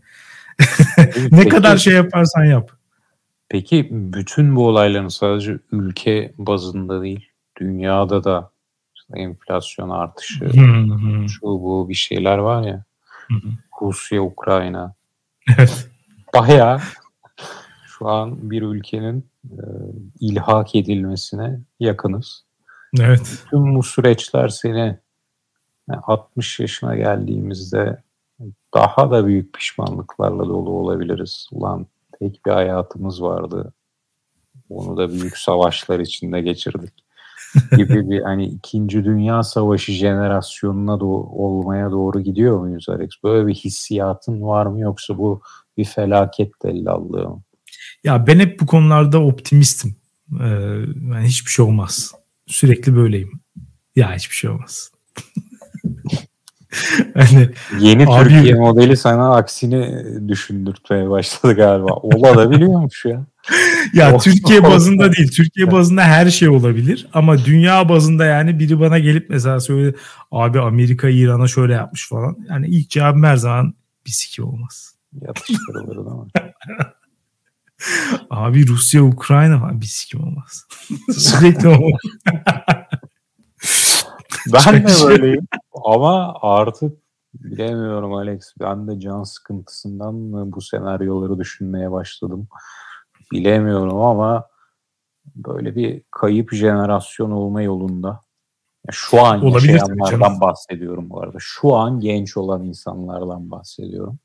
ne 0.98 1.30
peki, 1.32 1.50
kadar 1.50 1.78
şey 1.78 1.94
yaparsan 1.94 2.46
yap. 2.46 2.72
Peki 3.50 3.88
bütün 3.92 4.56
bu 4.56 4.68
olayların 4.68 5.08
sadece 5.08 5.60
ülke 5.72 6.34
bazında 6.38 7.02
değil, 7.02 7.29
dünyada 7.60 8.24
da 8.24 8.52
işte 8.96 9.20
enflasyon 9.20 9.90
artışı, 9.90 10.52
şu 11.28 11.42
bu 11.42 11.90
bir 11.90 11.94
şeyler 11.94 12.38
var 12.38 12.64
ya. 12.64 12.84
Rusya, 13.82 14.22
Ukrayna. 14.22 14.96
Evet. 15.58 15.90
Bayağı 16.36 16.80
şu 17.86 18.08
an 18.08 18.52
bir 18.52 18.62
ülkenin 18.62 19.30
e, 19.46 19.62
ilhak 20.20 20.76
edilmesine 20.76 21.60
yakınız. 21.80 22.46
Evet. 23.00 23.44
Tüm 23.50 23.76
bu 23.76 23.84
süreçler 23.84 24.48
seni 24.48 24.98
60 26.04 26.60
yaşına 26.60 26.96
geldiğimizde 26.96 28.04
daha 28.74 29.12
da 29.12 29.26
büyük 29.28 29.54
pişmanlıklarla 29.54 30.48
dolu 30.48 30.70
olabiliriz. 30.70 31.50
Ulan 31.52 31.88
tek 32.20 32.46
bir 32.46 32.52
hayatımız 32.52 33.22
vardı. 33.22 33.74
Onu 34.70 34.98
da 34.98 35.12
büyük 35.12 35.38
savaşlar 35.38 36.00
içinde 36.00 36.42
geçirdik. 36.42 36.94
gibi 37.78 38.10
bir 38.10 38.22
hani 38.22 38.46
ikinci 38.46 39.06
dünya 39.06 39.44
savaşı 39.44 39.92
jenerasyonuna 39.92 40.92
do- 40.92 41.30
olmaya 41.36 41.92
doğru 41.92 42.22
gidiyor 42.22 42.60
muyuz 42.60 42.90
Alex? 42.90 43.10
Böyle 43.24 43.48
bir 43.48 43.54
hissiyatın 43.54 44.42
var 44.42 44.66
mı 44.66 44.80
yoksa 44.80 45.18
bu 45.18 45.42
bir 45.78 45.86
felaket 45.86 46.60
tellallığı 46.60 47.30
mı? 47.30 47.42
Ya 48.04 48.28
ben 48.28 48.40
hep 48.40 48.60
bu 48.60 48.66
konularda 48.66 49.20
optimistim. 49.20 49.96
Ee, 50.42 50.46
yani 51.12 51.28
hiçbir 51.28 51.52
şey 51.52 51.66
olmaz. 51.66 52.12
Sürekli 52.48 52.96
böyleyim. 52.96 53.32
Ya 53.96 54.16
hiçbir 54.16 54.36
şey 54.36 54.50
olmaz. 54.50 54.92
hani, 57.14 57.50
Yeni 57.80 58.08
abi, 58.08 58.30
Türkiye 58.30 58.54
modeli 58.54 58.98
sana 58.98 59.36
aksini 59.36 60.06
düşündürtmeye 60.28 61.10
başladı 61.10 61.54
galiba. 61.54 61.94
Olabiliyormuş 61.94 63.06
ya. 63.06 63.26
Ya 63.94 64.18
Türkiye 64.18 64.64
bazında 64.64 65.14
değil. 65.18 65.32
Türkiye 65.32 65.72
bazında 65.72 66.04
her 66.04 66.30
şey 66.30 66.50
olabilir. 66.50 67.08
Ama 67.14 67.46
dünya 67.46 67.90
bazında 67.90 68.26
yani 68.26 68.60
biri 68.60 68.80
bana 68.80 69.00
gelip 69.00 69.30
mesela 69.30 69.60
söyle 69.60 69.96
abi 70.32 70.60
Amerika 70.60 71.10
İran'a 71.10 71.48
şöyle 71.48 71.74
yapmış 71.74 72.10
falan. 72.10 72.38
Yani 72.50 72.68
ilk 72.68 72.90
cevabım 72.90 73.24
her 73.24 73.36
zaman 73.36 73.74
bir 74.06 74.12
siki 74.12 74.44
olmaz. 74.44 74.96
Ama. 75.76 76.28
Abi 78.30 78.68
Rusya 78.68 79.04
Ukrayna 79.04 79.60
falan 79.60 79.82
bir 79.82 79.86
sikim 79.86 80.24
olmaz. 80.24 80.66
Sürekli 81.18 81.68
olmaz. 81.68 82.02
ben 84.54 84.88
de 84.88 85.08
böyleyim. 85.08 85.48
Ama 85.86 86.34
artık 86.42 86.98
bilemiyorum 87.34 88.14
Alex. 88.14 88.54
Ben 88.60 88.88
de 88.88 89.00
can 89.00 89.24
sıkıntısından 89.24 90.16
mı 90.16 90.52
bu 90.52 90.62
senaryoları 90.62 91.40
düşünmeye 91.40 91.92
başladım. 91.92 92.48
Bilemiyorum 93.32 94.02
ama 94.02 94.50
böyle 95.36 95.76
bir 95.76 96.04
kayıp 96.12 96.54
jenerasyon 96.54 97.32
olma 97.32 97.62
yolunda. 97.62 98.22
şu 98.92 99.22
an 99.22 99.46
Olabilir 99.46 99.74
yaşayanlardan 99.74 100.42
bahsediyorum 100.42 101.10
bu 101.10 101.22
arada. 101.22 101.38
Şu 101.42 101.76
an 101.76 102.00
genç 102.00 102.38
olan 102.38 102.64
insanlardan 102.64 103.52
bahsediyorum. 103.52 104.20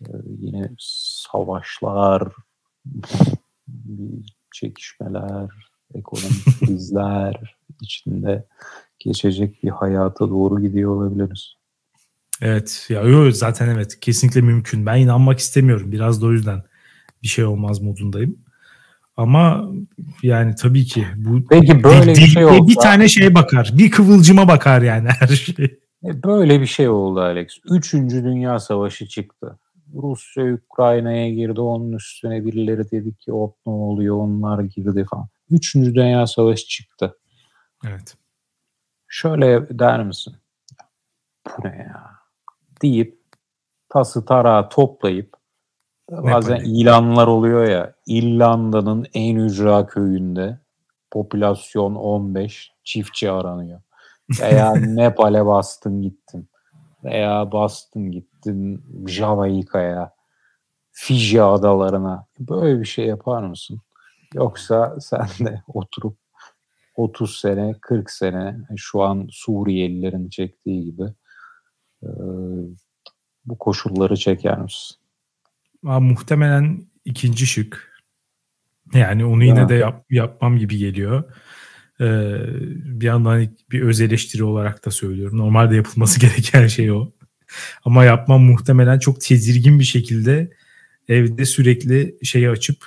Ee, 0.00 0.12
yine 0.40 0.70
savaşlar, 0.78 2.32
çekişmeler, 4.52 5.50
ekonomik 5.94 6.44
krizler 6.60 7.56
içinde 7.80 8.46
geçecek 8.98 9.62
bir 9.62 9.70
hayata 9.70 10.28
doğru 10.28 10.60
gidiyor 10.60 10.90
olabiliriz. 10.90 11.54
Evet 12.40 12.86
ya 12.88 13.02
yo, 13.02 13.30
zaten 13.30 13.68
evet 13.68 14.00
kesinlikle 14.00 14.40
mümkün. 14.40 14.86
Ben 14.86 14.96
inanmak 14.96 15.38
istemiyorum. 15.38 15.92
Biraz 15.92 16.22
da 16.22 16.26
o 16.26 16.32
yüzden 16.32 16.62
bir 17.26 17.30
şey 17.30 17.44
olmaz 17.44 17.82
modundayım. 17.82 18.38
Ama 19.16 19.70
yani 20.22 20.54
tabii 20.54 20.84
ki 20.84 21.06
bu 21.16 21.48
Peki 21.48 21.84
böyle 21.84 22.14
bir 22.14 22.26
şey 22.26 22.44
olsa, 22.44 22.68
bir 22.68 22.74
tane 22.74 23.08
şeye 23.08 23.34
bakar. 23.34 23.70
Bir 23.78 23.90
kıvılcıma 23.90 24.48
bakar 24.48 24.82
yani 24.82 25.08
her 25.08 25.26
şey. 25.26 25.64
E, 26.04 26.22
böyle 26.22 26.60
bir 26.60 26.66
şey 26.66 26.88
oldu 26.88 27.20
Alex. 27.20 27.58
Üçüncü 27.70 28.24
Dünya 28.24 28.60
Savaşı 28.60 29.08
çıktı. 29.08 29.58
Rusya 29.94 30.54
Ukrayna'ya 30.54 31.30
girdi. 31.30 31.60
Onun 31.60 31.92
üstüne 31.92 32.44
birileri 32.44 32.90
dedi 32.90 33.16
ki 33.16 33.32
hop 33.32 33.56
ne 33.66 33.72
oluyor 33.72 34.16
onlar 34.16 34.60
girdi 34.60 35.06
falan. 35.10 35.28
Üçüncü 35.50 35.94
Dünya 35.94 36.26
Savaşı 36.26 36.66
çıktı. 36.66 37.18
Evet. 37.86 38.16
Şöyle 39.08 39.78
der 39.78 40.04
misin? 40.04 40.36
Bu 41.46 41.68
ne 41.68 41.76
ya? 41.76 42.10
Deyip 42.82 43.18
tası 43.88 44.24
tarağı 44.24 44.68
toplayıp 44.68 45.36
bazen 46.10 46.56
panik. 46.56 46.80
ilanlar 46.80 47.26
oluyor 47.26 47.64
ya. 47.68 47.94
İrlanda'nın 48.06 49.06
en 49.14 49.36
ücra 49.36 49.86
köyünde 49.86 50.60
popülasyon 51.10 51.94
15 51.94 52.72
çiftçi 52.84 53.30
aranıyor. 53.30 53.80
Veya 54.40 54.72
Nepal'e 54.76 55.46
bastın 55.46 56.02
gittin. 56.02 56.48
Veya 57.04 57.52
bastın 57.52 58.10
gittin 58.10 58.84
Jamaika'ya, 59.06 60.12
Fiji 60.92 61.42
adalarına. 61.42 62.26
Böyle 62.40 62.80
bir 62.80 62.84
şey 62.84 63.06
yapar 63.06 63.42
mısın? 63.42 63.80
Yoksa 64.34 64.96
sen 65.00 65.46
de 65.46 65.62
oturup 65.68 66.18
30 66.96 67.40
sene, 67.40 67.74
40 67.80 68.10
sene 68.10 68.56
şu 68.76 69.02
an 69.02 69.28
Suriyelilerin 69.30 70.28
çektiği 70.28 70.84
gibi 70.84 71.04
bu 73.44 73.58
koşulları 73.58 74.16
çeker 74.16 74.58
misin? 74.58 74.96
Aa, 75.86 76.00
muhtemelen 76.00 76.86
ikinci 77.04 77.46
şık. 77.46 78.02
Yani 78.94 79.24
onu 79.24 79.44
yine 79.44 79.58
evet. 79.58 79.68
de 79.68 79.74
yap, 79.74 80.04
yapmam 80.10 80.58
gibi 80.58 80.78
geliyor. 80.78 81.24
Ee, 82.00 82.36
bir 83.00 83.06
yandan 83.06 83.48
bir 83.70 83.82
öz 83.82 84.00
eleştiri 84.00 84.44
olarak 84.44 84.86
da 84.86 84.90
söylüyorum. 84.90 85.38
Normalde 85.38 85.76
yapılması 85.76 86.20
gereken 86.20 86.66
şey 86.66 86.92
o. 86.92 87.12
Ama 87.84 88.04
yapmam 88.04 88.42
muhtemelen 88.42 88.98
çok 88.98 89.20
tedirgin 89.20 89.78
bir 89.78 89.84
şekilde 89.84 90.52
evde 91.08 91.44
sürekli 91.44 92.16
şeyi 92.22 92.50
açıp 92.50 92.86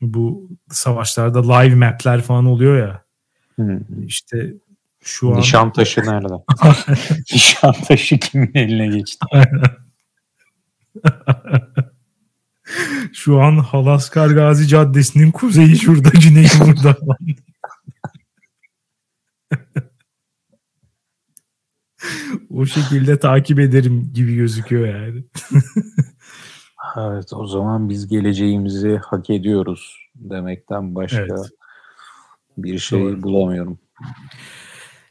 bu 0.00 0.50
savaşlarda 0.70 1.52
live 1.52 1.74
map'ler 1.74 2.22
falan 2.22 2.46
oluyor 2.46 2.78
ya. 2.78 3.04
Hmm. 3.56 4.06
İşte 4.06 4.54
şu 5.02 5.30
an 5.30 5.38
Nişantaşı 5.38 6.00
nerede? 6.00 6.34
Nişantaşı 7.32 8.18
kimin 8.18 8.54
eline 8.54 8.86
geçti? 8.86 9.26
Şu 13.12 13.40
an 13.40 13.56
Halaskar 13.56 14.30
Gazi 14.30 14.68
Caddesi'nin 14.68 15.30
kuzeyi 15.30 15.76
şurada, 15.78 16.08
güneyi 16.08 16.48
burada. 16.66 16.96
o 22.50 22.66
şekilde 22.66 23.18
takip 23.18 23.58
ederim 23.58 24.10
gibi 24.14 24.36
gözüküyor 24.36 24.88
yani. 24.88 25.24
Evet 26.96 27.32
o 27.32 27.46
zaman 27.46 27.88
biz 27.88 28.08
geleceğimizi 28.08 29.00
hak 29.04 29.30
ediyoruz 29.30 29.96
demekten 30.14 30.94
başka 30.94 31.18
Evet. 31.20 31.50
bir 32.58 32.78
şey 32.78 33.00
Doğru. 33.00 33.22
bulamıyorum. 33.22 33.78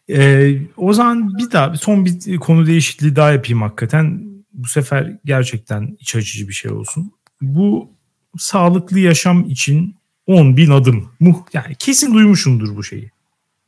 Ee, 0.09 0.57
o 0.77 0.93
zaman 0.93 1.37
bir 1.37 1.51
daha 1.51 1.75
son 1.75 2.05
bir 2.05 2.37
konu 2.37 2.65
değişikliği 2.65 3.15
daha 3.15 3.31
yapayım 3.31 3.61
hakikaten. 3.61 4.27
Bu 4.53 4.67
sefer 4.67 5.17
gerçekten 5.25 5.95
iç 5.99 6.15
açıcı 6.15 6.47
bir 6.47 6.53
şey 6.53 6.71
olsun. 6.71 7.11
Bu 7.41 7.89
sağlıklı 8.37 8.99
yaşam 8.99 9.45
için 9.49 9.95
10 10.27 10.57
bin 10.57 10.71
adım. 10.71 11.11
Muh, 11.19 11.35
yani 11.53 11.75
kesin 11.79 12.13
duymuşsundur 12.13 12.75
bu 12.75 12.83
şeyi. 12.83 13.11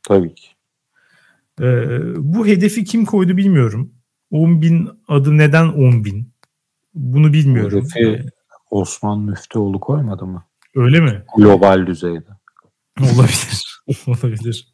Tabii 0.02 0.34
ki. 0.34 0.46
Ee, 1.60 2.00
bu 2.16 2.46
hedefi 2.46 2.84
kim 2.84 3.04
koydu 3.04 3.36
bilmiyorum. 3.36 3.92
10 4.30 4.62
bin 4.62 4.90
adım 5.08 5.38
neden 5.38 5.68
10 5.68 6.04
bin? 6.04 6.28
Bunu 6.94 7.32
bilmiyorum. 7.32 7.88
Hedefi 7.94 8.26
Osman 8.70 9.20
Müftüoğlu 9.20 9.80
koymadı 9.80 10.26
mı? 10.26 10.44
Öyle 10.74 11.00
mi? 11.00 11.24
Global 11.36 11.86
düzeyde. 11.86 12.28
Olabilir. 13.00 13.82
olabilir. 14.06 14.72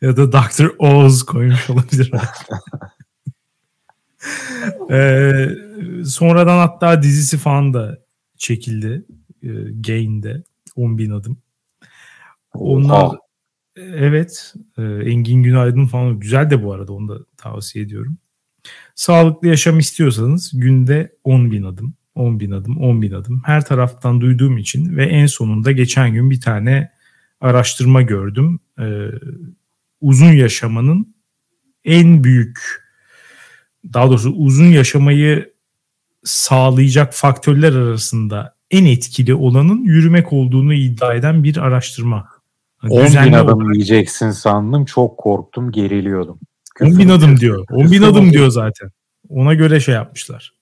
ya 0.00 0.16
da 0.16 0.32
Dr. 0.32 0.70
Oz 0.78 1.22
koymuş 1.22 1.70
olabilir. 1.70 2.12
Ee, 4.90 5.48
sonradan 6.06 6.58
hatta 6.58 7.02
dizisi 7.02 7.38
falan 7.38 7.74
da 7.74 7.98
çekildi. 8.36 9.04
Ee, 9.42 9.48
Gain'de. 9.86 10.42
10 10.76 10.98
bin 10.98 11.10
adım. 11.10 11.38
Onlar 12.54 13.04
Oha. 13.04 13.18
evet 13.76 14.54
e, 14.78 14.82
Engin 14.82 15.42
Günaydın 15.42 15.86
falan 15.86 16.20
güzel 16.20 16.50
de 16.50 16.62
bu 16.64 16.72
arada 16.72 16.92
onu 16.92 17.08
da 17.08 17.24
tavsiye 17.36 17.84
ediyorum. 17.84 18.18
Sağlıklı 18.94 19.48
yaşam 19.48 19.78
istiyorsanız 19.78 20.50
günde 20.54 21.12
10 21.24 21.50
bin 21.50 21.62
adım, 21.62 21.94
10 22.14 22.40
bin 22.40 22.50
adım, 22.50 22.78
10 22.78 23.02
bin 23.02 23.12
adım 23.12 23.42
her 23.44 23.64
taraftan 23.64 24.20
duyduğum 24.20 24.58
için 24.58 24.96
ve 24.96 25.06
en 25.06 25.26
sonunda 25.26 25.72
geçen 25.72 26.12
gün 26.12 26.30
bir 26.30 26.40
tane 26.40 26.90
araştırma 27.40 28.02
gördüm. 28.02 28.60
Ee, 28.80 29.06
uzun 30.00 30.32
yaşamanın 30.32 31.14
en 31.84 32.24
büyük 32.24 32.60
daha 33.92 34.08
doğrusu 34.08 34.30
uzun 34.30 34.66
yaşamayı 34.66 35.52
sağlayacak 36.24 37.14
faktörler 37.14 37.72
arasında 37.72 38.54
en 38.70 38.84
etkili 38.84 39.34
olanın 39.34 39.84
yürümek 39.84 40.32
olduğunu 40.32 40.74
iddia 40.74 41.14
eden 41.14 41.44
bir 41.44 41.56
araştırma. 41.56 42.28
10 42.82 43.00
bin 43.00 43.06
Düzenli 43.06 43.36
adım 43.36 43.74
diyeceksin 43.74 44.30
sandım. 44.30 44.84
Çok 44.84 45.18
korktum, 45.18 45.70
geriliyordum. 45.72 46.38
10 46.80 46.98
bin 46.98 47.08
adım 47.08 47.30
Küfür- 47.34 47.40
diyor. 47.40 47.64
10 47.70 47.84
bin 47.84 47.90
küfür 47.90 48.02
adım 48.06 48.32
diyor 48.32 48.48
zaten. 48.48 48.90
Ona 49.28 49.54
göre 49.54 49.80
şey 49.80 49.94
yapmışlar. 49.94 50.52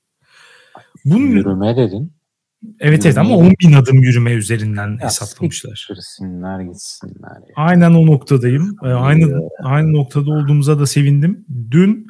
Bunun, 1.05 1.27
Yürüme 1.27 1.77
dedin. 1.77 2.13
evet 2.81 3.07
evet 3.07 3.19
ama 3.19 3.29
yürümeyi- 3.31 3.49
10 3.51 3.55
bin 3.69 3.73
adım 3.73 4.03
yürüme 4.03 4.33
üzerinden 4.33 4.89
Ya 5.01 5.07
hesaplamışlar. 5.07 5.89
Gitsinler 5.91 6.59
ya. 6.61 7.55
Aynen 7.57 7.91
o 7.95 8.07
noktadayım. 8.07 8.77
Ee, 8.85 8.87
Aynı 8.89 9.49
aynı 9.63 9.93
noktada 9.93 10.31
olduğumuza 10.31 10.79
da 10.81 10.87
sevindim. 10.87 11.45
Dün 11.71 12.07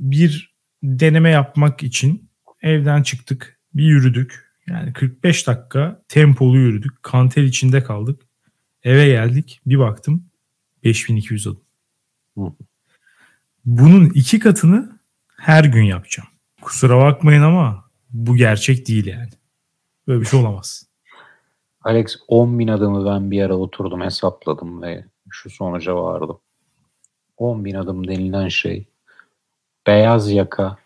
bir 0.00 0.54
deneme 0.82 1.30
yapmak 1.30 1.82
için 1.82 2.30
evden 2.62 3.02
çıktık. 3.02 3.60
Bir 3.74 3.84
yürüdük. 3.84 4.54
Yani 4.66 4.92
45 4.92 5.46
dakika 5.46 6.02
tempolu 6.08 6.58
yürüdük. 6.58 7.02
Kanter 7.02 7.42
içinde 7.42 7.82
kaldık. 7.82 8.22
Eve 8.82 9.06
geldik. 9.06 9.60
Bir 9.66 9.78
baktım 9.78 10.24
5200 10.84 11.46
adım. 11.46 11.60
Hı. 12.38 12.52
Bunun 13.64 14.10
iki 14.10 14.38
katını 14.38 14.98
her 15.36 15.64
gün 15.64 15.82
yapacağım. 15.82 16.28
Kusura 16.62 16.98
bakmayın 16.98 17.42
ama 17.42 17.84
bu 18.10 18.36
gerçek 18.36 18.88
değil 18.88 19.06
yani. 19.06 19.30
Böyle 20.08 20.20
bir 20.20 20.26
şey 20.26 20.40
olamaz. 20.40 20.86
Alex 21.80 22.16
10 22.28 22.58
bin 22.58 22.68
adımı 22.68 23.06
ben 23.06 23.30
bir 23.30 23.42
ara 23.42 23.56
oturdum 23.56 24.00
hesapladım 24.00 24.82
ve 24.82 25.04
şu 25.30 25.50
sonuca 25.50 25.96
vardım. 25.96 26.38
10 27.36 27.64
bin 27.64 27.74
adım 27.74 28.08
denilen 28.08 28.48
şey 28.48 28.86
beyaz 29.86 30.30
yaka 30.30 30.76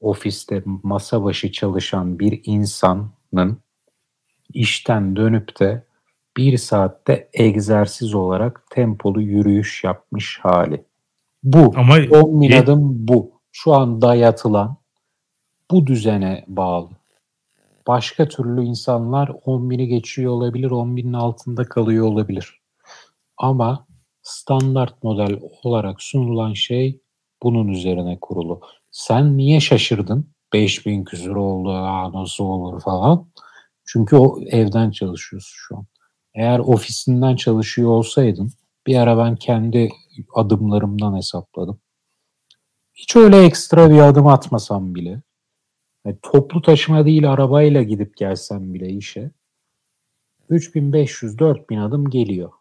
ofiste 0.00 0.62
masa 0.64 1.24
başı 1.24 1.52
çalışan 1.52 2.18
bir 2.18 2.40
insanın 2.44 3.58
işten 4.54 5.16
dönüp 5.16 5.60
de 5.60 5.84
bir 6.36 6.58
saatte 6.58 7.28
egzersiz 7.32 8.14
olarak 8.14 8.64
tempolu 8.70 9.22
yürüyüş 9.22 9.84
yapmış 9.84 10.38
hali. 10.42 10.84
Bu. 11.42 11.72
Ama 11.76 11.94
10 12.10 12.40
bin 12.40 12.52
adım 12.52 13.08
bu. 13.08 13.40
Şu 13.52 13.74
an 13.74 14.02
dayatılan 14.02 14.76
bu 15.70 15.86
düzene 15.86 16.44
bağlı. 16.48 16.88
Başka 17.86 18.28
türlü 18.28 18.64
insanlar 18.64 19.32
10 19.44 19.70
bini 19.70 19.88
geçiyor 19.88 20.32
olabilir, 20.32 20.70
10 20.70 20.96
binin 20.96 21.12
altında 21.12 21.64
kalıyor 21.64 22.06
olabilir. 22.06 22.60
Ama 23.36 23.86
standart 24.22 25.02
model 25.02 25.40
olarak 25.62 26.02
sunulan 26.02 26.52
şey 26.52 27.00
bunun 27.42 27.68
üzerine 27.68 28.18
kurulu. 28.20 28.60
Sen 28.90 29.36
niye 29.36 29.60
şaşırdın? 29.60 30.30
5000 30.52 31.04
küsur 31.04 31.36
oldu, 31.36 31.70
Aa, 31.70 32.12
nasıl 32.12 32.44
olur 32.44 32.80
falan. 32.80 33.28
Çünkü 33.84 34.16
o 34.16 34.40
evden 34.40 34.90
çalışıyorsun 34.90 35.54
şu 35.54 35.76
an. 35.76 35.86
Eğer 36.34 36.58
ofisinden 36.58 37.36
çalışıyor 37.36 37.90
olsaydın 37.90 38.52
bir 38.86 38.96
ara 38.96 39.18
ben 39.18 39.36
kendi 39.36 39.90
adımlarımdan 40.34 41.16
hesapladım. 41.16 41.80
Hiç 42.94 43.16
öyle 43.16 43.44
ekstra 43.44 43.90
bir 43.90 43.98
adım 43.98 44.26
atmasam 44.26 44.94
bile 44.94 45.22
yani 46.06 46.18
toplu 46.22 46.62
taşıma 46.62 47.06
değil 47.06 47.32
arabayla 47.32 47.82
gidip 47.82 48.16
gelsem 48.16 48.74
bile 48.74 48.88
işe 48.88 49.30
3500-4000 50.50 51.80
adım 51.80 52.10
geliyor. 52.10 52.52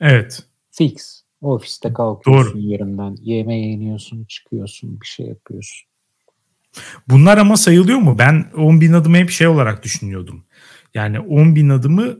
evet. 0.00 0.42
Fix. 0.70 1.25
Ofiste 1.40 1.92
kalkıyorsun 1.92 2.54
Doğru. 2.54 2.58
yerinden. 2.58 3.16
Yemeğe 3.20 3.66
iniyorsun, 3.66 4.24
çıkıyorsun, 4.24 5.00
bir 5.00 5.06
şey 5.06 5.26
yapıyorsun. 5.26 5.88
Bunlar 7.08 7.38
ama 7.38 7.56
sayılıyor 7.56 7.98
mu? 7.98 8.16
Ben 8.18 8.50
10 8.56 8.80
bin 8.80 8.92
adımı 8.92 9.16
hep 9.16 9.30
şey 9.30 9.46
olarak 9.46 9.84
düşünüyordum. 9.84 10.44
Yani 10.94 11.20
10 11.20 11.56
bin 11.56 11.68
adımı 11.68 12.16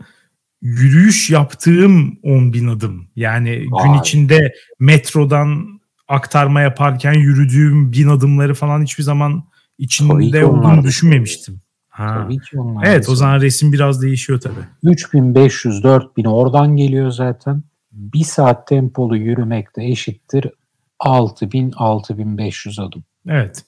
yürüyüş 0.63 1.31
yaptığım 1.31 2.19
10 2.23 2.53
bin 2.53 2.69
adım. 2.69 3.09
Yani 3.17 3.59
gün 3.59 3.71
Vay. 3.71 3.99
içinde 3.99 4.53
metrodan 4.81 5.81
aktarma 6.09 6.61
yaparken 6.61 7.13
yürüdüğüm 7.13 7.93
bin 7.93 8.09
adımları 8.09 8.55
falan 8.55 8.83
hiçbir 8.83 9.03
zaman 9.03 9.45
içinde 9.79 10.45
olduğunu 10.45 10.85
düşünmemiştim. 10.85 11.61
Ha. 11.89 12.15
Tabii 12.15 12.39
ki 12.39 12.61
onlar. 12.61 12.85
Evet 12.87 13.09
o 13.09 13.15
zaman 13.15 13.41
resim 13.41 13.73
biraz 13.73 14.03
değişiyor 14.03 14.41
tabii. 14.41 14.95
3500-4000 14.95 16.29
oradan 16.29 16.77
geliyor 16.77 17.11
zaten. 17.11 17.63
Bir 17.97 18.25
saat 18.25 18.67
tempolu 18.67 19.17
yürümek 19.17 19.77
de 19.77 19.85
eşittir 19.85 20.53
6000-6500 21.01 22.83
adım. 22.83 23.05
Evet. 23.29 23.65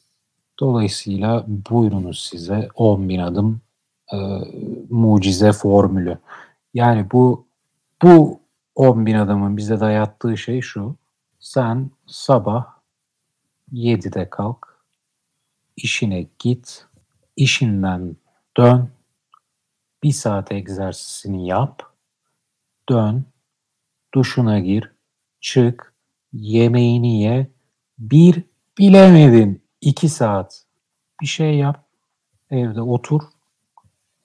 Dolayısıyla 0.60 1.44
buyurunuz 1.70 2.20
size 2.20 2.68
10.000 2.74 3.22
adım 3.22 3.60
e, 4.12 4.16
mucize 4.90 5.52
formülü. 5.52 6.18
Yani 6.74 7.06
bu 7.12 7.46
bu 8.02 8.40
10.000 8.76 9.18
adamın 9.18 9.56
bize 9.56 9.80
dayattığı 9.80 10.36
şey 10.36 10.60
şu. 10.60 10.96
Sen 11.40 11.90
sabah 12.06 12.66
7'de 13.72 14.30
kalk, 14.30 14.84
işine 15.76 16.26
git, 16.38 16.86
işinden 17.36 18.16
dön, 18.56 18.90
bir 20.02 20.12
saat 20.12 20.52
egzersizini 20.52 21.46
yap, 21.46 21.82
dön, 22.88 23.24
duşuna 24.14 24.58
gir, 24.58 24.92
çık, 25.40 25.94
yemeğini 26.32 27.22
ye, 27.22 27.50
bir 27.98 28.42
bilemedin. 28.78 29.62
İki 29.80 30.08
saat. 30.08 30.64
Bir 31.22 31.26
şey 31.26 31.58
yap, 31.58 31.84
evde 32.50 32.82
otur, 32.82 33.22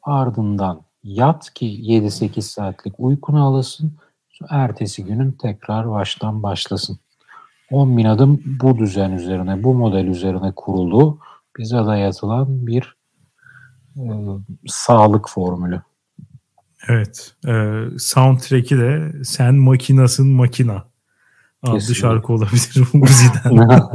ardından 0.04 0.82
yat 1.04 1.54
ki 1.54 1.66
7-8 1.66 2.42
saatlik 2.42 2.94
uykunu 2.98 3.46
alasın, 3.46 3.94
ertesi 4.50 5.06
günün 5.06 5.32
tekrar 5.32 5.92
baştan 5.92 6.44
başlasın. 6.44 7.00
10 7.72 7.98
bin 7.98 8.06
adım 8.06 8.42
bu 8.46 8.78
düzen 8.78 9.12
üzerine, 9.12 9.64
bu 9.64 9.74
model 9.74 10.06
üzerine 10.06 10.52
kurulu 10.56 11.20
bize 11.58 11.86
dayatılan 11.86 12.68
bir 12.68 12.96
e, 13.96 14.04
sağlık 14.68 15.30
formülü. 15.30 15.82
Evet. 16.88 17.36
E, 17.48 17.84
soundtrack'i 18.00 18.78
de 18.78 19.12
Sen 19.24 19.56
Makinasın 19.56 20.28
Makina 20.28 20.86
adlı 21.64 21.74
Kesinlikle. 21.74 22.02
şarkı 22.02 22.34
olabilir 22.34 22.84
Uzi'den. 22.94 23.70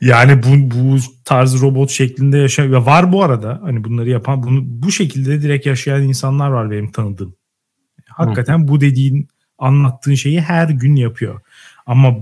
yani 0.00 0.42
bu, 0.42 0.76
bu 0.76 0.98
tarz 1.24 1.62
robot 1.62 1.90
şeklinde 1.90 2.38
yaşayan 2.38 2.86
var 2.86 3.12
bu 3.12 3.22
arada 3.22 3.60
hani 3.62 3.84
bunları 3.84 4.08
yapan 4.08 4.42
bunu 4.42 4.60
bu 4.64 4.92
şekilde 4.92 5.42
direkt 5.42 5.66
yaşayan 5.66 6.02
insanlar 6.02 6.48
var 6.48 6.70
benim 6.70 6.92
tanıdığım. 6.92 7.34
Hakikaten 8.06 8.58
Hı. 8.62 8.68
bu 8.68 8.80
dediğin 8.80 9.28
anlattığın 9.58 10.14
şeyi 10.14 10.40
her 10.40 10.68
gün 10.68 10.96
yapıyor. 10.96 11.40
Ama 11.86 12.16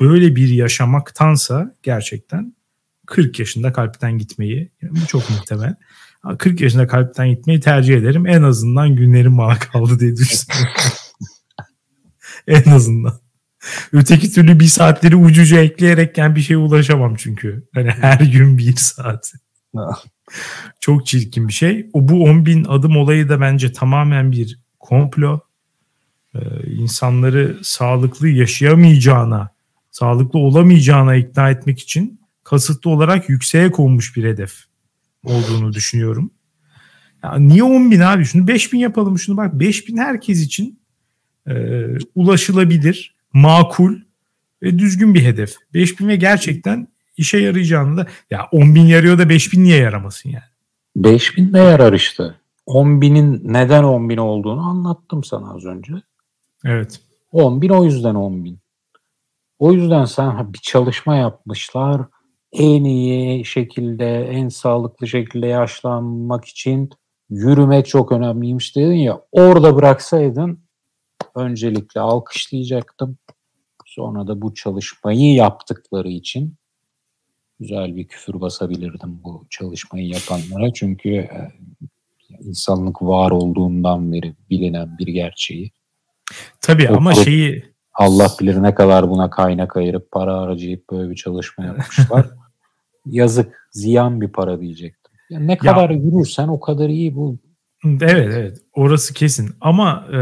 böyle 0.00 0.36
bir 0.36 0.48
yaşamaktansa 0.48 1.74
gerçekten 1.82 2.54
40 3.06 3.38
yaşında 3.38 3.72
kalpten 3.72 4.18
gitmeyi 4.18 4.70
yani 4.82 4.92
bu 5.02 5.06
çok 5.06 5.30
muhtemel. 5.30 5.74
40 6.38 6.60
yaşında 6.60 6.86
kalpten 6.86 7.28
gitmeyi 7.28 7.60
tercih 7.60 7.96
ederim. 7.96 8.26
En 8.26 8.42
azından 8.42 8.96
günlerim 8.96 9.38
bana 9.38 9.58
kaldı 9.58 10.00
diye 10.00 10.16
düşünüyorum. 10.16 10.72
en 12.46 12.70
azından. 12.70 13.20
Öteki 13.92 14.32
türlü 14.32 14.60
bir 14.60 14.64
saatleri 14.64 15.16
ucuca 15.16 15.60
ekleyerekken 15.60 16.36
bir 16.36 16.40
şeye 16.40 16.56
ulaşamam 16.56 17.14
çünkü. 17.16 17.68
Hani 17.74 17.90
her 17.90 18.20
gün 18.20 18.58
bir 18.58 18.76
saat. 18.76 19.32
Çok 20.80 21.06
çirkin 21.06 21.48
bir 21.48 21.52
şey. 21.52 21.90
O 21.92 22.08
bu 22.08 22.24
10 22.24 22.46
bin 22.46 22.64
adım 22.64 22.96
olayı 22.96 23.28
da 23.28 23.40
bence 23.40 23.72
tamamen 23.72 24.32
bir 24.32 24.58
komplo. 24.80 25.40
Ee, 26.34 26.38
insanları 26.66 27.56
sağlıklı 27.62 28.28
yaşayamayacağına, 28.28 29.50
sağlıklı 29.90 30.38
olamayacağına 30.38 31.14
ikna 31.14 31.50
etmek 31.50 31.78
için 31.78 32.20
kasıtlı 32.44 32.90
olarak 32.90 33.28
yükseğe 33.28 33.70
konmuş 33.70 34.16
bir 34.16 34.24
hedef 34.24 34.64
olduğunu 35.26 35.72
düşünüyorum. 35.72 36.30
Ya 37.22 37.38
niye 37.38 37.62
10 37.62 37.90
bin 37.90 38.00
abi? 38.00 38.24
Şunu 38.24 38.48
5 38.48 38.72
bin 38.72 38.78
yapalım. 38.78 39.18
Şunu 39.18 39.36
bak 39.36 39.60
5 39.60 39.88
bin 39.88 39.96
herkes 39.96 40.42
için 40.42 40.80
e, 41.48 41.84
ulaşılabilir, 42.14 43.16
makul 43.32 43.94
ve 44.62 44.78
düzgün 44.78 45.14
bir 45.14 45.22
hedef. 45.22 45.54
5 45.74 46.00
bin 46.00 46.08
ve 46.08 46.16
gerçekten 46.16 46.88
işe 47.16 47.38
yarayacağını 47.38 47.96
da 47.96 48.06
ya 48.30 48.48
10 48.52 48.74
bin 48.74 48.86
yarıyor 48.86 49.18
da 49.18 49.28
5 49.28 49.52
bin 49.52 49.64
niye 49.64 49.78
yaramasın 49.78 50.30
yani? 50.30 50.44
5 50.96 51.36
bin 51.36 51.52
de 51.52 51.58
yarar 51.58 51.92
işte. 51.92 52.34
10 52.66 53.00
binin 53.00 53.40
neden 53.44 53.82
10 53.82 54.08
bin 54.08 54.16
olduğunu 54.16 54.60
anlattım 54.60 55.24
sana 55.24 55.54
az 55.54 55.64
önce. 55.64 55.92
Evet. 56.64 57.00
10 57.32 57.62
bin 57.62 57.68
o 57.68 57.84
yüzden 57.84 58.14
10 58.14 58.44
bin. 58.44 58.58
O 59.58 59.72
yüzden 59.72 60.04
sen 60.04 60.52
bir 60.52 60.58
çalışma 60.58 61.16
yapmışlar. 61.16 62.02
En 62.58 62.84
iyi 62.84 63.44
şekilde, 63.44 64.24
en 64.24 64.48
sağlıklı 64.48 65.08
şekilde 65.08 65.46
yaşlanmak 65.46 66.44
için 66.44 66.90
yürümek 67.30 67.86
çok 67.86 68.12
önemliymiş 68.12 68.76
dedin 68.76 68.94
ya. 68.94 69.20
Orada 69.32 69.76
bıraksaydın 69.76 70.60
öncelikle 71.34 72.00
alkışlayacaktım. 72.00 73.18
Sonra 73.86 74.26
da 74.26 74.42
bu 74.42 74.54
çalışmayı 74.54 75.34
yaptıkları 75.34 76.08
için 76.08 76.54
güzel 77.60 77.96
bir 77.96 78.08
küfür 78.08 78.40
basabilirdim 78.40 79.20
bu 79.24 79.46
çalışmayı 79.50 80.06
yapanlara. 80.08 80.72
Çünkü 80.72 81.10
e, 81.10 81.52
insanlık 82.40 83.02
var 83.02 83.30
olduğundan 83.30 84.12
beri 84.12 84.34
bilinen 84.50 84.98
bir 84.98 85.06
gerçeği. 85.06 85.72
Tabii 86.60 86.88
o 86.90 86.96
ama 86.96 87.14
şeyi 87.14 87.64
Allah 87.94 88.28
bilir 88.40 88.62
ne 88.62 88.74
kadar 88.74 89.10
buna 89.10 89.30
kaynak 89.30 89.76
ayırıp 89.76 90.10
para 90.10 90.40
harcayıp 90.40 90.90
böyle 90.90 91.10
bir 91.10 91.16
çalışma 91.16 91.64
yapmışlar. 91.64 92.26
Yazık, 93.06 93.68
ziyan 93.70 94.20
bir 94.20 94.28
para 94.28 94.60
diyecektim. 94.60 95.12
Yani 95.30 95.46
ne 95.46 95.58
kadar 95.58 95.90
ya, 95.90 95.96
yürürsen 95.96 96.48
o 96.48 96.60
kadar 96.60 96.88
iyi 96.88 97.14
bu. 97.14 97.38
Evet 97.84 98.32
evet 98.32 98.58
orası 98.72 99.14
kesin 99.14 99.50
ama 99.60 100.08
e, 100.12 100.18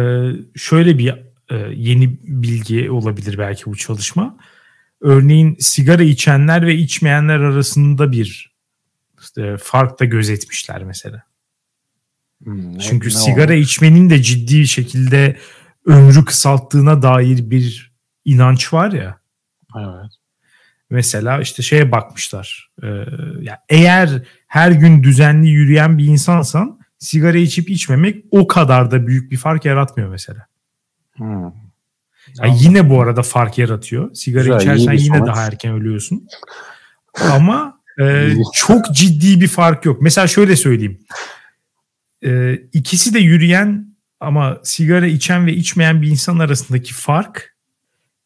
şöyle 0.54 0.98
bir 0.98 1.14
e, 1.50 1.56
yeni 1.74 2.18
bilgi 2.22 2.90
olabilir 2.90 3.38
belki 3.38 3.66
bu 3.66 3.76
çalışma. 3.76 4.36
Örneğin 5.00 5.56
sigara 5.60 6.02
içenler 6.02 6.66
ve 6.66 6.74
içmeyenler 6.74 7.40
arasında 7.40 8.12
bir 8.12 8.54
işte 9.20 9.56
fark 9.56 10.00
da 10.00 10.04
gözetmişler 10.04 10.84
mesela. 10.84 11.22
Hmm, 12.44 12.78
Çünkü 12.78 13.10
sigara 13.10 13.52
olmuş? 13.52 13.66
içmenin 13.66 14.10
de 14.10 14.22
ciddi 14.22 14.68
şekilde 14.68 15.36
ömrü 15.86 16.24
kısalttığına 16.24 17.02
dair 17.02 17.50
bir 17.50 17.94
inanç 18.24 18.72
var 18.72 18.92
ya. 18.92 19.20
Evet. 19.76 20.12
Mesela 20.90 21.40
işte 21.40 21.62
şeye 21.62 21.92
bakmışlar. 21.92 22.70
E, 22.82 22.86
yani 23.40 23.58
eğer 23.68 24.22
her 24.46 24.70
gün 24.70 25.02
düzenli 25.02 25.48
yürüyen 25.48 25.98
bir 25.98 26.04
insansan 26.04 26.80
sigara 26.98 27.38
içip 27.38 27.70
içmemek 27.70 28.24
o 28.30 28.46
kadar 28.46 28.90
da 28.90 29.06
büyük 29.06 29.30
bir 29.30 29.36
fark 29.36 29.64
yaratmıyor 29.64 30.08
mesela. 30.08 30.46
Hmm. 31.16 31.52
Yani 32.42 32.58
yine 32.60 32.90
bu 32.90 33.00
arada 33.00 33.22
fark 33.22 33.58
yaratıyor. 33.58 34.14
Sigara 34.14 34.44
Güzel, 34.44 34.60
içersen 34.60 34.92
yine 34.92 35.18
sonuç. 35.18 35.28
daha 35.28 35.46
erken 35.46 35.72
ölüyorsun. 35.72 36.28
Ama 37.32 37.80
e, 38.00 38.32
çok 38.54 38.94
ciddi 38.94 39.40
bir 39.40 39.48
fark 39.48 39.84
yok. 39.84 40.02
Mesela 40.02 40.26
şöyle 40.26 40.56
söyleyeyim. 40.56 41.00
E, 42.24 42.54
ikisi 42.72 43.14
de 43.14 43.18
yürüyen 43.18 43.96
ama 44.20 44.60
sigara 44.62 45.06
içen 45.06 45.46
ve 45.46 45.52
içmeyen 45.52 46.02
bir 46.02 46.08
insan 46.08 46.38
arasındaki 46.38 46.94
fark 46.94 47.54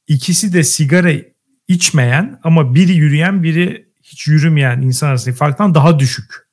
ikisi 0.07 0.53
de 0.53 0.65
sigara 0.65 1.11
içmeyen 1.69 2.41
ama 2.45 2.75
biri 2.75 2.93
yürüyen 2.93 3.43
biri 3.43 3.89
hiç 4.03 4.29
yürümeyen 4.29 4.81
insan 4.81 5.09
arasındaki 5.09 5.39
farktan 5.39 5.75
daha 5.75 5.99
düşük. 5.99 6.49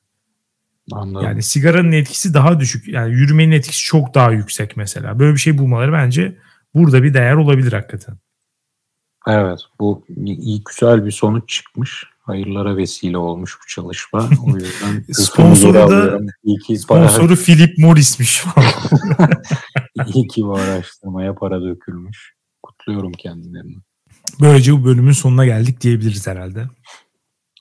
Anladım. 0.91 1.25
Yani 1.25 1.43
sigaranın 1.43 1.91
etkisi 1.91 2.33
daha 2.33 2.59
düşük. 2.59 2.87
Yani 2.87 3.13
yürümenin 3.13 3.51
etkisi 3.51 3.83
çok 3.83 4.13
daha 4.13 4.31
yüksek 4.31 4.77
mesela. 4.77 5.19
Böyle 5.19 5.33
bir 5.33 5.39
şey 5.39 5.57
bulmaları 5.57 5.93
bence 5.93 6.37
burada 6.73 7.03
bir 7.03 7.13
değer 7.13 7.35
olabilir 7.35 7.73
hakikaten. 7.73 8.17
Evet 9.27 9.59
bu 9.79 10.05
iyi 10.25 10.63
güzel 10.63 11.05
bir 11.05 11.11
sonuç 11.11 11.49
çıkmış. 11.49 12.03
Hayırlara 12.21 12.77
vesile 12.77 13.17
olmuş 13.17 13.57
bu 13.63 13.67
çalışma. 13.67 14.29
O 14.45 14.57
yüzden 14.57 15.03
sponsoru 15.13 15.73
da 15.73 16.19
sponsoru 16.75 17.27
para... 17.27 17.35
Philip 17.35 17.77
Morris'miş 17.77 18.39
falan. 18.39 18.67
İyi 20.13 20.27
ki 20.27 20.43
bu 20.43 20.55
araştırmaya 20.55 21.35
para 21.35 21.61
dökülmüş. 21.61 22.35
Kutluyorum 22.63 23.11
kendilerini. 23.11 23.75
Böylece 24.41 24.73
bu 24.73 24.85
bölümün 24.85 25.11
sonuna 25.11 25.45
geldik 25.45 25.81
diyebiliriz 25.81 26.27
herhalde. 26.27 26.65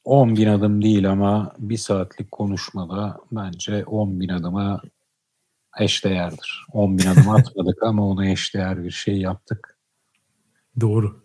10 0.04 0.36
bin 0.36 0.46
adım 0.46 0.82
değil 0.82 1.10
ama 1.10 1.52
bir 1.58 1.76
saatlik 1.76 2.32
konuşmada 2.32 3.20
bence 3.32 3.84
10 3.84 4.20
bin 4.20 4.28
adıma 4.28 4.82
eşdeğerdir. 5.80 6.66
10 6.72 6.98
bin 6.98 7.06
adım 7.06 7.30
atmadık 7.30 7.82
ama 7.82 8.08
ona 8.08 8.26
eşdeğer 8.26 8.84
bir 8.84 8.90
şey 8.90 9.16
yaptık. 9.16 9.78
Doğru. 10.80 11.24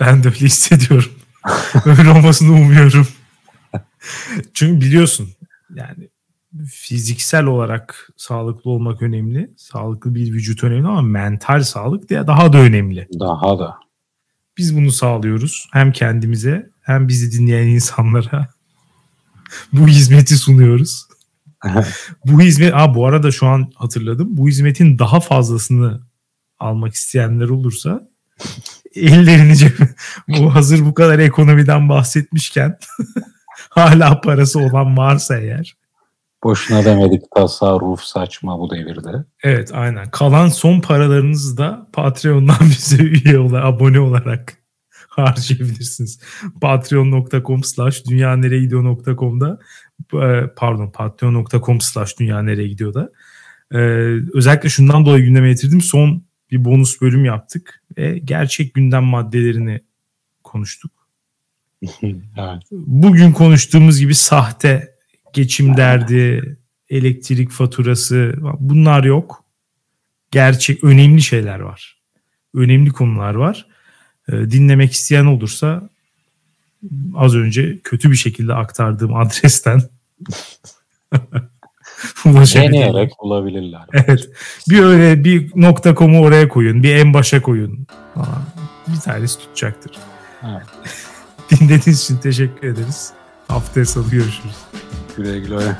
Ben 0.00 0.22
de 0.22 0.28
öyle 0.28 0.38
hissediyorum. 0.38 1.12
öyle 1.84 2.10
olmasını 2.10 2.52
umuyorum. 2.52 3.08
Çünkü 4.54 4.86
biliyorsun 4.86 5.28
yani 5.74 6.08
fiziksel 6.66 7.44
olarak 7.44 8.08
sağlıklı 8.16 8.70
olmak 8.70 9.02
önemli. 9.02 9.54
Sağlıklı 9.56 10.14
bir 10.14 10.32
vücut 10.32 10.64
önemli 10.64 10.86
ama 10.86 11.02
mental 11.02 11.62
sağlık 11.62 12.08
diye 12.08 12.26
daha 12.26 12.52
da 12.52 12.58
önemli. 12.58 13.08
Daha 13.20 13.58
da. 13.58 13.81
Biz 14.62 14.76
bunu 14.76 14.92
sağlıyoruz. 14.92 15.68
Hem 15.72 15.92
kendimize 15.92 16.70
hem 16.82 17.08
bizi 17.08 17.32
dinleyen 17.32 17.66
insanlara 17.66 18.48
bu 19.72 19.88
hizmeti 19.88 20.36
sunuyoruz. 20.36 21.06
bu 22.24 22.40
hizmet, 22.40 22.74
aa 22.74 22.94
bu 22.94 23.06
arada 23.06 23.32
şu 23.32 23.46
an 23.46 23.72
hatırladım. 23.74 24.36
Bu 24.36 24.48
hizmetin 24.48 24.98
daha 24.98 25.20
fazlasını 25.20 26.00
almak 26.58 26.94
isteyenler 26.94 27.48
olursa 27.48 28.08
ellerini 28.94 29.56
cebine 29.56 29.88
bu 30.28 30.54
hazır 30.54 30.84
bu 30.84 30.94
kadar 30.94 31.18
ekonomiden 31.18 31.88
bahsetmişken 31.88 32.78
hala 33.70 34.20
parası 34.20 34.58
olan 34.58 34.96
varsa 34.96 35.38
eğer 35.38 35.76
Boşuna 36.44 36.84
demedik 36.84 37.22
tasarruf 37.34 38.00
saçma 38.00 38.58
bu 38.58 38.70
devirde. 38.70 39.24
Evet 39.42 39.70
aynen. 39.74 40.10
Kalan 40.10 40.48
son 40.48 40.80
paralarınızı 40.80 41.56
da 41.56 41.88
Patreon'dan 41.92 42.60
bize 42.60 43.02
üye 43.02 43.38
olarak, 43.38 43.64
abone 43.64 44.00
olarak 44.00 44.54
harcayabilirsiniz. 45.08 46.20
Patreon.com 46.60 47.64
slash 47.64 48.06
dünyanereyegidiyor.com'da 48.06 49.58
e, 50.14 50.46
pardon 50.56 50.90
patreon.com 50.90 51.80
slash 51.80 52.18
dünya 52.18 52.42
nereye 52.42 52.68
gidiyor 52.68 52.94
da 52.94 53.12
ee, 53.72 53.78
özellikle 54.34 54.68
şundan 54.68 55.06
dolayı 55.06 55.24
gündeme 55.24 55.48
getirdim. 55.48 55.80
Son 55.80 56.22
bir 56.50 56.64
bonus 56.64 57.00
bölüm 57.00 57.24
yaptık 57.24 57.82
ve 57.98 58.18
gerçek 58.18 58.74
gündem 58.74 59.04
maddelerini 59.04 59.80
konuştuk. 60.44 60.92
evet. 62.02 62.62
Bugün 62.72 63.32
konuştuğumuz 63.32 64.00
gibi 64.00 64.14
sahte 64.14 64.91
geçim 65.32 65.76
derdi, 65.76 66.56
elektrik 66.90 67.50
faturası 67.50 68.34
bunlar 68.60 69.04
yok. 69.04 69.44
Gerçek 70.30 70.84
önemli 70.84 71.22
şeyler 71.22 71.60
var. 71.60 71.98
önemli 72.54 72.90
konular 72.90 73.34
var. 73.34 73.66
E, 74.28 74.32
dinlemek 74.32 74.92
isteyen 74.92 75.26
olursa 75.26 75.90
az 77.14 77.34
önce 77.34 77.78
kötü 77.84 78.10
bir 78.10 78.16
şekilde 78.16 78.54
aktardığım 78.54 79.14
adresten 79.16 79.82
Deneyerek 82.24 83.12
bulabilirler. 83.22 83.82
Evet. 83.92 84.28
Bir 84.68 84.82
öyle 84.82 85.24
bir 85.24 85.50
nokta 85.54 85.94
komu 85.94 86.20
oraya 86.20 86.48
koyun. 86.48 86.82
Bir 86.82 86.96
en 86.96 87.14
başa 87.14 87.42
koyun. 87.42 87.86
Falan. 88.14 88.44
Bir 88.88 89.00
tanesi 89.00 89.38
tutacaktır. 89.38 89.92
Evet. 90.42 90.66
Dinlediğiniz 91.50 92.02
için 92.02 92.16
teşekkür 92.16 92.68
ederiz. 92.68 93.12
Haftaya 93.48 93.86
salı 93.86 94.10
görüşürüz. 94.10 94.56
Güle 95.16 95.40
güle. 95.40 95.76